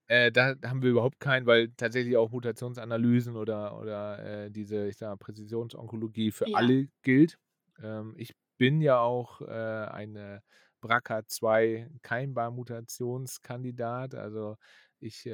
Äh, 0.08 0.32
da 0.32 0.56
haben 0.66 0.82
wir 0.82 0.90
überhaupt 0.92 1.20
keinen, 1.20 1.46
weil 1.46 1.70
tatsächlich 1.78 2.18
auch 2.18 2.32
Mutationsanalysen 2.32 3.36
oder, 3.38 3.78
oder 3.80 4.46
äh, 4.46 4.52
diese, 4.52 4.88
ich 4.88 4.98
sag 4.98 5.10
mal, 5.10 5.18
Präzisionsonkologie 5.18 6.32
für 6.32 6.48
Ja. 6.48 6.58
alle 6.60 6.88
gilt. 7.02 7.38
Ähm, 7.82 8.14
ich 8.18 8.34
bin 8.58 8.82
ja 8.82 9.00
auch 9.00 9.42
äh, 9.42 9.46
eine 9.46 10.42
BRCA2 10.82 11.88
Keimbar-Mutationskandidat. 12.02 14.16
Also 14.16 14.58
ich 15.00 15.26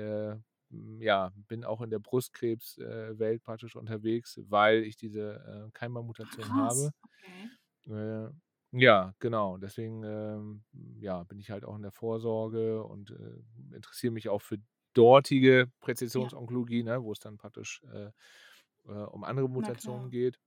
ja, 0.69 1.31
bin 1.47 1.63
auch 1.63 1.81
in 1.81 1.89
der 1.89 1.99
Brustkrebswelt 1.99 3.41
äh, 3.41 3.43
praktisch 3.43 3.75
unterwegs, 3.75 4.39
weil 4.49 4.83
ich 4.83 4.97
diese 4.97 5.67
äh, 5.67 5.71
Keimbar-Mutation 5.73 6.53
habe. 6.53 6.91
Okay. 7.85 8.25
Äh, 8.25 8.29
ja, 8.71 9.13
genau. 9.19 9.57
Deswegen 9.57 10.03
ähm, 10.03 10.63
ja, 10.99 11.23
bin 11.23 11.39
ich 11.39 11.51
halt 11.51 11.63
auch 11.63 11.75
in 11.75 11.83
der 11.83 11.91
Vorsorge 11.91 12.83
und 12.83 13.11
äh, 13.11 13.75
interessiere 13.75 14.11
mich 14.11 14.27
auch 14.27 14.41
für 14.41 14.57
dortige 14.93 15.71
Präzisionsonkologie, 15.79 16.83
ne, 16.83 17.01
wo 17.01 17.11
es 17.13 17.19
dann 17.19 17.37
praktisch 17.37 17.81
äh, 17.93 18.11
äh, 18.87 18.91
um 18.91 19.23
andere 19.23 19.47
Mutationen 19.47 20.09
geht. 20.09 20.37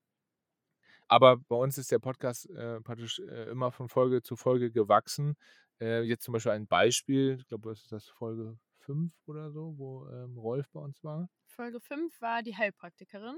Aber 1.09 1.39
bei 1.39 1.57
uns 1.57 1.79
ist 1.79 1.91
der 1.91 1.99
Podcast 1.99 2.49
praktisch 2.85 3.19
immer 3.19 3.73
von 3.73 3.89
Folge 3.89 4.23
zu 4.23 4.37
Folge 4.37 4.71
gewachsen. 4.71 5.35
Jetzt 5.81 6.23
zum 6.23 6.31
Beispiel 6.31 6.53
ein 6.53 6.69
Beispiel, 6.69 7.39
ich 7.41 7.49
glaube, 7.49 7.71
das 7.71 7.81
ist 7.81 7.91
das 7.91 8.07
Folge 8.07 8.57
5 8.81 9.13
oder 9.27 9.51
so, 9.53 9.75
wo 9.79 10.07
ähm, 10.09 10.37
Rolf 10.39 10.71
bei 10.73 10.81
uns 10.81 11.03
war. 11.05 11.29
Folge 11.45 11.81
5 11.81 12.23
war 12.23 12.43
die 12.43 12.57
Heilpraktikerin, 12.57 13.37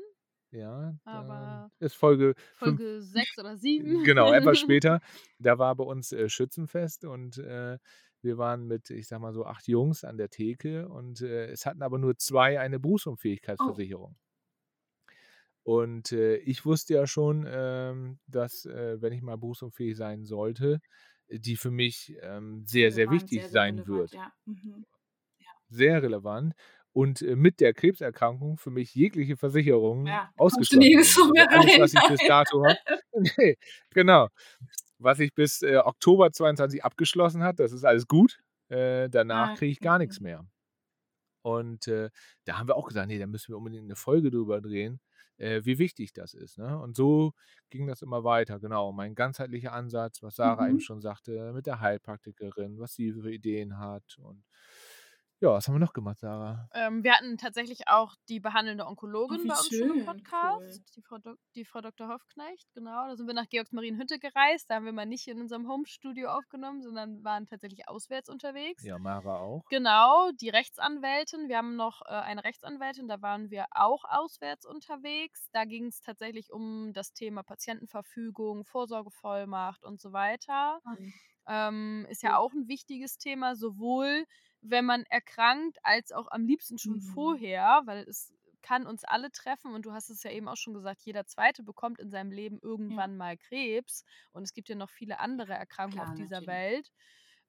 Ja, 0.50 0.98
aber 1.04 1.70
ist 1.80 1.96
Folge 1.96 2.34
5 2.58 2.80
Folge 2.80 3.02
6 3.02 3.38
oder 3.38 3.56
7. 3.56 3.96
Genau, 4.04 4.32
etwas 4.32 4.58
später. 4.60 5.00
Da 5.38 5.58
war 5.58 5.74
bei 5.76 5.84
uns 5.84 6.12
äh, 6.12 6.28
Schützenfest 6.28 7.04
und 7.04 7.38
äh, 7.38 7.78
wir 8.22 8.38
waren 8.38 8.66
mit, 8.66 8.90
ich 8.90 9.08
sag 9.08 9.20
mal 9.20 9.32
so, 9.32 9.44
acht 9.46 9.66
Jungs 9.68 10.04
an 10.04 10.16
der 10.18 10.30
Theke 10.30 10.88
und 10.88 11.20
äh, 11.22 11.46
es 11.46 11.66
hatten 11.66 11.82
aber 11.82 11.98
nur 11.98 12.16
zwei 12.18 12.60
eine 12.60 12.78
Oh. 13.58 13.78
Berufsunfähigkeitsversicherung. 13.78 14.16
Und 15.64 16.10
äh, 16.12 16.36
ich 16.38 16.64
wusste 16.64 16.94
ja 16.94 17.06
schon, 17.06 17.46
ähm, 17.48 18.18
dass, 18.26 18.64
äh, 18.64 19.00
wenn 19.00 19.12
ich 19.12 19.22
mal 19.22 19.36
berufsunfähig 19.38 19.96
sein 19.96 20.24
sollte, 20.24 20.80
die 21.28 21.56
für 21.56 21.70
mich 21.70 22.16
ähm, 22.20 22.64
sehr, 22.66 22.90
sehr 22.92 23.10
wichtig 23.10 23.46
sehr, 23.46 23.50
sehr 23.50 23.50
sein 23.50 23.86
wird. 23.86 24.12
ja. 24.12 24.32
Mhm. 24.44 24.84
Sehr 25.72 26.02
relevant. 26.02 26.54
Und 26.92 27.22
äh, 27.22 27.36
mit 27.36 27.60
der 27.60 27.72
Krebserkrankung 27.74 28.58
für 28.58 28.70
mich 28.70 28.94
jegliche 28.94 29.36
Versicherungen 29.36 30.06
Ja, 30.06 30.30
du 30.36 30.42
ausgeschlossen 30.44 30.92
sind. 31.02 31.32
mehr 31.32 31.46
Also 31.46 31.58
alles, 31.58 31.72
rein. 31.72 31.80
was 31.80 31.94
ich 31.94 32.04
bis 32.04 32.22
dato 32.24 32.64
habe. 32.64 32.78
nee, 33.38 33.56
genau. 33.90 34.28
Was 34.98 35.18
ich 35.20 35.34
bis 35.34 35.62
äh, 35.62 35.78
Oktober 35.78 36.32
22 36.32 36.84
abgeschlossen 36.84 37.42
hat, 37.42 37.58
das 37.60 37.72
ist 37.72 37.84
alles 37.84 38.06
gut. 38.08 38.38
Äh, 38.68 39.08
danach 39.10 39.50
Ah, 39.50 39.54
kriege 39.54 39.72
ich 39.72 39.80
gar 39.80 39.98
nichts 39.98 40.20
mehr. 40.20 40.46
Und 41.44 41.88
äh, 41.88 42.10
da 42.44 42.58
haben 42.58 42.68
wir 42.68 42.76
auch 42.76 42.86
gesagt, 42.88 43.08
nee, 43.08 43.18
da 43.18 43.26
müssen 43.26 43.48
wir 43.52 43.56
unbedingt 43.58 43.84
eine 43.84 43.96
Folge 43.96 44.30
drüber 44.30 44.60
drehen, 44.60 45.00
äh, 45.38 45.62
wie 45.64 45.78
wichtig 45.78 46.12
das 46.12 46.34
ist. 46.34 46.58
Ne? 46.58 46.78
Und 46.78 46.94
so 46.96 47.32
ging 47.70 47.86
das 47.88 48.02
immer 48.02 48.22
weiter. 48.24 48.60
Genau, 48.60 48.92
mein 48.92 49.14
ganzheitlicher 49.16 49.72
Ansatz, 49.72 50.22
was 50.22 50.36
Sarah 50.36 50.68
eben 50.68 50.78
Mhm. 50.78 50.80
schon 50.80 51.00
sagte, 51.00 51.52
mit 51.52 51.66
der 51.66 51.80
Heilpraktikerin, 51.80 52.78
was 52.78 52.94
sie 52.94 53.12
für 53.12 53.32
Ideen 53.32 53.78
hat. 53.78 54.18
Und 54.20 54.44
ja, 55.42 55.54
was 55.54 55.66
haben 55.66 55.74
wir 55.74 55.80
noch 55.80 55.92
gemacht, 55.92 56.20
Sarah? 56.20 56.68
Ähm, 56.72 57.02
wir 57.02 57.12
hatten 57.14 57.36
tatsächlich 57.36 57.88
auch 57.88 58.14
die 58.28 58.38
behandelnde 58.38 58.84
Oh, 58.84 58.90
Onkologin 58.90 59.42
wie 59.42 59.48
bei 59.48 59.54
uns 59.54 59.68
schon 59.68 59.90
im 59.90 59.94
schön, 59.96 60.06
Podcast, 60.06 60.78
cool. 60.78 60.92
die 60.94 61.02
Frau, 61.02 61.18
die 61.56 61.64
Frau 61.64 61.80
Dr. 61.80 62.08
Hofknecht, 62.08 62.72
genau. 62.74 63.08
Da 63.08 63.16
sind 63.16 63.26
wir 63.26 63.34
nach 63.34 63.48
Georgsmarienhütte 63.48 64.20
gereist. 64.20 64.70
Da 64.70 64.76
haben 64.76 64.84
wir 64.84 64.92
mal 64.92 65.04
nicht 65.04 65.26
in 65.26 65.40
unserem 65.40 65.68
Homestudio 65.68 66.28
aufgenommen, 66.30 66.80
sondern 66.80 67.24
waren 67.24 67.46
tatsächlich 67.46 67.88
auswärts 67.88 68.28
unterwegs. 68.28 68.84
Ja, 68.84 68.98
Mara 68.98 69.40
auch. 69.40 69.64
Genau, 69.68 70.30
die 70.40 70.48
Rechtsanwältin. 70.48 71.48
Wir 71.48 71.58
haben 71.58 71.74
noch 71.74 72.02
äh, 72.02 72.10
eine 72.10 72.44
Rechtsanwältin, 72.44 73.08
da 73.08 73.20
waren 73.20 73.50
wir 73.50 73.66
auch 73.72 74.04
auswärts 74.04 74.64
unterwegs. 74.64 75.48
Da 75.52 75.64
ging 75.64 75.86
es 75.86 76.00
tatsächlich 76.00 76.52
um 76.52 76.92
das 76.92 77.12
Thema 77.12 77.42
Patientenverfügung, 77.42 78.64
Vorsorgevollmacht 78.64 79.84
und 79.84 80.00
so 80.00 80.12
weiter. 80.12 80.78
Spannend. 80.80 81.12
Ähm, 81.48 82.06
ist 82.08 82.22
ja 82.22 82.36
auch 82.36 82.52
ein 82.52 82.68
wichtiges 82.68 83.18
Thema, 83.18 83.56
sowohl 83.56 84.24
wenn 84.62 84.84
man 84.86 85.04
erkrankt, 85.04 85.78
als 85.82 86.12
auch 86.12 86.28
am 86.30 86.44
liebsten 86.46 86.78
schon 86.78 87.00
Mhm. 87.00 87.00
vorher, 87.00 87.82
weil 87.86 88.04
es 88.08 88.34
kann 88.62 88.86
uns 88.86 89.04
alle 89.04 89.32
treffen 89.32 89.74
und 89.74 89.84
du 89.86 89.92
hast 89.92 90.08
es 90.10 90.22
ja 90.22 90.30
eben 90.30 90.48
auch 90.48 90.56
schon 90.56 90.74
gesagt, 90.74 91.02
jeder 91.02 91.26
Zweite 91.26 91.64
bekommt 91.64 91.98
in 92.00 92.10
seinem 92.10 92.30
Leben 92.30 92.58
Ja, 92.88 93.02
irgendwann 93.02 93.16
mal 93.16 93.36
Krebs 93.36 94.04
und 94.32 94.44
es 94.44 94.54
gibt 94.54 94.68
ja 94.68 94.76
noch 94.76 94.90
viele 94.90 95.18
andere 95.20 95.54
Erkrankungen 95.54 96.00
auf 96.02 96.10
klar, 96.10 96.14
dieser 96.14 96.46
natürlich. 96.46 96.46
Welt. 96.46 96.90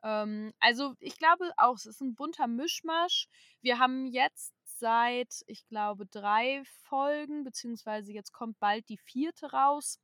Ähm, 0.03 0.53
also 0.59 0.95
ich 0.99 1.18
glaube 1.18 1.51
auch, 1.57 1.76
es 1.76 1.86
ist 1.86 2.01
ein 2.01 2.16
bunter 2.16 2.47
Mischmasch. 2.47 3.28
Wir 3.61 3.80
haben 3.80 4.05
jetzt 4.05 4.53
seit, 4.64 5.41
ich 5.47 5.66
glaube, 5.68 6.05
drei 6.05 6.64
Folgen, 6.66 7.43
beziehungsweise 7.43 8.11
jetzt 8.14 8.32
kommt 8.34 8.59
bald 8.59 8.89
die 8.89 8.97
vierte 8.97 9.51
raus, 9.51 9.99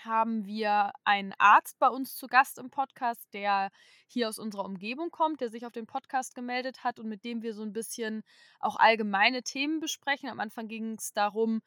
haben 0.00 0.46
wir 0.46 0.92
einen 1.04 1.34
Arzt 1.38 1.78
bei 1.78 1.88
uns 1.88 2.16
zu 2.16 2.26
Gast 2.26 2.58
im 2.58 2.70
Podcast, 2.70 3.32
der 3.32 3.70
hier 4.06 4.28
aus 4.28 4.38
unserer 4.38 4.64
Umgebung 4.64 5.10
kommt, 5.10 5.40
der 5.40 5.50
sich 5.50 5.66
auf 5.66 5.72
den 5.72 5.86
Podcast 5.86 6.34
gemeldet 6.34 6.84
hat 6.84 6.98
und 6.98 7.08
mit 7.08 7.24
dem 7.24 7.42
wir 7.42 7.54
so 7.54 7.62
ein 7.62 7.72
bisschen 7.72 8.22
auch 8.60 8.76
allgemeine 8.76 9.42
Themen 9.42 9.80
besprechen. 9.80 10.28
Am 10.28 10.40
Anfang 10.40 10.68
ging 10.68 10.94
es 10.94 11.12
darum, 11.12 11.62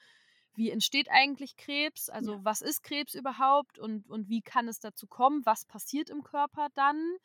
wie 0.54 0.72
entsteht 0.72 1.10
eigentlich 1.10 1.58
Krebs? 1.58 2.10
Also 2.10 2.34
Ja. 2.34 2.40
was 2.44 2.62
ist 2.62 2.84
Krebs 2.84 3.14
überhaupt 3.14 3.78
und, 3.80 4.10
und 4.10 4.30
wie 4.30 4.42
kann 4.42 4.68
es 4.68 4.80
dazu 4.80 5.08
kommen? 5.08 5.46
Was 5.46 5.66
passiert 5.66 6.10
im 6.10 6.24
Körper 6.24 6.70
dann? 6.76 7.18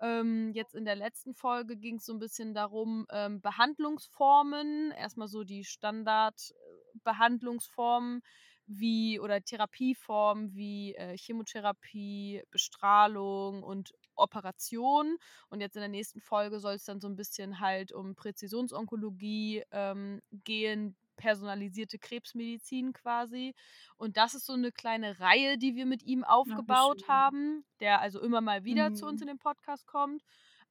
Ähm, 0.00 0.50
jetzt 0.54 0.74
in 0.74 0.84
der 0.84 0.96
letzten 0.96 1.34
Folge 1.34 1.76
ging 1.76 1.96
es 1.96 2.04
so 2.04 2.12
ein 2.12 2.18
bisschen 2.18 2.52
darum, 2.52 3.06
ähm, 3.10 3.40
Behandlungsformen, 3.40 4.90
erstmal 4.90 5.28
so 5.28 5.44
die 5.44 5.64
Standardbehandlungsformen 5.64 8.22
wie 8.66 9.18
oder 9.20 9.42
Therapieformen 9.42 10.54
wie 10.54 10.94
äh, 10.94 11.16
Chemotherapie, 11.16 12.42
Bestrahlung 12.50 13.62
und 13.62 13.92
Operation. 14.14 15.16
Und 15.48 15.60
jetzt 15.60 15.76
in 15.76 15.80
der 15.80 15.88
nächsten 15.88 16.20
Folge 16.20 16.60
soll 16.60 16.74
es 16.74 16.84
dann 16.84 17.00
so 17.00 17.08
ein 17.08 17.16
bisschen 17.16 17.60
halt 17.60 17.92
um 17.92 18.14
Präzisionsonkologie 18.14 19.64
ähm, 19.70 20.20
gehen, 20.32 20.96
personalisierte 21.16 21.98
Krebsmedizin 21.98 22.92
quasi. 22.92 23.54
Und 23.96 24.16
das 24.16 24.34
ist 24.34 24.46
so 24.46 24.54
eine 24.54 24.72
kleine 24.72 25.20
Reihe, 25.20 25.58
die 25.58 25.74
wir 25.76 25.86
mit 25.86 26.02
ihm 26.02 26.24
aufgebaut 26.24 27.06
haben, 27.08 27.64
der 27.80 28.00
also 28.00 28.20
immer 28.20 28.40
mal 28.40 28.64
wieder 28.64 28.92
zu 28.92 29.06
uns 29.06 29.20
in 29.20 29.26
Mhm. 29.26 29.32
den 29.32 29.38
Podcast 29.38 29.86
kommt. 29.86 30.22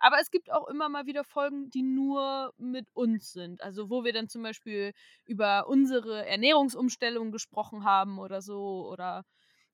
Aber 0.04 0.18
es 0.20 0.32
gibt 0.32 0.52
auch 0.52 0.68
immer 0.68 0.90
mal 0.90 1.06
wieder 1.06 1.24
Folgen, 1.24 1.70
die 1.70 1.82
nur 1.82 2.54
mit 2.58 2.90
uns 2.94 3.32
sind. 3.32 3.64
Also 3.64 3.90
wo 3.90 4.04
wir 4.04 4.12
dann 4.12 4.28
zum 4.28 4.44
Beispiel 4.44 4.92
über 5.26 5.70
unsere 5.70 6.26
Ernährungsumstellung 6.26 7.32
gesprochen 7.32 7.86
haben 7.86 8.20
oder 8.20 8.42
so. 8.42 8.86
Oder 8.92 9.24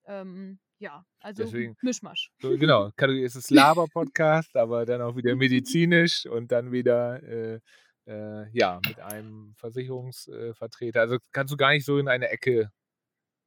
ähm, 0.06 0.60
ja, 0.78 1.04
also 1.20 1.44
Deswegen, 1.44 1.76
Mischmasch. 1.82 2.30
so, 2.40 2.56
genau, 2.58 2.92
Kategorie 2.96 3.24
ist 3.24 3.36
es 3.36 3.50
Laber-Podcast, 3.50 4.56
aber 4.56 4.86
dann 4.86 5.02
auch 5.02 5.16
wieder 5.16 5.36
medizinisch 5.36 6.28
und 6.28 6.52
dann 6.52 6.72
wieder 6.72 7.24
äh, 7.24 7.60
äh, 8.06 8.48
ja, 8.52 8.80
mit 8.88 9.00
einem 9.00 9.56
Versicherungsvertreter. 9.58 11.02
Also 11.02 11.18
kannst 11.32 11.52
du 11.52 11.58
gar 11.58 11.72
nicht 11.72 11.86
so 11.86 11.98
in 11.98 12.08
eine 12.08 12.30
Ecke 12.30 12.70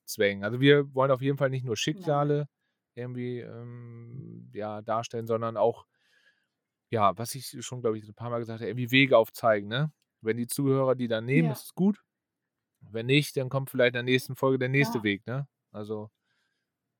zwängen. 0.05 0.43
Also 0.43 0.61
wir 0.61 0.93
wollen 0.97 1.13
auf 1.13 1.23
jeden 1.23 1.39
Fall 1.39 1.51
nicht 1.51 1.65
nur. 1.65 1.77
Schicksale 1.77 2.49
irgendwie 2.95 3.39
ähm, 3.39 4.51
ja, 4.53 4.83
darstellen, 4.83 5.29
sondern 5.29 5.57
auch, 5.57 5.87
ja, 6.93 7.17
was 7.17 7.35
ich 7.35 7.57
schon, 7.65 7.81
glaube 7.81 7.99
ich, 7.99 8.07
ein 8.07 8.15
paar 8.15 8.31
Mal 8.31 8.39
gesagt 8.39 8.61
habe, 8.61 8.69
irgendwie 8.69 8.91
Wege 8.91 9.17
aufzeigen. 9.19 9.69
Ne? 9.69 9.91
Wenn 10.21 10.37
die 10.37 10.47
Zuhörer 10.47 10.95
die 10.95 11.09
dann 11.09 11.25
nehmen, 11.25 11.49
Ja. 11.49 11.53
ist 11.53 11.65
es 11.65 11.75
gut. 11.75 12.03
Wenn 12.81 13.07
nicht, 13.07 13.37
dann 13.37 13.49
kommt 13.49 13.71
vielleicht 13.71 13.91
in 13.95 14.05
der 14.07 14.13
nächsten 14.15 14.37
Folge 14.37 14.59
der 14.59 14.69
nächste 14.69 14.99
Ja. 14.99 15.05
Weg. 15.05 15.27
Ne? 15.27 15.49
Also 15.73 16.11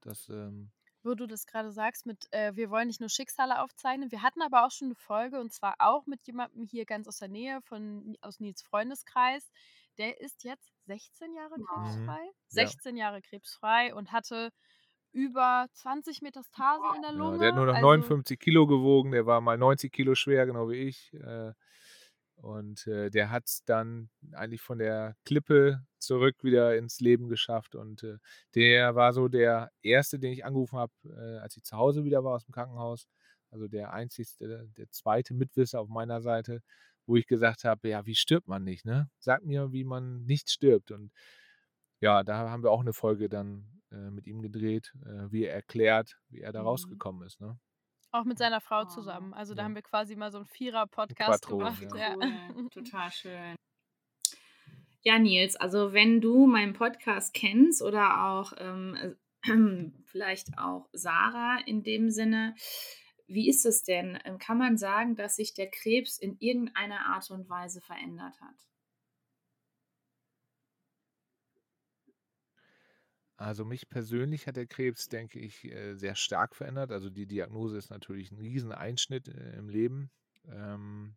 das, 0.01 0.29
ähm, 0.31 0.73
Wo 1.05 1.15
du 1.15 1.27
das 1.27 1.47
gerade 1.47 1.73
sagst, 1.73 2.07
mit 2.07 2.27
äh, 2.33 2.55
wir 2.57 2.71
wollen 2.71 2.87
nicht 2.87 3.01
nur 3.01 3.09
Schicksale 3.11 3.61
aufzeichnen. 3.61 4.11
Wir 4.13 4.23
hatten 4.23 4.41
aber 4.41 4.65
auch 4.65 4.71
schon 4.71 4.89
eine 4.89 4.95
Folge 4.95 5.41
und 5.41 5.53
zwar 5.53 5.75
auch 5.79 6.07
mit 6.07 6.25
jemandem 6.27 6.65
hier 6.65 6.87
ganz 6.87 7.07
aus 7.09 7.19
der 7.19 7.29
Nähe 7.29 7.61
von 7.63 8.17
aus 8.23 8.41
Nils 8.41 8.63
Freundeskreis. 8.63 9.51
Der 9.99 10.21
ist 10.21 10.45
jetzt 10.45 10.73
16 10.87 11.35
Jahre 11.35 11.59
mhm. 11.59 11.65
krebsfrei. 11.67 12.23
ja. 12.25 12.33
16 12.49 12.97
Jahre 12.97 13.21
krebsfrei 13.21 13.95
und 13.95 14.13
hatte 14.13 14.53
über 15.13 15.67
20 15.73 16.23
Metastasen 16.23 16.85
in 16.97 17.03
der 17.03 17.13
Ja, 17.13 17.17
der 17.39 17.49
hat 17.49 17.55
nur 17.55 17.67
Lunge. 17.67 17.67
noch 17.67 17.75
Also 17.75 17.87
59 17.87 18.39
Kilo 18.39 18.67
gewogen, 18.67 19.13
der 19.13 19.27
war 19.27 19.41
mal 19.41 19.59
90 19.59 19.93
Kilo 19.93 20.15
schwer, 20.15 20.47
genau 20.47 20.69
wie 20.71 20.77
ich. 20.77 21.13
Äh, 21.15 21.53
und 22.37 22.87
äh, 22.87 23.11
der 23.11 23.31
hat 23.31 23.45
es 23.47 23.63
dann 23.65 24.11
eigentlich 24.33 24.63
von 24.63 24.79
der 24.79 25.15
Klippe 25.25 25.85
zurück 25.99 26.43
wieder 26.43 26.77
ins 26.77 26.99
Leben 27.01 27.29
geschafft. 27.29 27.75
Und 27.75 28.03
äh, 28.03 28.19
der 28.55 28.95
war 28.95 29.13
so 29.13 29.29
der 29.29 29.71
erste, 29.83 30.19
den 30.19 30.33
ich 30.33 30.45
angerufen 30.45 30.79
habe, 30.79 30.93
als 31.41 31.57
ich 31.57 31.63
zu 31.63 31.77
Hause 31.77 32.05
wieder 32.05 32.25
war 32.25 32.35
aus 32.35 32.45
dem 32.45 32.53
Krankenhaus. 32.53 33.07
Also 33.51 33.69
der 33.69 33.93
einzigste, 33.93 34.69
der 34.77 34.91
zweite 34.91 35.35
Mitwisser 35.35 35.81
auf 35.81 35.89
meiner 35.89 36.23
Seite, 36.23 36.63
wo 37.07 37.17
ich 37.17 37.27
gesagt 37.27 37.65
habe, 37.65 37.89
ja, 37.89 38.07
wie 38.07 38.15
stirbt 38.15 38.49
man 38.49 38.65
nicht, 38.65 38.85
ne? 38.87 39.11
Sag 39.19 39.45
mir, 39.45 39.73
wie 39.73 39.85
man 39.85 40.25
nicht 40.25 40.51
stirbt. 40.51 40.91
Und 40.91 41.13
ja, 42.01 42.25
da 42.25 42.49
haben 42.51 42.63
wir 42.63 42.71
auch 42.71 42.81
eine 42.81 42.95
Folge 42.95 43.29
dann 43.29 43.82
äh, 43.93 44.11
mit 44.11 44.27
ihm 44.27 44.43
gedreht, 44.43 44.93
äh, 45.05 45.31
wie 45.31 45.45
er 45.45 45.55
erklärt, 45.55 46.17
wie 46.29 46.41
er 46.41 46.53
da 46.53 46.61
Mhm. 46.63 46.67
rausgekommen 46.69 47.27
ist. 47.27 47.41
Ne? 47.41 47.59
Auch 48.11 48.25
mit 48.25 48.39
seiner 48.39 48.61
Frau 48.61 48.83
Oh. 48.83 48.89
zusammen. 48.89 49.33
Also 49.35 49.55
da 49.55 49.63
Ja. 49.63 49.65
haben 49.67 49.75
wir 49.75 49.83
quasi 49.83 50.17
mal 50.17 50.31
so 50.31 50.39
einen 50.39 50.47
Vierer-Podcast 50.47 51.47
gemacht. 51.47 51.83
ja. 51.95 51.97
Ja. 51.97 52.15
Cool, 52.55 52.69
total 52.73 53.11
schön. 53.11 53.55
Ja, 55.05 55.19
Nils, 55.19 55.57
also 55.57 55.93
wenn 55.93 56.21
du 56.21 56.47
meinen 56.47 56.75
Podcast 56.75 57.35
kennst 57.35 57.83
oder 57.83 58.25
auch 58.25 58.53
ähm, 58.59 58.95
äh, 58.95 59.15
vielleicht 60.07 60.57
auch 60.59 60.89
Sarah 60.93 61.59
in 61.67 61.83
dem 61.83 62.11
Sinne, 62.11 62.55
wie 63.27 63.49
ist 63.49 63.65
es 63.67 63.83
denn? 63.83 64.19
Ähm, 64.25 64.39
Kann 64.39 64.59
man 64.59 64.77
sagen, 64.77 65.17
dass 65.17 65.37
sich 65.37 65.55
der 65.55 65.71
Krebs 65.71 66.19
in 66.19 66.37
irgendeiner 66.39 67.07
Art 67.07 67.31
und 67.31 67.49
Weise 67.49 67.81
verändert 67.81 68.41
hat? 68.41 68.69
Also 73.43 73.65
mich 73.65 73.89
persönlich 73.89 74.47
hat 74.47 74.57
der 74.57 74.67
Krebs, 74.67 75.09
denke 75.09 75.39
ich, 75.41 75.65
äh, 75.65 75.95
sehr 75.97 76.15
stark 76.15 76.55
verändert. 76.55 76.93
Also 76.93 77.11
die 77.11 77.27
Diagnose 77.27 77.77
ist 77.77 77.91
natürlich 77.91 78.31
ein 78.31 78.39
Rieseneinschnitt 78.39 79.29
äh, 79.29 79.57
im 79.57 79.69
Leben. 79.69 80.11
Ähm, 80.47 81.17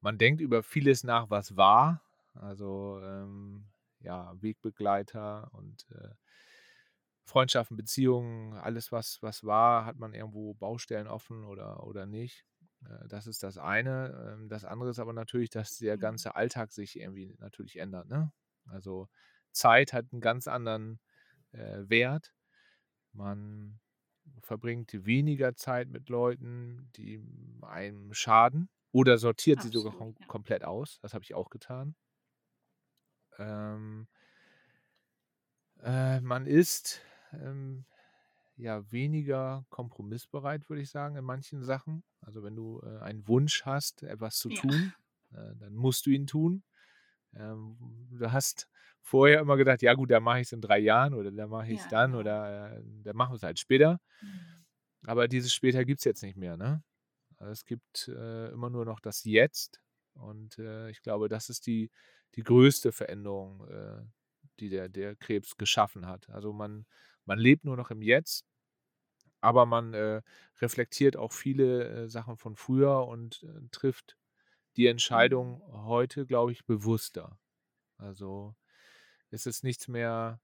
man 0.00 0.18
denkt 0.18 0.40
über 0.40 0.62
vieles 0.62 1.04
nach, 1.04 1.30
was 1.30 1.56
war. 1.56 2.02
Also 2.34 3.00
ähm, 3.02 3.66
ja, 4.00 4.34
Wegbegleiter 4.40 5.50
und 5.52 5.86
äh, 5.90 6.10
Freundschaften, 7.24 7.76
Beziehungen, 7.76 8.54
alles, 8.54 8.90
was, 8.92 9.22
was 9.22 9.44
war, 9.44 9.84
hat 9.84 9.96
man 9.96 10.14
irgendwo 10.14 10.54
Baustellen 10.54 11.06
offen 11.06 11.44
oder, 11.44 11.84
oder 11.86 12.06
nicht. 12.06 12.44
Äh, 12.84 13.06
das 13.08 13.26
ist 13.26 13.42
das 13.42 13.56
eine. 13.58 14.34
Ähm, 14.34 14.48
das 14.48 14.64
andere 14.64 14.90
ist 14.90 14.98
aber 14.98 15.12
natürlich, 15.12 15.50
dass 15.50 15.78
der 15.78 15.96
Mhm. 15.96 15.98
ganze 15.98 16.34
Alltag 16.34 16.72
sich 16.72 16.98
irgendwie 16.98 17.36
natürlich 17.38 17.76
ändert. 17.78 18.08
Ne? 18.08 18.32
Also 18.66 19.08
Zeit 19.52 19.92
hat 19.92 20.06
einen 20.12 20.20
ganz 20.20 20.48
anderen 20.48 21.00
äh, 21.52 21.88
Wert. 21.88 22.34
Man 23.12 23.80
verbringt 24.42 25.06
weniger 25.06 25.56
Zeit 25.56 25.88
mit 25.88 26.08
Leuten, 26.08 26.90
die 26.96 27.22
einem 27.62 28.14
schaden 28.14 28.70
oder 28.92 29.18
sortiert 29.18 29.62
sie 29.62 29.70
sogar 29.70 29.92
Absolut, 29.92 29.94
kom 29.94 30.16
ja. 30.18 30.26
komplett 30.26 30.64
aus. 30.64 30.98
Das 31.02 31.14
habe 31.14 31.24
ich 31.24 31.34
auch 31.34 31.50
getan. 31.50 31.96
Ähm, 33.38 34.06
äh, 35.82 36.20
man 36.20 36.46
ist 36.46 37.00
ähm, 37.32 37.84
ja 38.56 38.90
weniger 38.92 39.66
kompromissbereit, 39.70 40.68
würde 40.68 40.82
ich 40.82 40.90
sagen, 40.90 41.16
in 41.16 41.24
manchen 41.24 41.62
Sachen. 41.62 42.04
Also 42.20 42.42
wenn 42.42 42.56
du 42.56 42.80
äh, 42.82 42.98
einen 43.00 43.26
Wunsch 43.28 43.64
hast, 43.64 44.02
etwas 44.02 44.36
zu 44.36 44.50
Ja. 44.50 44.60
tun, 44.60 44.94
äh, 45.32 45.56
dann 45.56 45.74
musst 45.74 46.06
du 46.06 46.10
ihn 46.10 46.26
tun. 46.26 46.64
Ähm, 47.34 48.08
du 48.12 48.32
hast 48.32 48.68
vorher 49.02 49.40
immer 49.40 49.56
gedacht, 49.56 49.82
ja 49.82 49.94
gut, 49.94 50.10
dann 50.10 50.22
mache 50.22 50.40
ich 50.40 50.46
es 50.48 50.52
in 50.52 50.60
drei 50.60 50.78
Jahren 50.78 51.14
oder 51.14 51.30
dann 51.32 51.50
mache 51.50 51.72
ich 51.72 51.80
es 51.82 51.86
Ja, 51.86 51.88
dann 51.88 52.14
genau. 52.14 52.16
oder 52.16 52.78
äh, 52.78 52.82
dann 53.02 53.16
machen 53.16 53.32
wir 53.32 53.36
es 53.36 53.42
halt 53.42 53.58
später. 53.58 54.00
Mhm. 54.22 54.64
Aber 55.06 55.28
dieses 55.28 55.52
später 55.54 55.84
gibt 55.84 56.00
es 56.00 56.04
jetzt 56.04 56.22
nicht 56.22 56.36
mehr, 56.36 56.56
ne? 56.56 56.82
Also 57.38 57.52
Es 57.52 57.64
gibt 57.64 58.08
äh, 58.08 58.50
immer 58.50 58.70
nur 58.70 58.84
noch 58.84 59.00
das 59.00 59.24
Jetzt. 59.24 59.82
Und 60.14 60.58
äh, 60.58 60.90
ich 60.90 61.02
glaube, 61.02 61.28
das 61.28 61.50
ist 61.50 61.66
die, 61.66 61.90
die 62.36 62.42
größte 62.44 62.92
Veränderung, 62.92 63.66
äh, 63.68 64.02
die 64.60 64.70
der, 64.70 64.88
der 64.88 65.16
Krebs 65.16 65.56
geschaffen 65.56 66.06
hat. 66.06 66.30
Also 66.30 66.52
man, 66.52 66.86
man 67.26 67.38
lebt 67.38 67.64
nur 67.64 67.76
noch 67.76 67.90
im 67.90 68.02
Jetzt, 68.02 68.46
aber 69.40 69.66
man 69.66 69.94
äh, 69.94 70.22
reflektiert 70.60 71.16
auch 71.16 71.32
viele 71.32 72.04
äh, 72.04 72.08
Sachen 72.08 72.36
von 72.38 72.56
früher 72.56 73.06
und 73.06 73.46
trifft 73.72 74.16
die 74.76 74.86
Entscheidung 74.86 75.62
heute, 75.86 76.26
glaube 76.26 76.52
ich, 76.52 76.64
bewusster. 76.66 77.38
Also 77.98 78.56
es 79.30 79.46
ist 79.46 79.64
nichts 79.64 79.88
mehr, 79.88 80.40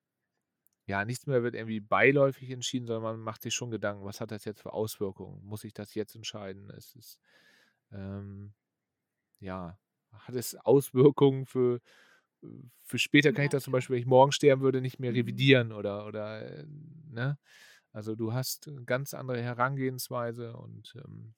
ja, 0.87 1.05
nichts 1.05 1.27
mehr 1.27 1.43
wird 1.43 1.55
irgendwie 1.55 1.81
beiläufig 1.81 2.51
entschieden, 2.51 2.87
sondern 2.87 3.03
man 3.05 3.21
macht 3.21 3.43
sich 3.43 3.55
schon 3.55 3.71
Gedanken, 3.71 4.05
was 4.05 4.21
hat 4.21 4.31
das 4.33 4.45
jetzt 4.45 4.63
für 4.63 4.73
Auswirkungen? 4.75 5.45
Muss 5.45 5.65
ich 5.65 5.75
das 5.75 5.95
jetzt 5.95 6.15
entscheiden? 6.17 6.71
Es 6.71 6.95
ist, 6.97 7.21
ähm, 7.93 8.55
ja, 9.41 9.79
hat 10.13 10.35
es 10.37 10.57
Auswirkungen 10.57 11.47
für, 11.47 11.81
für 12.85 12.99
später 12.99 13.33
kann 13.33 13.45
ich 13.45 13.51
das 13.51 13.65
zum. 13.65 13.73
Beispiel, 13.73 13.95
wenn 13.95 14.01
ich 14.03 14.07
morgen 14.07 14.33
sterben 14.33 14.63
würde, 14.63 14.81
nicht 14.81 14.99
mehr 14.99 15.13
Mhm. 15.13 15.15
revidieren 15.15 15.73
oder, 15.73 16.07
oder, 16.07 16.43
äh, 16.61 16.65
ne? 16.67 17.39
Also 17.93 18.15
du 18.17 18.33
hast 18.35 18.69
eine 18.69 18.85
ganz 18.85 19.15
andere 19.15 19.43
Herangehensweise 19.43 20.57
und 20.57 20.95
ähm, 21.05 21.35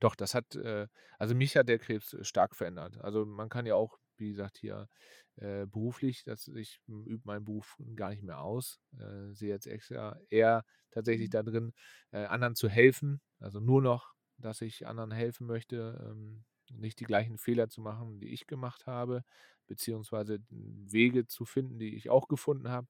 doch, 0.00 0.14
das 0.14 0.34
hat, 0.34 0.54
äh, 0.56 0.88
also 1.18 1.34
mich 1.34 1.56
hat 1.56 1.68
der 1.68 1.78
Krebs 1.78 2.16
stark 2.22 2.56
verändert. 2.56 2.98
Also 3.00 3.24
man 3.24 3.48
kann 3.48 3.66
ja 3.66 3.74
auch, 3.74 3.98
wie 4.16 4.30
gesagt, 4.30 4.58
hier 4.58 4.88
äh, 5.36 5.66
beruflich, 5.66 6.24
dass 6.24 6.48
ich 6.48 6.80
m, 6.88 7.06
übe 7.06 7.22
meinen 7.24 7.44
Beruf 7.44 7.76
gar 7.96 8.10
nicht 8.10 8.22
mehr 8.22 8.40
aus, 8.40 8.80
äh, 8.98 9.32
sehe 9.34 9.48
jetzt 9.50 9.66
extra 9.66 10.18
eher 10.30 10.64
tatsächlich 10.90 11.28
Mhm. 11.28 11.30
da 11.30 11.42
drin, 11.42 11.72
äh, 12.12 12.24
anderen 12.24 12.54
zu 12.54 12.68
helfen. 12.68 13.20
Also 13.38 13.60
nur 13.60 13.82
noch, 13.82 14.14
dass 14.38 14.60
ich 14.60 14.86
anderen 14.86 15.10
helfen 15.12 15.46
möchte, 15.46 16.06
ähm, 16.10 16.44
nicht 16.70 17.00
die 17.00 17.04
gleichen 17.04 17.38
Fehler 17.38 17.68
zu 17.68 17.80
machen, 17.80 18.18
die 18.20 18.28
ich 18.32 18.46
gemacht 18.46 18.86
habe, 18.86 19.24
beziehungsweise 19.66 20.38
Wege 20.50 21.26
zu 21.26 21.44
finden, 21.44 21.78
die 21.78 21.94
ich 21.96 22.10
auch 22.10 22.28
gefunden 22.28 22.68
habe. 22.68 22.88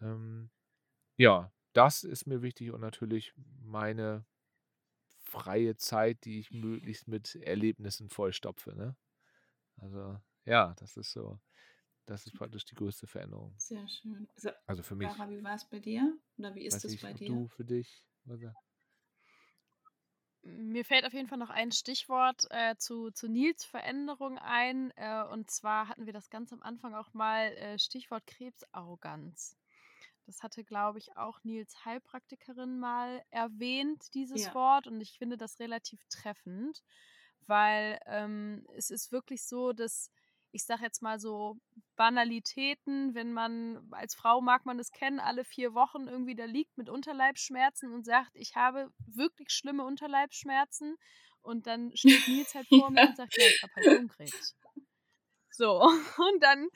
Ähm, 0.00 0.50
ja, 1.18 1.52
das 1.74 2.04
ist 2.04 2.26
mir 2.26 2.42
wichtig 2.42 2.72
und 2.72 2.80
natürlich 2.80 3.34
meine 3.36 4.26
freie 5.24 5.76
Zeit, 5.76 6.24
die 6.24 6.38
ich 6.38 6.50
möglichst 6.52 7.08
mit 7.08 7.34
Erlebnissen 7.36 8.08
vollstopfe. 8.10 8.74
Ne? 8.76 8.96
Also 9.78 10.18
ja, 10.44 10.74
das 10.78 10.96
ist 10.96 11.12
so, 11.12 11.38
das 12.06 12.26
ist 12.26 12.34
praktisch 12.34 12.64
die 12.64 12.74
größte 12.74 13.06
Veränderung. 13.06 13.54
Sehr 13.58 13.86
schön. 13.88 14.28
Sa 14.36 14.52
Also 14.66 14.82
für 14.82 14.94
mich. 14.94 15.08
Sarah, 15.08 15.30
wie 15.30 15.42
war 15.42 15.54
es 15.54 15.64
bei 15.64 15.78
dir? 15.78 16.16
Oder 16.38 16.54
wie 16.54 16.66
ist 16.66 16.84
es 16.84 17.00
bei 17.00 17.12
dir? 17.12 17.28
du 17.28 17.48
für 17.48 17.64
dich? 17.64 18.04
Oder? 18.26 18.54
Mir 20.42 20.84
fällt 20.84 21.06
auf 21.06 21.14
jeden 21.14 21.26
Fall 21.26 21.38
noch 21.38 21.48
ein 21.48 21.72
Stichwort 21.72 22.46
äh, 22.50 22.76
zu, 22.76 23.10
zu 23.10 23.28
Nils 23.28 23.64
Veränderung 23.64 24.38
ein. 24.38 24.90
Äh, 24.96 25.24
und 25.32 25.50
zwar 25.50 25.88
hatten 25.88 26.04
wir 26.04 26.12
das 26.12 26.28
ganz 26.28 26.52
am 26.52 26.62
Anfang 26.62 26.94
auch 26.94 27.14
mal 27.14 27.46
äh, 27.56 27.78
Stichwort 27.78 28.26
Krebsarroganz. 28.26 29.56
Das 30.26 30.42
hatte, 30.42 30.64
glaube 30.64 30.98
ich, 30.98 31.16
auch 31.16 31.42
Nils 31.44 31.84
Heilpraktikerin 31.84 32.78
mal 32.78 33.22
erwähnt, 33.30 34.14
dieses 34.14 34.42
Ja. 34.42 34.54
Wort. 34.54 34.86
Und 34.86 35.00
ich 35.00 35.18
finde 35.18 35.38
das 35.38 35.58
relativ 35.60 36.04
treffend, 36.10 36.82
weil 37.46 37.98
ähm, 38.06 38.66
es 38.74 38.90
ist 38.90 39.12
wirklich 39.12 39.42
so, 39.44 39.72
dass 39.72 40.10
ich 40.54 40.64
sage 40.64 40.82
jetzt 40.84 41.02
mal 41.02 41.18
so 41.18 41.56
Banalitäten, 41.96 43.14
wenn 43.14 43.32
man 43.32 43.88
als 43.90 44.14
Frau 44.14 44.40
mag 44.40 44.64
man 44.64 44.78
es 44.78 44.92
kennen, 44.92 45.20
alle 45.20 45.44
vier 45.44 45.74
Wochen 45.74 46.06
irgendwie 46.08 46.36
da 46.36 46.44
liegt 46.44 46.78
mit 46.78 46.88
Unterleibsschmerzen 46.88 47.92
und 47.92 48.04
sagt, 48.04 48.30
ich 48.34 48.54
habe 48.56 48.88
wirklich 49.06 49.50
schlimme 49.50 49.84
Unterleibsschmerzen. 49.84 50.96
Und 51.42 51.66
dann 51.66 51.94
steht 51.96 52.26
Nils 52.26 52.54
halt 52.54 52.68
vor 52.68 52.90
mir 52.90 53.04
und 53.04 53.16
sagt, 53.16 53.36
ja, 53.36 53.46
ich 53.48 53.62
habe 53.62 53.72
halt 53.74 53.86
Lungenkrebs. 53.86 54.56
So, 55.50 55.80
und 56.18 56.42
dann 56.42 56.68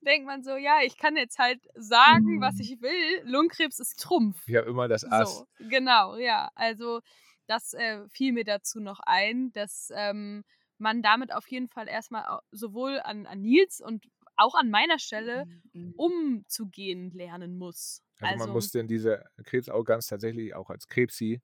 denkt 0.00 0.26
man 0.26 0.42
so, 0.42 0.56
ja, 0.56 0.78
ich 0.82 0.96
kann 0.96 1.16
jetzt 1.16 1.38
halt 1.38 1.60
sagen, 1.74 2.40
was 2.40 2.54
Mhm. 2.54 2.60
ich 2.60 2.80
will. 2.80 3.22
Lungenkrebs 3.24 3.78
ist 3.78 4.00
Trumpf. 4.00 4.46
Habe 4.48 4.68
immer 4.70 4.88
das 4.88 5.04
Ass. 5.04 5.38
So, 5.38 5.46
genau, 5.68 6.16
ja. 6.16 6.50
Also 6.54 7.00
das 7.46 7.74
äh, 7.74 8.08
fiel 8.08 8.32
mir 8.32 8.44
dazu 8.44 8.80
noch 8.80 9.00
ein, 9.04 9.52
dass 9.52 9.90
ähm, 9.94 10.44
man 10.78 11.02
damit 11.02 11.32
auf 11.32 11.48
jeden 11.48 11.68
Fall 11.68 11.88
erstmal 11.88 12.40
sowohl 12.52 13.00
an, 13.00 13.26
an 13.26 13.40
Nils 13.42 13.80
und 13.80 14.06
auch 14.36 14.54
an 14.54 14.70
meiner 14.70 14.98
Stelle 14.98 15.44
Mhm. 15.74 15.94
umzugehen 15.96 17.10
lernen 17.12 17.56
muss. 17.56 18.02
Also, 18.20 18.36
man 18.38 18.50
muss 18.50 18.70
denn 18.70 18.86
diese 18.88 19.24
Krebsarroganz 19.44 20.06
tatsächlich 20.06 20.54
auch 20.54 20.70
als 20.70 20.86
Krebsi 20.86 21.42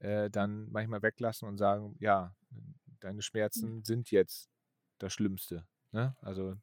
äh, 0.00 0.30
dann 0.30 0.70
manchmal 0.70 1.02
weglassen 1.02 1.48
und 1.48 1.58
sagen, 1.58 1.96
ja, 2.00 2.34
deine 3.00 3.22
Schmerzen 3.22 3.84
sind 3.84 4.10
jetzt 4.10 4.50
das 4.98 5.12
Schlimmste. 5.12 5.66
Ne? 5.92 6.16
Also, 6.22 6.56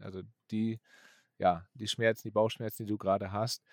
also 0.00 0.22
die, 0.50 0.80
ja, 1.38 1.66
die 1.74 1.88
Schmerzen, 1.88 2.28
die 2.28 2.32
Bauchschmerzen, 2.32 2.84
die 2.86 2.90
du 2.92 2.98
gerade 2.98 3.32
hast, 3.32 3.64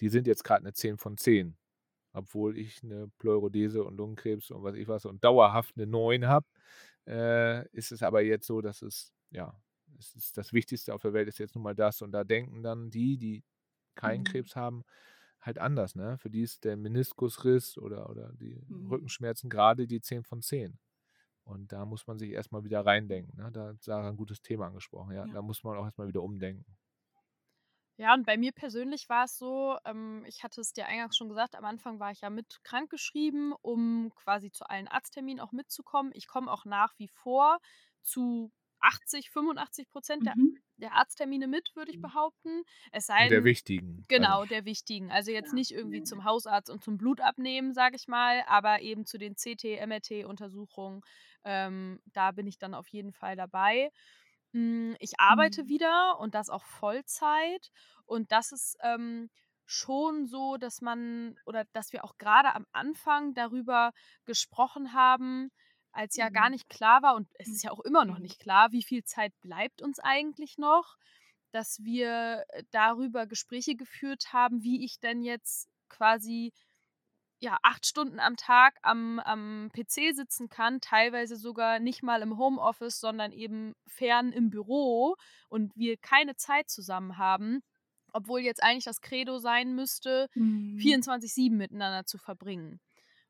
die 0.00 0.08
sind 0.10 0.26
jetzt 0.26 0.44
gerade 0.44 0.62
eine 0.62 0.74
10 0.74 0.98
von 0.98 1.16
10. 1.18 1.58
Obwohl 2.12 2.58
ich 2.58 2.82
eine 2.84 3.08
Pleurodese 3.18 3.84
und 3.84 3.96
Lungenkrebs 3.98 4.50
und 4.50 4.64
was 4.64 4.74
ich 4.76 4.88
was 4.88 5.04
und 5.06 5.24
dauerhaft 5.24 5.76
eine 5.76 5.86
9 5.86 6.26
habe, 6.28 6.46
äh, 7.10 7.68
ist 7.72 7.92
es 7.92 8.02
aber 8.04 8.22
jetzt 8.22 8.46
so, 8.46 8.62
dass 8.62 8.82
es, 8.82 9.12
ja, 9.32 9.60
es 9.98 10.14
ist 10.16 10.38
das 10.38 10.52
Wichtigste 10.54 10.94
auf 10.94 11.02
der 11.02 11.12
Welt 11.14 11.28
ist 11.28 11.38
jetzt 11.40 11.56
nun 11.56 11.64
mal 11.64 11.74
das. 11.76 12.02
Und 12.02 12.12
da 12.12 12.24
denken 12.24 12.62
dann 12.62 12.90
die, 12.90 13.18
die 13.18 13.44
keinen 13.96 14.22
Mhm. 14.22 14.24
Krebs 14.24 14.56
haben, 14.56 14.84
halt 15.40 15.58
anders. 15.58 15.96
Ne? 15.96 16.18
Für 16.18 16.30
die 16.30 16.42
ist 16.42 16.64
der 16.64 16.76
Meniskusriss 16.78 17.78
oder, 17.78 18.10
oder 18.10 18.32
die 18.34 18.62
Mhm. 18.68 18.88
Rückenschmerzen 18.88 19.50
gerade 19.50 19.86
die 19.88 20.00
10 20.02 20.24
von 20.24 20.42
10. 20.42 20.78
Und 21.44 21.72
da 21.72 21.86
muss 21.86 22.06
man 22.06 22.18
sich 22.18 22.30
erstmal 22.32 22.64
wieder 22.64 22.86
reindenken. 22.86 23.36
Ne? 23.42 23.50
Da 23.52 23.68
hat 23.68 23.82
Sarah 23.82 24.10
ein 24.10 24.16
gutes 24.16 24.42
Thema 24.42 24.68
angesprochen. 24.68 25.14
Ja? 25.14 25.26
Ja. 25.26 25.32
Da 25.32 25.42
muss 25.42 25.64
man 25.64 25.76
auch 25.78 25.84
erstmal 25.84 26.08
wieder 26.08 26.22
umdenken. 26.22 26.76
Ja, 28.00 28.14
und 28.14 28.24
bei 28.24 28.38
mir 28.38 28.52
persönlich 28.52 29.10
war 29.10 29.24
es 29.24 29.36
so, 29.36 29.76
ähm, 29.84 30.24
ich 30.26 30.42
hatte 30.42 30.62
es 30.62 30.72
dir 30.72 30.86
eingangs 30.86 31.18
schon 31.18 31.28
gesagt, 31.28 31.54
am 31.54 31.66
Anfang 31.66 32.00
war 32.00 32.10
ich 32.12 32.22
ja 32.22 32.30
mit 32.30 32.64
krankgeschrieben, 32.64 33.52
um 33.60 34.10
quasi 34.14 34.50
zu 34.50 34.64
allen 34.64 34.88
Arztterminen 34.88 35.38
auch 35.40 35.52
mitzukommen. 35.52 36.10
Ich 36.14 36.26
komme 36.26 36.50
auch 36.50 36.64
nach 36.64 36.94
wie 36.98 37.08
vor 37.08 37.58
zu 38.02 38.52
80, 38.80 39.28
85 39.30 39.90
Prozent 39.90 40.24
der, 40.24 40.36
Mhm. 40.36 40.60
der 40.78 40.92
Arzttermine 40.94 41.46
mit, 41.46 41.72
würde 41.76 41.90
ich 41.90 42.00
Mhm. 42.00 42.00
behaupten. 42.00 42.62
Es 42.90 43.04
sei 43.04 43.28
Der 43.28 43.44
denn, 43.44 43.44
wichtigen. 43.44 44.08
genau, 44.08 44.44
Also, 44.44 44.46
der 44.46 44.64
wichtigen. 44.64 45.10
Also 45.10 45.30
jetzt 45.30 45.52
nicht 45.52 45.70
irgendwie 45.72 46.02
zum 46.02 46.24
Hausarzt 46.24 46.70
und 46.70 46.82
zum 46.82 46.96
Blut 46.96 47.20
abnehmen, 47.20 47.74
sage 47.74 47.96
ich 47.96 48.08
mal, 48.08 48.42
aber 48.46 48.80
eben 48.80 49.04
zu 49.04 49.18
den 49.18 49.36
CT, 49.36 49.76
MRT-Untersuchungen. 49.76 51.02
Ähm, 51.44 52.00
da 52.06 52.30
bin 52.32 52.46
ich 52.46 52.58
dann 52.58 52.72
auf 52.74 52.88
jeden 52.88 53.12
Fall 53.12 53.36
dabei. 53.36 53.90
Mm, 54.54 54.94
Ich 54.98 55.18
arbeite 55.20 55.66
Mhm. 55.66 55.68
wieder 55.68 56.18
und 56.18 56.34
das 56.34 56.48
auch 56.50 56.64
Vollzeit. 56.64 57.70
Und 58.04 58.32
das 58.32 58.52
ist 58.52 58.76
ähm, 58.82 59.30
schon 59.64 60.26
so, 60.26 60.56
dass 60.56 60.80
man 60.80 61.36
oder 61.46 61.64
dass 61.72 61.92
wir 61.92 62.04
auch 62.04 62.18
gerade 62.18 62.54
am 62.54 62.66
Anfang 62.72 63.34
darüber 63.34 63.92
gesprochen 64.24 64.92
haben, 64.92 65.50
als 65.92 66.16
ja 66.16 66.28
gar 66.30 66.50
Mhm. 66.50 66.50
nicht 66.50 66.68
klar 66.68 67.02
war, 67.02 67.14
und 67.14 67.28
es 67.38 67.52
ist 67.52 67.62
ja 67.62 67.70
auch 67.70 67.80
immer 67.80 68.04
noch 68.04 68.18
Mhm. 68.18 68.20
nicht 68.20 68.38
klar, 68.40 68.72
wie 68.72 68.82
viel 68.82 69.04
Zeit 69.04 69.32
bleibt 69.40 69.82
uns 69.82 69.98
eigentlich 70.00 70.58
noch, 70.58 70.96
dass 71.52 71.78
wir 71.84 72.44
äh, 72.50 72.64
darüber 72.70 73.26
Gespräche 73.26 73.76
geführt 73.76 74.32
haben, 74.32 74.62
wie 74.62 74.84
ich 74.84 74.98
denn 75.00 75.22
jetzt 75.22 75.68
quasi 75.88 76.52
ja, 77.40 77.58
acht 77.62 77.86
Stunden 77.86 78.20
am 78.20 78.36
Tag 78.36 78.74
am, 78.82 79.18
am 79.20 79.70
PC 79.72 80.12
sitzen 80.12 80.48
kann, 80.50 80.80
teilweise 80.80 81.36
sogar 81.36 81.78
nicht 81.80 82.02
mal 82.02 82.22
im 82.22 82.36
Homeoffice, 82.38 83.00
sondern 83.00 83.32
eben 83.32 83.74
fern 83.86 84.32
im 84.32 84.50
Büro 84.50 85.16
und 85.48 85.72
wir 85.76 85.96
keine 85.96 86.36
Zeit 86.36 86.68
zusammen 86.70 87.16
haben, 87.18 87.60
obwohl 88.12 88.40
jetzt 88.40 88.62
eigentlich 88.62 88.84
das 88.84 89.00
Credo 89.00 89.38
sein 89.38 89.74
müsste, 89.74 90.28
Mhm. 90.36 90.70
24-7 90.74 91.56
miteinander 91.58 92.04
zu 92.06 92.18
verbringen. 92.18 92.80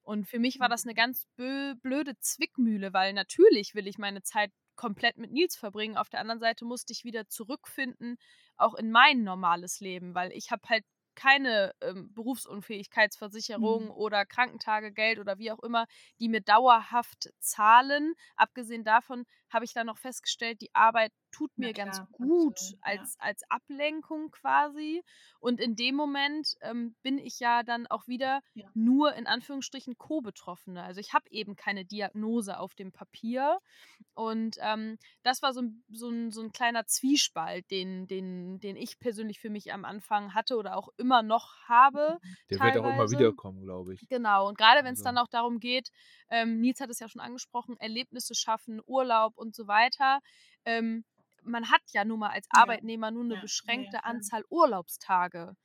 Und 0.02 0.26
für 0.28 0.38
mich 0.38 0.58
war 0.61 0.68
das 0.68 0.84
eine 0.84 0.94
Mhm. 0.94 0.96
ganz 0.96 1.26
blöde 1.36 2.18
Zwickmühle, 2.18 2.92
weil 2.92 3.12
natürlich 3.12 3.74
will 3.74 3.86
ich 3.86 3.98
meine 3.98 4.22
Zeit 4.22 4.50
komplett 4.76 5.18
mit 5.18 5.30
Nils 5.30 5.56
verbringen. 5.56 5.96
Auf 5.96 6.08
der 6.08 6.20
anderen 6.20 6.40
Seite 6.40 6.64
musste 6.64 6.92
ich 6.92 7.04
wieder 7.04 7.28
zurückfinden, 7.28 8.16
auch 8.56 8.74
in 8.74 8.90
mein 8.90 9.22
normales 9.22 9.80
Leben, 9.80 10.14
weil 10.14 10.32
ich 10.32 10.50
habe 10.50 10.62
halt 10.68 10.84
keine 11.20 11.72
ähm, 11.82 12.12
Berufsunfähigkeitsversicherung 12.14 13.90
Mhm. 13.90 13.90
oder 13.90 14.24
Krankentagegeld 14.26 15.18
oder 15.18 15.38
wie 15.38 15.52
auch 15.52 15.60
immer, 15.62 15.86
die 16.18 16.28
mir 16.28 16.40
dauerhaft 16.40 17.30
zahlen. 17.40 18.14
Abgesehen 18.36 18.84
davon 18.84 19.24
habe 19.50 19.64
ich 19.64 19.72
dann 19.74 19.86
noch 19.86 19.98
festgestellt, 19.98 20.60
die 20.62 20.74
Arbeit 20.74 21.12
tut 21.31 21.57
mir 21.59 21.72
ganz 21.72 21.97
klar, 21.97 22.09
gut 22.12 22.59
absolut, 22.59 22.78
ja. 22.87 23.01
als, 23.01 23.16
als 23.20 23.43
Ablenkung 23.51 24.31
quasi. 24.31 25.03
Und 25.41 25.61
in 25.61 25.76
dem 25.76 25.95
Moment 25.95 26.57
ähm, 26.61 26.95
bin 27.03 27.18
ich 27.18 27.41
ja 27.41 27.62
dann 27.62 27.87
auch 27.87 28.07
wieder 28.09 28.41
Ja. 28.55 28.68
nur 28.74 29.14
in 29.14 29.26
Anführungsstrichen 29.26 29.97
Co-Betroffene. 29.99 30.83
Also 30.83 31.01
ich 31.01 31.12
habe 31.14 31.24
eben 31.31 31.57
keine 31.57 31.85
Diagnose 31.85 32.59
auf 32.59 32.74
dem 32.74 32.93
Papier. 32.93 33.59
Und 34.14 34.57
ähm, 34.61 34.99
das 35.22 35.43
war 35.43 35.53
so 35.53 35.62
ein, 35.62 35.85
so, 35.91 36.09
ein, 36.11 36.31
so 36.33 36.43
ein 36.43 36.53
kleiner 36.53 36.87
Zwiespalt, 36.87 37.70
den, 37.70 38.07
den, 38.07 38.61
den 38.61 38.76
ich 38.76 38.99
persönlich 38.99 39.41
für 39.41 39.51
mich 39.51 39.72
am 39.72 39.85
Anfang 39.85 40.35
hatte 40.35 40.57
oder 40.57 40.76
auch 40.76 40.89
immer 40.97 41.22
noch 41.22 41.57
habe. 41.68 42.18
der 42.51 42.61
wird 42.61 42.76
auch 42.76 42.87
immer 42.87 43.07
teilweise. 43.07 43.16
wiederkommen, 43.18 43.62
glaube 43.62 43.95
ich. 43.95 44.09
Genau, 44.09 44.49
und 44.49 44.59
gerade 44.59 44.85
wenn 44.85 44.95
es 44.95 45.01
Also, 45.01 45.05
dann 45.05 45.18
auch 45.18 45.28
darum 45.28 45.61
geht, 45.61 45.91
ähm, 46.28 46.61
Nils 46.61 46.81
hat 46.81 46.91
es 46.91 46.99
ja 47.01 47.09
schon 47.09 47.20
angesprochen, 47.20 47.76
Erlebnisse 47.78 48.35
schaffen, 48.35 48.81
Urlaub 48.87 49.37
und 49.37 49.55
so 49.55 49.66
weiter. 49.66 50.20
Ähm, 50.64 51.05
man 51.43 51.70
hat 51.70 51.82
ja 51.93 52.05
nun 52.05 52.20
mal 52.20 52.30
als 52.30 52.47
Ja, 52.53 52.53
Arbeitnehmer 52.53 53.11
nur 53.11 53.24
eine 53.24 53.36
ja, 53.36 53.49
ja, 53.62 53.80
ja, 53.82 53.95
beschränkte 53.95 54.05
klar. 54.05 54.20
Anzahl 54.20 54.45
Urlaubstage. 54.51 55.57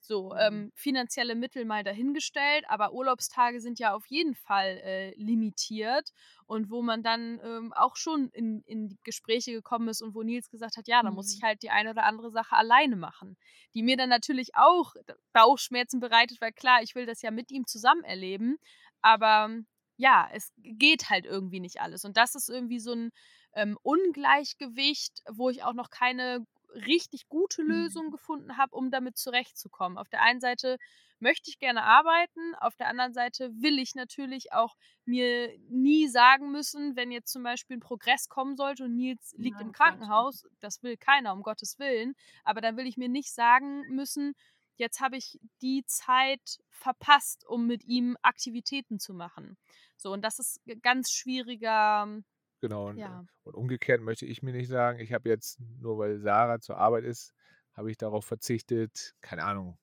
So, 0.00 0.32
Mhm. 0.32 0.36
ähm, 0.36 0.70
finanzielle 0.76 1.34
Mittel 1.34 1.64
mal 1.64 1.82
dahingestellt, 1.82 2.64
aber 2.68 2.92
Urlaubstage 2.92 3.60
sind 3.60 3.78
ja 3.80 3.94
auf 3.94 4.06
jeden 4.06 4.34
Fall 4.36 4.78
äh, 4.84 5.10
limitiert 5.16 6.10
und 6.46 6.70
wo 6.70 6.82
man 6.82 7.02
dann 7.02 7.40
ähm, 7.42 7.72
auch 7.74 7.96
schon 7.96 8.30
in, 8.30 8.62
in 8.62 8.96
Gespräche 9.02 9.52
gekommen 9.52 9.88
ist 9.88 10.00
und 10.00 10.14
wo 10.14 10.22
Nils 10.22 10.50
gesagt 10.50 10.76
hat, 10.76 10.86
ja, 10.86 11.02
da 11.02 11.10
muss 11.10 11.34
ich 11.34 11.42
Mhm. 11.42 11.42
halt 11.42 11.62
die 11.62 11.70
eine 11.70 11.90
oder 11.90 12.04
andere 12.04 12.30
Sache 12.30 12.54
alleine 12.56 12.94
machen, 12.96 13.36
die 13.74 13.82
mir 13.82 13.96
dann 13.96 14.08
natürlich 14.08 14.54
auch 14.54 14.94
Bauchschmerzen 15.32 16.00
bereitet, 16.00 16.40
weil 16.40 16.52
klar, 16.52 16.82
ich 16.82 16.94
will 16.94 17.04
das 17.06 17.20
ja 17.22 17.30
mit 17.30 17.50
ihm 17.50 17.66
zusammen 17.66 18.04
erleben, 18.04 18.56
aber 19.02 19.50
ja, 19.96 20.28
es 20.32 20.52
geht 20.56 21.10
halt 21.10 21.26
irgendwie 21.26 21.60
nicht 21.60 21.80
alles 21.80 22.04
und 22.04 22.16
das 22.16 22.34
ist 22.36 22.48
irgendwie 22.48 22.78
so 22.78 22.92
ein 22.92 23.10
ähm, 23.54 23.78
Ungleichgewicht, 23.82 25.22
wo 25.30 25.50
ich 25.50 25.62
auch 25.64 25.74
noch 25.74 25.90
keine 25.90 26.46
richtig 26.74 27.28
gute 27.28 27.62
Lösung 27.62 28.10
Mhm. 28.10 28.12
gefunden 28.12 28.56
habe, 28.58 28.76
um 28.76 28.90
damit 28.90 29.16
zurechtzukommen. 29.16 29.96
Auf 29.98 30.08
der 30.10 30.22
einen 30.22 30.40
Seite 30.40 30.76
möchte 31.18 31.50
ich 31.50 31.58
gerne 31.58 31.82
arbeiten, 31.82 32.54
auf 32.60 32.76
der 32.76 32.88
anderen 32.88 33.12
Seite 33.12 33.50
will 33.54 33.78
ich 33.78 33.94
natürlich 33.94 34.52
auch 34.52 34.76
mir 35.04 35.58
nie 35.68 36.08
sagen 36.08 36.52
müssen, 36.52 36.94
wenn 36.94 37.10
jetzt 37.10 37.32
zum 37.32 37.42
Beispiel 37.42 37.76
ein 37.78 37.80
Progress 37.80 38.28
kommen 38.28 38.56
sollte 38.56 38.84
und 38.84 38.94
Nils 38.96 39.34
liegt 39.38 39.60
Ja, 39.60 39.60
im. 39.60 39.72
Krankenhaus, 39.72 40.46
das 40.60 40.82
will 40.82 40.96
keiner, 40.96 41.32
um 41.32 41.42
Gottes 41.42 41.78
Willen, 41.78 42.14
aber 42.44 42.60
dann 42.60 42.76
will 42.76 42.86
ich 42.86 42.96
mir 42.96 43.08
nicht 43.08 43.32
sagen 43.32 43.82
müssen, 43.88 44.34
jetzt 44.76 45.00
habe 45.00 45.16
ich 45.16 45.40
die 45.60 45.84
Zeit 45.86 46.58
verpasst, 46.70 47.44
um 47.46 47.66
mit 47.66 47.84
ihm 47.84 48.16
Aktivitäten 48.22 49.00
zu 49.00 49.12
machen. 49.14 49.56
So, 49.96 50.12
und 50.12 50.22
das 50.24 50.38
ist 50.38 50.60
ganz 50.82 51.10
schwieriger, 51.10 52.06
Genau. 52.60 52.88
Und, 52.88 52.98
äh, 52.98 53.02
ja. 53.02 53.24
und 53.44 53.54
umgekehrt 53.54 54.00
möchte 54.00 54.26
ich 54.26 54.42
mir 54.42 54.52
nicht 54.52 54.68
sagen, 54.68 54.98
ich 54.98 55.12
habe 55.12 55.28
jetzt, 55.28 55.60
nur 55.80 55.98
weil 55.98 56.18
Sarah 56.18 56.60
zur 56.60 56.76
Arbeit 56.78 57.04
ist, 57.04 57.34
habe 57.72 57.90
ich 57.90 57.96
darauf 57.96 58.24
verzichtet, 58.24 59.14
keine 59.20 59.44
Ahnung, 59.44 59.78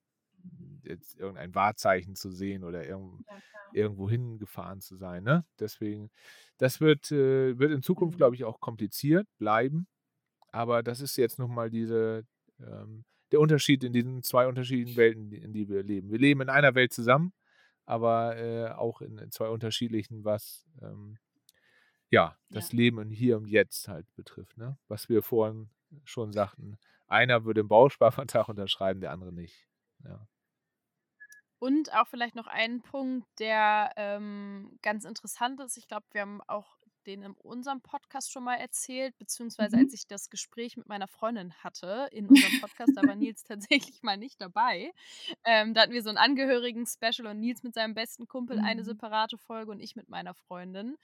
jetzt 0.83 1.17
irgendein 1.17 1.55
Wahrzeichen 1.55 2.15
zu 2.15 2.29
sehen 2.29 2.63
oder 2.63 2.85
irgend, 2.85 3.25
Ja, 3.27 3.37
irgendwo 3.73 4.09
hingefahren 4.09 4.79
zu 4.81 4.95
sein. 4.95 5.23
Ne? 5.23 5.43
Deswegen, 5.59 6.09
das 6.57 6.79
wird, 6.81 7.11
äh, 7.11 7.57
wird 7.57 7.71
in 7.71 7.81
Zukunft, 7.81 8.15
Mhm. 8.15 8.17
glaube 8.19 8.35
ich, 8.35 8.43
auch 8.43 8.59
kompliziert 8.59 9.27
bleiben. 9.37 9.87
Aber 10.51 10.83
das 10.83 11.01
ist 11.01 11.17
jetzt 11.17 11.39
nochmal 11.39 11.69
diese, 11.69 12.25
ähm, 12.59 13.05
der 13.31 13.39
Unterschied 13.39 13.83
in 13.83 13.91
diesen 13.91 14.21
zwei 14.23 14.47
unterschiedlichen 14.47 14.95
Welten, 14.95 15.31
in 15.31 15.51
die 15.51 15.67
wir 15.67 15.83
leben. 15.83 16.11
Wir 16.11 16.19
leben 16.19 16.41
in 16.41 16.49
einer 16.49 16.75
Welt 16.75 16.93
zusammen, 16.93 17.33
aber 17.85 18.37
äh, 18.37 18.69
auch 18.69 19.01
in, 19.01 19.17
in 19.17 19.31
zwei 19.31 19.49
unterschiedlichen, 19.49 20.23
was 20.23 20.65
ähm, 20.81 21.17
ja, 22.11 22.21
Ja. 22.21 22.37
das 22.49 22.71
Leben 22.73 22.99
in 22.99 23.09
Hier 23.09 23.37
und 23.37 23.47
Jetzt 23.47 23.87
halt 23.87 24.05
betrifft. 24.15 24.57
Ne? 24.57 24.77
Was 24.87 25.09
wir 25.09 25.23
vorhin 25.23 25.69
schon 26.03 26.31
sagten. 26.31 26.77
Einer 27.07 27.45
würde 27.45 27.61
einen 27.61 27.69
Bausparvertrag 27.69 28.47
unterschreiben, 28.49 29.01
der 29.01 29.11
andere 29.11 29.31
nicht. 29.33 29.67
Ja. 30.03 30.27
Und 31.59 31.93
auch 31.93 32.07
vielleicht 32.07 32.35
noch 32.35 32.47
einen 32.47 32.81
Punkt, 32.81 33.27
der 33.39 33.91
ähm, 33.95 34.77
ganz 34.81 35.05
interessant 35.05 35.59
ist. 35.61 35.77
Ich 35.77 35.87
glaube, 35.87 36.05
wir 36.11 36.21
haben 36.21 36.41
auch 36.47 36.77
den 37.07 37.21
in 37.21 37.31
unserem 37.33 37.81
Podcast 37.81 38.31
schon 38.31 38.43
mal 38.43 38.55
erzählt, 38.55 39.15
beziehungsweise 39.19 39.77
als 39.77 39.89
Mhm. 39.89 39.93
ich 39.93 40.07
das 40.07 40.29
Gespräch 40.31 40.75
mit 40.75 40.87
meiner 40.87 41.07
Freundin 41.07 41.53
hatte 41.63 42.09
in 42.11 42.27
unserem 42.27 42.61
Podcast, 42.61 42.93
da 42.95 43.07
war 43.07 43.15
Nils 43.15 43.43
tatsächlich 43.93 44.01
mal 44.01 44.17
nicht 44.17 44.41
dabei. 44.41 44.91
Ähm, 45.43 45.73
da 45.75 45.81
hatten 45.81 45.93
wir 45.93 46.01
so 46.03 46.09
ein 46.09 46.17
Angehörigen-Special 46.17 47.27
und 47.27 47.39
Nils 47.39 47.61
mit 47.63 47.75
seinem 47.75 47.93
besten 47.93 48.27
Kumpel 48.27 48.59
eine 48.59 48.81
Mhm. 48.81 48.85
separate 48.85 49.37
Folge 49.37 49.71
und 49.71 49.79
ich 49.79 49.95
mit 49.95 50.09
meiner 50.09 50.33
Freundin. 50.33 50.97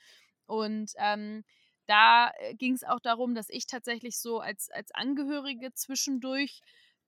Und 0.51 0.91
ähm, 0.97 1.43
da 1.87 2.31
ging 2.57 2.73
es 2.73 2.83
auch 2.83 2.99
darum, 2.99 3.35
dass 3.35 3.49
ich 3.49 3.67
tatsächlich 3.67 4.19
so 4.19 4.39
als, 4.39 4.69
als 4.71 4.91
Angehörige 4.93 5.73
zwischendurch 5.73 6.61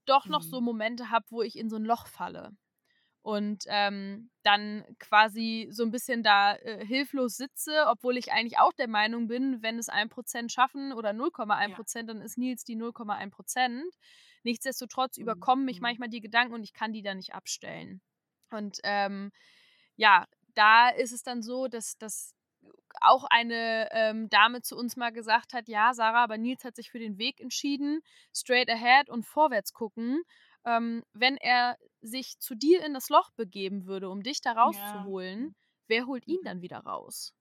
doch 0.05 0.27
noch 0.29 0.43
so 0.43 0.59
Mhm. 0.59 0.61
Momente 0.61 1.09
habe, 1.09 1.25
wo 1.29 1.41
ich 1.41 1.57
in 1.57 1.69
so 1.69 1.77
ein 1.77 1.85
Loch 1.85 2.07
falle 2.07 2.51
und 3.21 3.63
ähm, 3.67 4.31
dann 4.43 4.83
quasi 4.99 5.67
so 5.71 5.83
ein 5.83 5.91
bisschen 5.91 6.23
da 6.23 6.55
äh, 6.55 6.85
hilflos 6.85 7.37
sitze, 7.37 7.85
obwohl 7.87 8.17
ich 8.17 8.33
eigentlich 8.33 8.59
auch 8.59 8.73
der 8.73 8.89
Meinung 8.89 9.27
bin, 9.27 9.61
wenn 9.61 9.79
es 9.79 9.87
1% 9.89 10.51
schaffen 10.51 10.91
oder 10.93 11.13
0,1 11.13 11.71
Ja. 11.71 11.73
Prozent, 11.73 12.09
dann 12.09 12.21
ist 12.21 12.37
Nils 12.37 12.65
die 12.65 12.75
0,1 12.75 13.31
Prozent. 13.31 13.85
Nichtsdestotrotz 14.43 15.17
Mhm. 15.17 15.17
überkommen 15.17 15.63
mich 15.65 15.79
Mhm. 15.79 15.81
manchmal 15.81 16.09
die 16.09 16.19
Gedanken 16.21 16.53
und 16.53 16.63
ich 16.63 16.73
kann 16.73 16.91
die 16.91 17.01
dann 17.01 17.17
nicht 17.17 17.33
abstellen. 17.33 18.01
Und 18.51 18.79
ähm, 18.83 19.31
ja, 19.95 20.25
da 20.55 20.89
ist 20.89 21.11
es 21.13 21.23
dann 21.23 21.41
so, 21.41 21.67
dass, 21.67 21.97
dass 21.97 22.33
auch 23.01 23.25
eine 23.29 23.89
ähm, 23.91 24.29
Dame 24.29 24.61
zu 24.61 24.75
uns 24.77 24.95
mal 24.97 25.11
gesagt 25.11 25.53
hat, 25.53 25.67
ja, 25.67 25.93
Sarah, 25.93 26.23
aber 26.23 26.37
Nils 26.37 26.63
hat 26.65 26.75
sich 26.75 26.91
für 26.91 26.99
den 26.99 27.17
Weg 27.17 27.39
entschieden, 27.41 28.01
straight 28.35 28.69
ahead 28.69 29.09
und 29.09 29.23
vorwärts 29.25 29.73
gucken. 29.73 30.21
Ähm, 30.65 31.03
wenn 31.13 31.37
er 31.37 31.77
sich 32.01 32.39
zu 32.39 32.55
dir 32.55 32.83
in 32.85 32.93
das 32.93 33.09
Loch 33.09 33.31
begeben 33.31 33.85
würde, 33.85 34.09
um 34.09 34.23
dich 34.23 34.41
da 34.41 34.53
Ja. 34.63 35.13
rauszuholen, 35.33 35.55
wer 35.87 36.05
holt 36.07 36.27
ihn 36.27 36.39
Mhm. 36.39 36.45
dann 36.45 36.61
wieder 36.61 36.79
raus? 36.79 37.33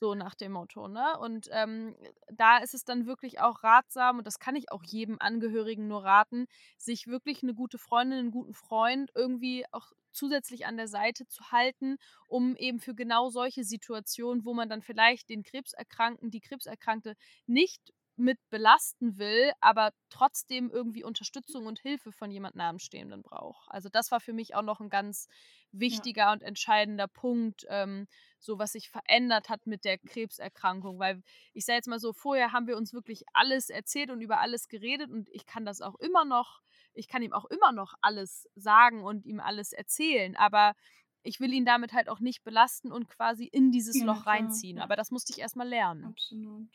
So 0.00 0.14
nach 0.14 0.34
dem 0.34 0.52
Motto, 0.52 0.88
ne? 0.88 1.18
Und 1.18 1.48
ähm, 1.52 1.94
da 2.32 2.56
ist 2.58 2.72
es 2.72 2.84
dann 2.84 3.04
wirklich 3.04 3.38
auch 3.40 3.62
ratsam, 3.62 4.16
und 4.18 4.26
das 4.26 4.38
kann 4.38 4.56
ich 4.56 4.72
auch 4.72 4.82
jedem 4.82 5.18
Angehörigen 5.20 5.88
nur 5.88 6.02
raten, 6.04 6.46
sich 6.78 7.06
wirklich 7.06 7.42
eine 7.42 7.52
gute 7.54 7.76
Freundin, 7.76 8.18
einen 8.20 8.30
guten 8.30 8.54
Freund 8.54 9.10
irgendwie 9.14 9.66
auch 9.72 9.92
zusätzlich 10.10 10.64
an 10.64 10.78
der 10.78 10.88
Seite 10.88 11.26
zu 11.26 11.52
halten, 11.52 11.98
um 12.26 12.56
eben 12.56 12.80
für 12.80 12.94
genau 12.94 13.28
solche 13.28 13.62
Situationen, 13.62 14.46
wo 14.46 14.54
man 14.54 14.70
dann 14.70 14.80
vielleicht 14.80 15.28
den 15.28 15.42
Krebserkrankten, 15.42 16.30
die 16.30 16.40
Krebserkrankte 16.40 17.14
nicht 17.46 17.92
mit 18.16 18.38
belasten 18.50 19.18
will, 19.18 19.52
aber 19.60 19.92
trotzdem 20.10 20.70
irgendwie 20.70 21.04
Unterstützung 21.04 21.66
und 21.66 21.78
Hilfe 21.78 22.12
von 22.12 22.30
jemand 22.30 22.54
Namenstehenden 22.54 23.22
braucht. 23.22 23.66
Also 23.70 23.88
das 23.88 24.10
war 24.10 24.20
für 24.20 24.32
mich 24.32 24.54
auch 24.54 24.62
noch 24.62 24.80
ein 24.80 24.90
ganz 24.90 25.26
wichtiger 25.72 26.24
ja. 26.24 26.32
und 26.32 26.42
entscheidender 26.42 27.08
Punkt, 27.08 27.64
ähm, 27.68 28.06
so 28.38 28.58
was 28.58 28.72
sich 28.72 28.90
verändert 28.90 29.48
hat 29.48 29.66
mit 29.66 29.84
der 29.84 29.98
Krebserkrankung. 29.98 30.98
Weil 30.98 31.22
ich 31.54 31.64
sage 31.64 31.76
jetzt 31.76 31.88
mal 31.88 32.00
so, 32.00 32.12
vorher 32.12 32.52
haben 32.52 32.66
wir 32.66 32.76
uns 32.76 32.92
wirklich 32.92 33.24
alles 33.32 33.70
erzählt 33.70 34.10
und 34.10 34.20
über 34.20 34.40
alles 34.40 34.68
geredet 34.68 35.10
und 35.10 35.28
ich 35.30 35.46
kann 35.46 35.64
das 35.64 35.80
auch 35.80 35.94
immer 35.96 36.24
noch, 36.24 36.60
ich 36.92 37.08
kann 37.08 37.22
ihm 37.22 37.32
auch 37.32 37.46
immer 37.46 37.72
noch 37.72 37.94
alles 38.02 38.48
sagen 38.54 39.02
und 39.02 39.24
ihm 39.24 39.40
alles 39.40 39.72
erzählen, 39.72 40.36
aber 40.36 40.74
ich 41.22 41.40
will 41.40 41.52
ihn 41.52 41.64
damit 41.64 41.92
halt 41.92 42.08
auch 42.08 42.20
nicht 42.20 42.44
belasten 42.44 42.92
und 42.92 43.08
quasi 43.08 43.44
in 43.44 43.70
dieses 43.70 43.98
ja, 43.98 44.06
Loch 44.06 44.26
reinziehen. 44.26 44.78
Ja. 44.78 44.84
Aber 44.84 44.96
das 44.96 45.10
musste 45.10 45.32
ich 45.32 45.38
erstmal 45.38 45.68
lernen. 45.68 46.04
Absolut. 46.06 46.68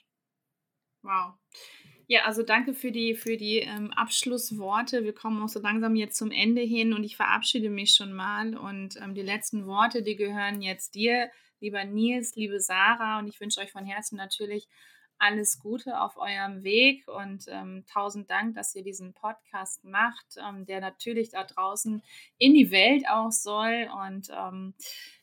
Wow. 1.05 1.33
Ja, 2.07 2.23
also 2.25 2.43
danke 2.43 2.73
für 2.73 2.91
die, 2.91 3.15
für 3.15 3.37
die 3.37 3.59
ähm, 3.59 3.91
Abschlussworte. 3.91 5.03
Wir 5.03 5.13
kommen 5.13 5.41
auch 5.41 5.49
so 5.49 5.59
langsam 5.59 5.95
jetzt 5.95 6.17
zum 6.17 6.31
Ende 6.31 6.61
hin 6.61 6.93
und 6.93 7.03
ich 7.03 7.15
verabschiede 7.15 7.69
mich 7.69 7.93
schon 7.93 8.13
mal. 8.13 8.55
Und 8.55 8.97
ähm, 9.01 9.15
die 9.15 9.21
letzten 9.21 9.65
Worte, 9.65 10.03
die 10.03 10.15
gehören 10.15 10.61
jetzt 10.61 10.95
dir, 10.95 11.29
lieber 11.59 11.83
Nils, 11.83 12.35
liebe 12.35 12.59
Sarah. 12.59 13.19
Und 13.19 13.27
ich 13.27 13.39
wünsche 13.39 13.59
euch 13.59 13.71
von 13.71 13.85
Herzen 13.85 14.17
natürlich 14.17 14.67
alles 15.17 15.59
Gute 15.59 15.99
auf 16.01 16.17
eurem 16.17 16.63
Weg 16.63 17.07
und 17.07 17.45
ähm, 17.47 17.85
tausend 17.91 18.29
Dank, 18.29 18.55
dass 18.55 18.75
ihr 18.75 18.83
diesen 18.83 19.13
Podcast 19.13 19.83
macht, 19.83 20.25
ähm, 20.37 20.65
der 20.65 20.81
natürlich 20.81 21.29
da 21.29 21.43
draußen 21.43 22.03
in 22.37 22.53
die 22.53 22.71
Welt 22.71 23.05
auch 23.09 23.31
soll. 23.31 23.89
Und 24.05 24.29
ähm, 24.31 24.73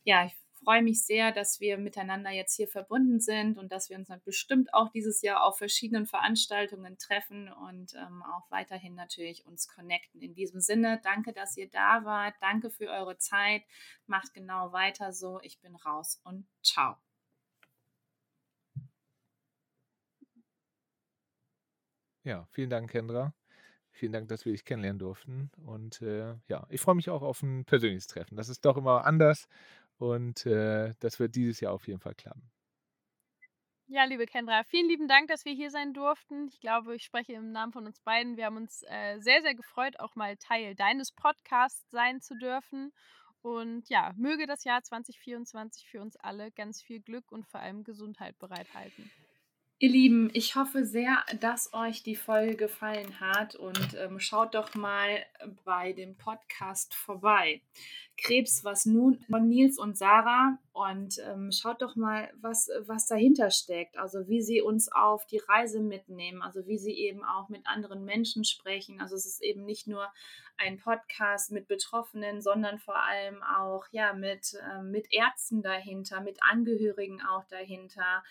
ja, 0.05 0.27
ich 0.27 0.35
freue 0.65 0.83
mich 0.83 1.05
sehr, 1.05 1.33
dass 1.33 1.61
wir 1.61 1.79
miteinander 1.79 2.31
jetzt 2.31 2.57
hier 2.57 2.69
verbunden 2.69 3.21
sind 3.21 3.59
und 3.59 3.73
dass 3.73 3.91
wir 3.91 3.97
uns 3.97 4.09
dann 4.09 4.23
bestimmt 4.25 4.73
auch 4.75 4.91
dieses 4.91 5.23
Jahr 5.23 5.45
auf 5.45 5.59
verschiedenen 5.59 6.07
Veranstaltungen 6.07 6.99
treffen 6.99 7.53
und 7.53 7.95
ähm, 7.95 8.23
auch 8.23 8.51
weiterhin 8.51 8.95
natürlich 8.95 9.47
uns 9.47 9.69
connecten. 9.69 10.21
In 10.21 10.35
diesem 10.35 10.61
Sinne, 10.61 11.01
danke, 11.03 11.33
dass 11.33 11.57
ihr 11.57 11.69
da 11.69 12.05
wart. 12.05 12.35
Danke 12.41 12.71
für 12.71 12.89
eure 12.89 13.19
Zeit. 13.19 13.63
Macht 14.07 14.35
genau 14.35 14.73
weiter 14.73 15.13
so. 15.13 15.41
Ich 15.43 15.61
bin 15.61 15.75
raus 15.77 16.21
und 16.25 16.47
ciao. 16.63 16.97
Ja, 22.25 22.47
vielen 22.53 22.71
Dank, 22.71 22.91
Kendra. 22.91 23.35
Vielen 23.95 24.13
Dank, 24.13 24.29
dass 24.29 24.45
wir 24.45 24.53
dich 24.53 24.65
kennenlernen 24.65 24.99
durften. 24.99 25.51
Und 25.67 26.01
äh, 26.03 26.35
ja, 26.49 26.67
ich 26.71 26.81
freue 26.81 26.95
mich 26.95 27.11
auch 27.11 27.23
auf 27.23 27.43
ein 27.43 27.65
persönliches 27.65 28.07
Treffen. 28.07 28.37
Das 28.37 28.49
ist 28.49 28.65
doch 28.65 28.77
immer 28.77 29.05
anders 29.05 29.49
und 30.03 30.47
äh, 30.47 30.95
das 30.99 31.21
wird 31.21 31.37
dieses 31.37 31.61
Jahr 31.61 31.73
auf 31.73 31.87
jeden 31.87 32.01
Fall 32.01 32.15
klappen. 32.15 32.51
Ja, 33.87 34.05
liebe 34.05 34.27
Kendra, 34.27 34.65
vielen 34.65 34.89
lieben 34.89 35.07
Dank, 35.07 35.29
dass 35.29 35.45
wir 35.45 35.53
hier 35.53 35.71
sein 35.71 35.93
durften. 35.93 36.49
Ich 36.49 36.61
glaube, 36.61 36.97
ich 36.97 37.05
spreche 37.05 37.35
im 37.35 37.53
Namen 37.53 37.73
von 37.73 37.87
uns 37.87 38.01
beiden. 38.01 38.37
Wir 38.37 38.47
haben 38.47 38.57
uns 38.57 38.83
äh, 38.89 39.21
sehr, 39.21 39.43
sehr 39.43 39.55
gefreut, 39.55 40.01
auch 40.01 40.17
mal 40.17 40.37
Teil 40.39 40.75
deines 40.75 41.13
Podcasts 41.13 41.89
sein 41.91 42.21
zu 42.21 42.35
dürfen. 42.37 42.93
Und 43.43 43.89
ja, 43.91 44.13
möge 44.17 44.47
das 44.47 44.65
Jahr 44.65 44.83
2024 44.83 45.87
für 45.89 46.01
uns 46.01 46.17
alle 46.17 46.51
ganz 46.53 46.83
viel 46.83 47.01
Glück 47.01 47.31
und 47.31 47.47
vor 47.47 47.61
allem 47.61 47.85
Gesundheit 47.85 48.37
bereithalten. 48.39 49.11
Ihr 49.83 49.91
Lieben, 49.91 50.31
ich 50.33 50.55
hoffe 50.55 50.85
sehr, 50.85 51.25
dass 51.41 51.75
euch 51.75 52.05
die 52.05 52.15
Folge 52.15 52.55
gefallen 52.55 53.19
hat 53.19 53.57
und 53.57 53.97
ähm, 53.99 54.21
schaut 54.21 54.55
doch 54.55 54.77
mal 54.77 55.09
bei 55.65 55.93
dem 55.93 56.15
Podcast 56.15 56.95
vorbei. 56.95 57.61
Krebs, 58.17 58.63
was 58.63 58.87
nun 58.87 59.19
von 59.29 59.49
Nils 59.49 59.81
und 59.81 59.99
Sarah 59.99 60.57
und 60.73 61.19
ähm, 61.27 61.51
schaut 61.51 61.83
doch 61.83 61.97
mal, 61.97 62.33
was, 62.41 62.71
was 62.87 63.09
dahinter 63.09 63.51
steckt. 63.51 63.99
Also 63.99 64.29
wie 64.29 64.41
sie 64.41 64.63
uns 64.63 64.93
auf 64.93 65.27
die 65.27 65.43
Reise 65.49 65.81
mitnehmen, 65.81 66.43
also 66.43 66.69
wie 66.69 66.79
sie 66.79 66.93
eben 66.93 67.25
auch 67.25 67.49
mit 67.49 67.67
anderen 67.67 68.05
Menschen 68.05 68.45
sprechen. 68.45 69.01
Also 69.01 69.17
es 69.17 69.27
ist 69.27 69.43
eben 69.43 69.65
nicht 69.65 69.89
nur 69.89 70.13
ein 70.59 70.79
Podcast 70.79 71.51
mit 71.51 71.67
Betroffenen, 71.67 72.41
sondern 72.41 72.79
vor 72.79 73.03
allem 73.03 73.43
auch 73.43 73.87
ja 73.91 74.13
mit, 74.13 74.55
äh, 74.55 74.83
mit 74.83 75.13
Ärzten 75.13 75.61
dahinter, 75.61 76.21
mit 76.21 76.39
Angehörigen 76.49 77.21
auch 77.21 77.45
dahinter. 77.47 78.23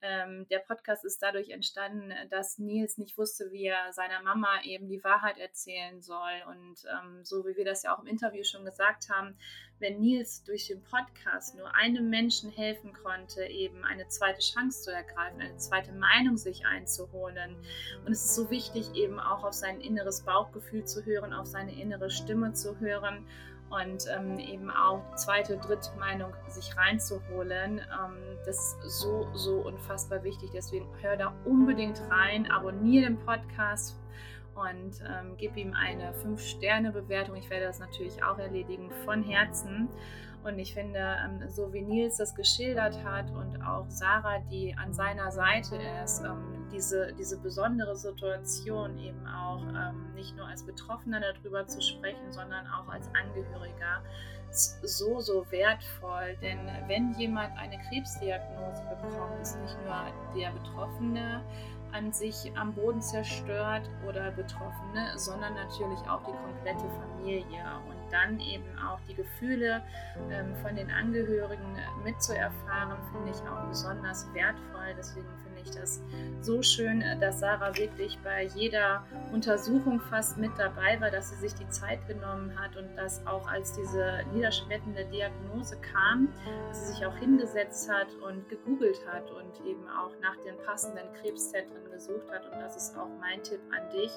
Ähm, 0.00 0.46
der 0.48 0.60
Podcast 0.60 1.04
ist 1.04 1.22
dadurch 1.22 1.50
entstanden, 1.50 2.12
dass 2.30 2.58
Nils 2.58 2.98
nicht 2.98 3.18
wusste, 3.18 3.50
wie 3.50 3.64
er 3.64 3.92
seiner 3.92 4.22
Mama 4.22 4.48
eben 4.64 4.88
die 4.88 5.02
Wahrheit 5.02 5.38
erzählen 5.38 6.00
soll. 6.00 6.42
Und 6.48 6.84
ähm, 6.86 7.24
so 7.24 7.44
wie 7.46 7.56
wir 7.56 7.64
das 7.64 7.82
ja 7.82 7.94
auch 7.94 8.00
im 8.00 8.06
Interview 8.06 8.44
schon 8.44 8.64
gesagt 8.64 9.10
haben, 9.10 9.36
wenn 9.80 10.00
Nils 10.00 10.42
durch 10.44 10.66
den 10.66 10.82
Podcast 10.82 11.56
nur 11.56 11.74
einem 11.74 12.10
Menschen 12.10 12.50
helfen 12.50 12.92
konnte, 12.92 13.44
eben 13.44 13.84
eine 13.84 14.08
zweite 14.08 14.40
Chance 14.40 14.82
zu 14.82 14.92
ergreifen, 14.92 15.40
eine 15.40 15.56
zweite 15.56 15.92
Meinung 15.92 16.36
sich 16.36 16.66
einzuholen. 16.66 17.56
Und 18.04 18.12
es 18.12 18.24
ist 18.24 18.34
so 18.34 18.50
wichtig, 18.50 18.94
eben 18.94 19.18
auch 19.18 19.44
auf 19.44 19.52
sein 19.52 19.80
inneres 19.80 20.22
Bauchgefühl 20.22 20.84
zu 20.84 21.04
hören, 21.04 21.32
auf 21.32 21.46
seine 21.46 21.80
innere 21.80 22.10
Stimme 22.10 22.52
zu 22.52 22.78
hören 22.80 23.26
und 23.70 24.06
ähm, 24.14 24.38
eben 24.38 24.70
auch 24.70 25.02
zweite, 25.16 25.58
dritte 25.58 25.90
Meinung 25.98 26.32
sich 26.48 26.76
reinzuholen. 26.76 27.78
Ähm, 27.78 28.16
das 28.46 28.76
ist 28.84 29.00
so, 29.00 29.28
so 29.34 29.56
unfassbar 29.60 30.22
wichtig. 30.24 30.50
Deswegen 30.52 30.86
hör 31.00 31.16
da 31.16 31.34
unbedingt 31.44 32.00
rein, 32.10 32.50
abonniere 32.50 33.06
den 33.06 33.18
Podcast 33.18 33.96
und 34.54 35.00
ähm, 35.06 35.34
gib 35.36 35.56
ihm 35.56 35.74
eine 35.74 36.12
5-Sterne-Bewertung. 36.12 37.36
Ich 37.36 37.50
werde 37.50 37.66
das 37.66 37.78
natürlich 37.78 38.22
auch 38.22 38.38
erledigen 38.38 38.90
von 39.04 39.22
Herzen. 39.22 39.88
Und 40.44 40.58
ich 40.58 40.72
finde, 40.72 41.16
ähm, 41.24 41.48
so 41.48 41.72
wie 41.72 41.82
Nils 41.82 42.16
das 42.16 42.34
geschildert 42.34 43.02
hat 43.04 43.30
und 43.30 43.60
auch 43.62 43.86
Sarah, 43.88 44.38
die 44.50 44.74
an 44.76 44.92
seiner 44.92 45.30
Seite 45.30 45.76
ist, 46.04 46.22
ähm, 46.24 46.68
diese, 46.72 47.12
diese 47.14 47.38
besondere 47.38 47.96
Situation 47.96 48.96
eben 48.98 49.26
auch 49.26 49.62
ähm, 49.62 50.14
nicht 50.14 50.36
nur 50.36 50.46
als 50.46 50.64
Betroffener 50.64 51.20
darüber 51.20 51.66
zu 51.66 51.80
sprechen, 51.80 52.30
sondern 52.30 52.66
auch 52.68 52.88
als 52.88 53.08
Angehöriger, 53.14 54.02
so, 54.50 55.20
so 55.20 55.44
wertvoll. 55.50 56.36
Denn 56.40 56.58
wenn 56.86 57.12
jemand 57.14 57.56
eine 57.58 57.78
Krebsdiagnose 57.88 58.82
bekommt, 58.88 59.40
ist 59.42 59.60
nicht 59.60 59.76
nur 59.84 60.40
der 60.40 60.50
Betroffene 60.52 61.42
an 61.92 62.12
sich 62.12 62.52
am 62.56 62.74
Boden 62.74 63.00
zerstört 63.00 63.88
oder 64.06 64.30
Betroffene, 64.30 65.12
sondern 65.16 65.54
natürlich 65.54 66.00
auch 66.08 66.22
die 66.22 66.32
komplette 66.32 66.84
Familie. 67.00 67.64
Und 67.88 67.97
dann 68.10 68.40
eben 68.40 68.64
auch 68.78 69.00
die 69.08 69.14
Gefühle 69.14 69.82
ähm, 70.30 70.54
von 70.62 70.74
den 70.76 70.90
Angehörigen 70.90 71.76
mitzuerfahren, 72.04 72.98
finde 73.12 73.30
ich 73.30 73.40
auch 73.48 73.66
besonders 73.68 74.26
wertvoll. 74.34 74.94
Deswegen 74.96 75.26
finde 75.42 75.60
ich 75.62 75.70
das 75.70 76.00
so 76.40 76.62
schön, 76.62 77.02
dass 77.20 77.40
Sarah 77.40 77.76
wirklich 77.76 78.18
bei 78.22 78.44
jeder 78.54 79.04
Untersuchung 79.32 80.00
fast 80.00 80.38
mit 80.38 80.52
dabei 80.56 81.00
war, 81.00 81.10
dass 81.10 81.30
sie 81.30 81.36
sich 81.36 81.54
die 81.54 81.68
Zeit 81.68 82.06
genommen 82.06 82.52
hat 82.58 82.76
und 82.76 82.96
dass 82.96 83.26
auch 83.26 83.46
als 83.48 83.72
diese 83.72 84.24
niederschmetternde 84.32 85.04
Diagnose 85.06 85.78
kam, 85.80 86.28
dass 86.68 86.86
sie 86.86 86.94
sich 86.94 87.06
auch 87.06 87.16
hingesetzt 87.16 87.90
hat 87.90 88.08
und 88.26 88.48
gegoogelt 88.48 89.00
hat 89.06 89.30
und 89.30 89.66
eben 89.66 89.86
auch 89.88 90.12
nach 90.20 90.36
den 90.44 90.56
passenden 90.64 91.12
Krebszentren 91.14 91.90
gesucht 91.90 92.30
hat. 92.30 92.44
Und 92.52 92.60
das 92.60 92.76
ist 92.76 92.96
auch 92.96 93.08
mein 93.20 93.42
Tipp 93.42 93.60
an 93.70 93.90
dich. 93.90 94.12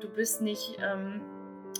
Du 0.00 0.08
bist 0.08 0.40
nicht. 0.42 0.78
Ähm, 0.80 1.20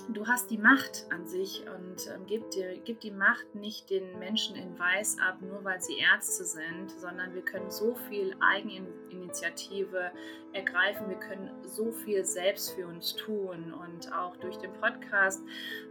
du 0.09 0.27
hast 0.27 0.51
die 0.51 0.57
Macht 0.57 1.05
an 1.09 1.25
sich 1.25 1.63
und 1.67 2.07
ähm, 2.07 2.25
gib, 2.27 2.49
dir, 2.51 2.77
gib 2.83 2.99
die 3.01 3.11
Macht 3.11 3.55
nicht 3.55 3.89
den 3.89 4.19
Menschen 4.19 4.55
in 4.55 4.77
Weiß 4.77 5.17
ab, 5.19 5.37
nur 5.41 5.63
weil 5.63 5.81
sie 5.81 5.97
Ärzte 5.97 6.43
sind, 6.43 6.91
sondern 6.97 7.33
wir 7.33 7.41
können 7.41 7.69
so 7.69 7.95
viel 8.09 8.35
Eigeninitiative 8.39 10.11
ergreifen, 10.53 11.07
wir 11.07 11.17
können 11.17 11.49
so 11.65 11.91
viel 11.91 12.25
selbst 12.25 12.71
für 12.71 12.85
uns 12.87 13.15
tun 13.15 13.73
und 13.73 14.11
auch 14.13 14.35
durch 14.37 14.57
den 14.57 14.73
Podcast 14.73 15.41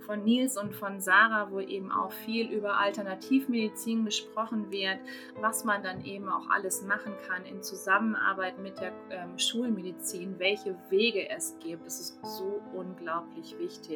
von 0.05 0.23
Nils 0.25 0.57
und 0.59 0.75
von 0.75 1.01
Sarah, 1.01 1.51
wo 1.51 1.61
eben 1.61 1.91
auch 1.91 2.13
viel 2.13 2.51
über 2.51 2.79
Alternativmedizin 2.79 4.05
gesprochen 4.05 4.71
wird, 4.71 4.99
was 5.41 5.65
man 5.65 5.83
dann 5.83 6.05
eben 6.05 6.29
auch 6.29 6.49
alles 6.51 6.83
machen 6.83 7.15
kann 7.27 7.45
in 7.47 7.63
Zusammenarbeit 7.63 8.59
mit 8.59 8.79
der 8.81 8.93
ähm, 9.11 9.39
Schulmedizin, 9.39 10.39
welche 10.39 10.77
Wege 10.91 11.29
es 11.31 11.57
gibt. 11.61 11.87
Das 11.87 12.01
ist 12.01 12.19
so 12.23 12.61
unglaublich 12.75 13.59
wichtig. 13.59 13.90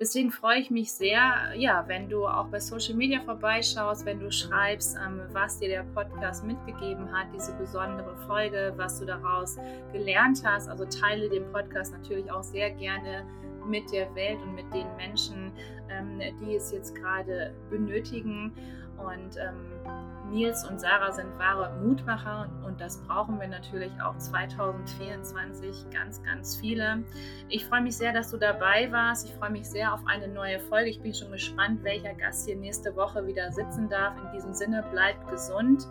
Deswegen 0.00 0.32
freue 0.32 0.58
ich 0.58 0.70
mich 0.70 0.92
sehr, 0.92 1.52
ja, 1.56 1.84
wenn 1.86 2.08
du 2.08 2.26
auch 2.26 2.46
bei 2.48 2.58
Social 2.58 2.94
Media 2.94 3.20
vorbeischaust, 3.20 4.04
wenn 4.04 4.18
du 4.18 4.30
schreibst, 4.30 4.96
ähm, 4.96 5.20
was 5.32 5.60
dir 5.60 5.68
der 5.68 5.84
Podcast 5.94 6.44
mitgegeben 6.44 7.12
hat, 7.12 7.28
diese 7.32 7.52
besondere 7.54 8.16
Folge, 8.26 8.72
was 8.76 8.98
du 8.98 9.06
daraus 9.06 9.56
gelernt 9.92 10.42
hast. 10.44 10.68
Also 10.68 10.84
teile 10.84 11.28
den 11.28 11.50
Podcast 11.52 11.92
natürlich 11.92 12.28
auch 12.30 12.42
sehr 12.42 12.70
gerne 12.70 13.24
mit 13.66 13.90
der 13.92 14.12
Welt 14.14 14.38
und 14.42 14.54
mit 14.54 14.72
den 14.74 14.86
Menschen, 14.96 15.52
ähm, 15.90 16.20
die 16.40 16.56
es 16.56 16.72
jetzt 16.72 16.94
gerade 16.96 17.54
benötigen. 17.70 18.52
Und 18.98 19.36
ähm, 19.36 19.74
Nils 20.30 20.64
und 20.68 20.80
Sarah 20.80 21.12
sind 21.12 21.38
wahre 21.38 21.72
Mutmacher 21.82 22.48
und 22.66 22.80
das 22.80 22.98
brauchen 23.06 23.38
wir 23.38 23.46
natürlich 23.46 23.92
auch 24.02 24.16
2024 24.16 25.90
ganz, 25.90 26.22
ganz 26.22 26.56
viele. 26.56 27.04
Ich 27.48 27.66
freue 27.66 27.82
mich 27.82 27.96
sehr, 27.96 28.12
dass 28.12 28.30
du 28.30 28.38
dabei 28.38 28.90
warst. 28.90 29.28
Ich 29.28 29.34
freue 29.34 29.50
mich 29.50 29.68
sehr 29.68 29.92
auf 29.92 30.00
eine 30.06 30.28
neue 30.28 30.58
Folge. 30.60 30.90
Ich 30.90 31.00
bin 31.00 31.12
schon 31.12 31.30
gespannt, 31.30 31.84
welcher 31.84 32.14
Gast 32.14 32.46
hier 32.46 32.56
nächste 32.56 32.96
Woche 32.96 33.26
wieder 33.26 33.52
sitzen 33.52 33.88
darf. 33.88 34.14
In 34.18 34.32
diesem 34.32 34.54
Sinne, 34.54 34.82
bleibt 34.90 35.28
gesund 35.28 35.86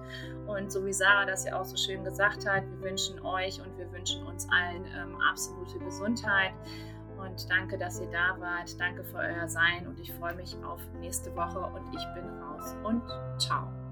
und 0.47 0.71
so 0.71 0.85
wie 0.85 0.93
Sarah 0.93 1.25
das 1.25 1.45
ja 1.45 1.59
auch 1.59 1.65
so 1.65 1.77
schön 1.77 2.03
gesagt 2.03 2.45
hat, 2.47 2.63
wir 2.63 2.89
wünschen 2.89 3.19
euch 3.21 3.61
und 3.61 3.77
wir 3.77 3.91
wünschen 3.91 4.25
uns 4.25 4.47
allen 4.51 4.83
ähm, 4.85 5.15
absolute 5.21 5.79
Gesundheit. 5.79 6.53
Und 7.23 7.49
danke, 7.49 7.77
dass 7.77 7.99
ihr 7.99 8.09
da 8.11 8.35
wart. 8.39 8.79
Danke 8.79 9.03
für 9.03 9.17
euer 9.17 9.47
Sein 9.47 9.87
und 9.87 9.99
ich 9.99 10.11
freue 10.13 10.35
mich 10.35 10.55
auf 10.63 10.81
nächste 10.99 11.33
Woche 11.35 11.59
und 11.59 11.95
ich 11.95 12.05
bin 12.13 12.27
raus 12.41 12.75
und 12.83 13.01
ciao. 13.39 13.82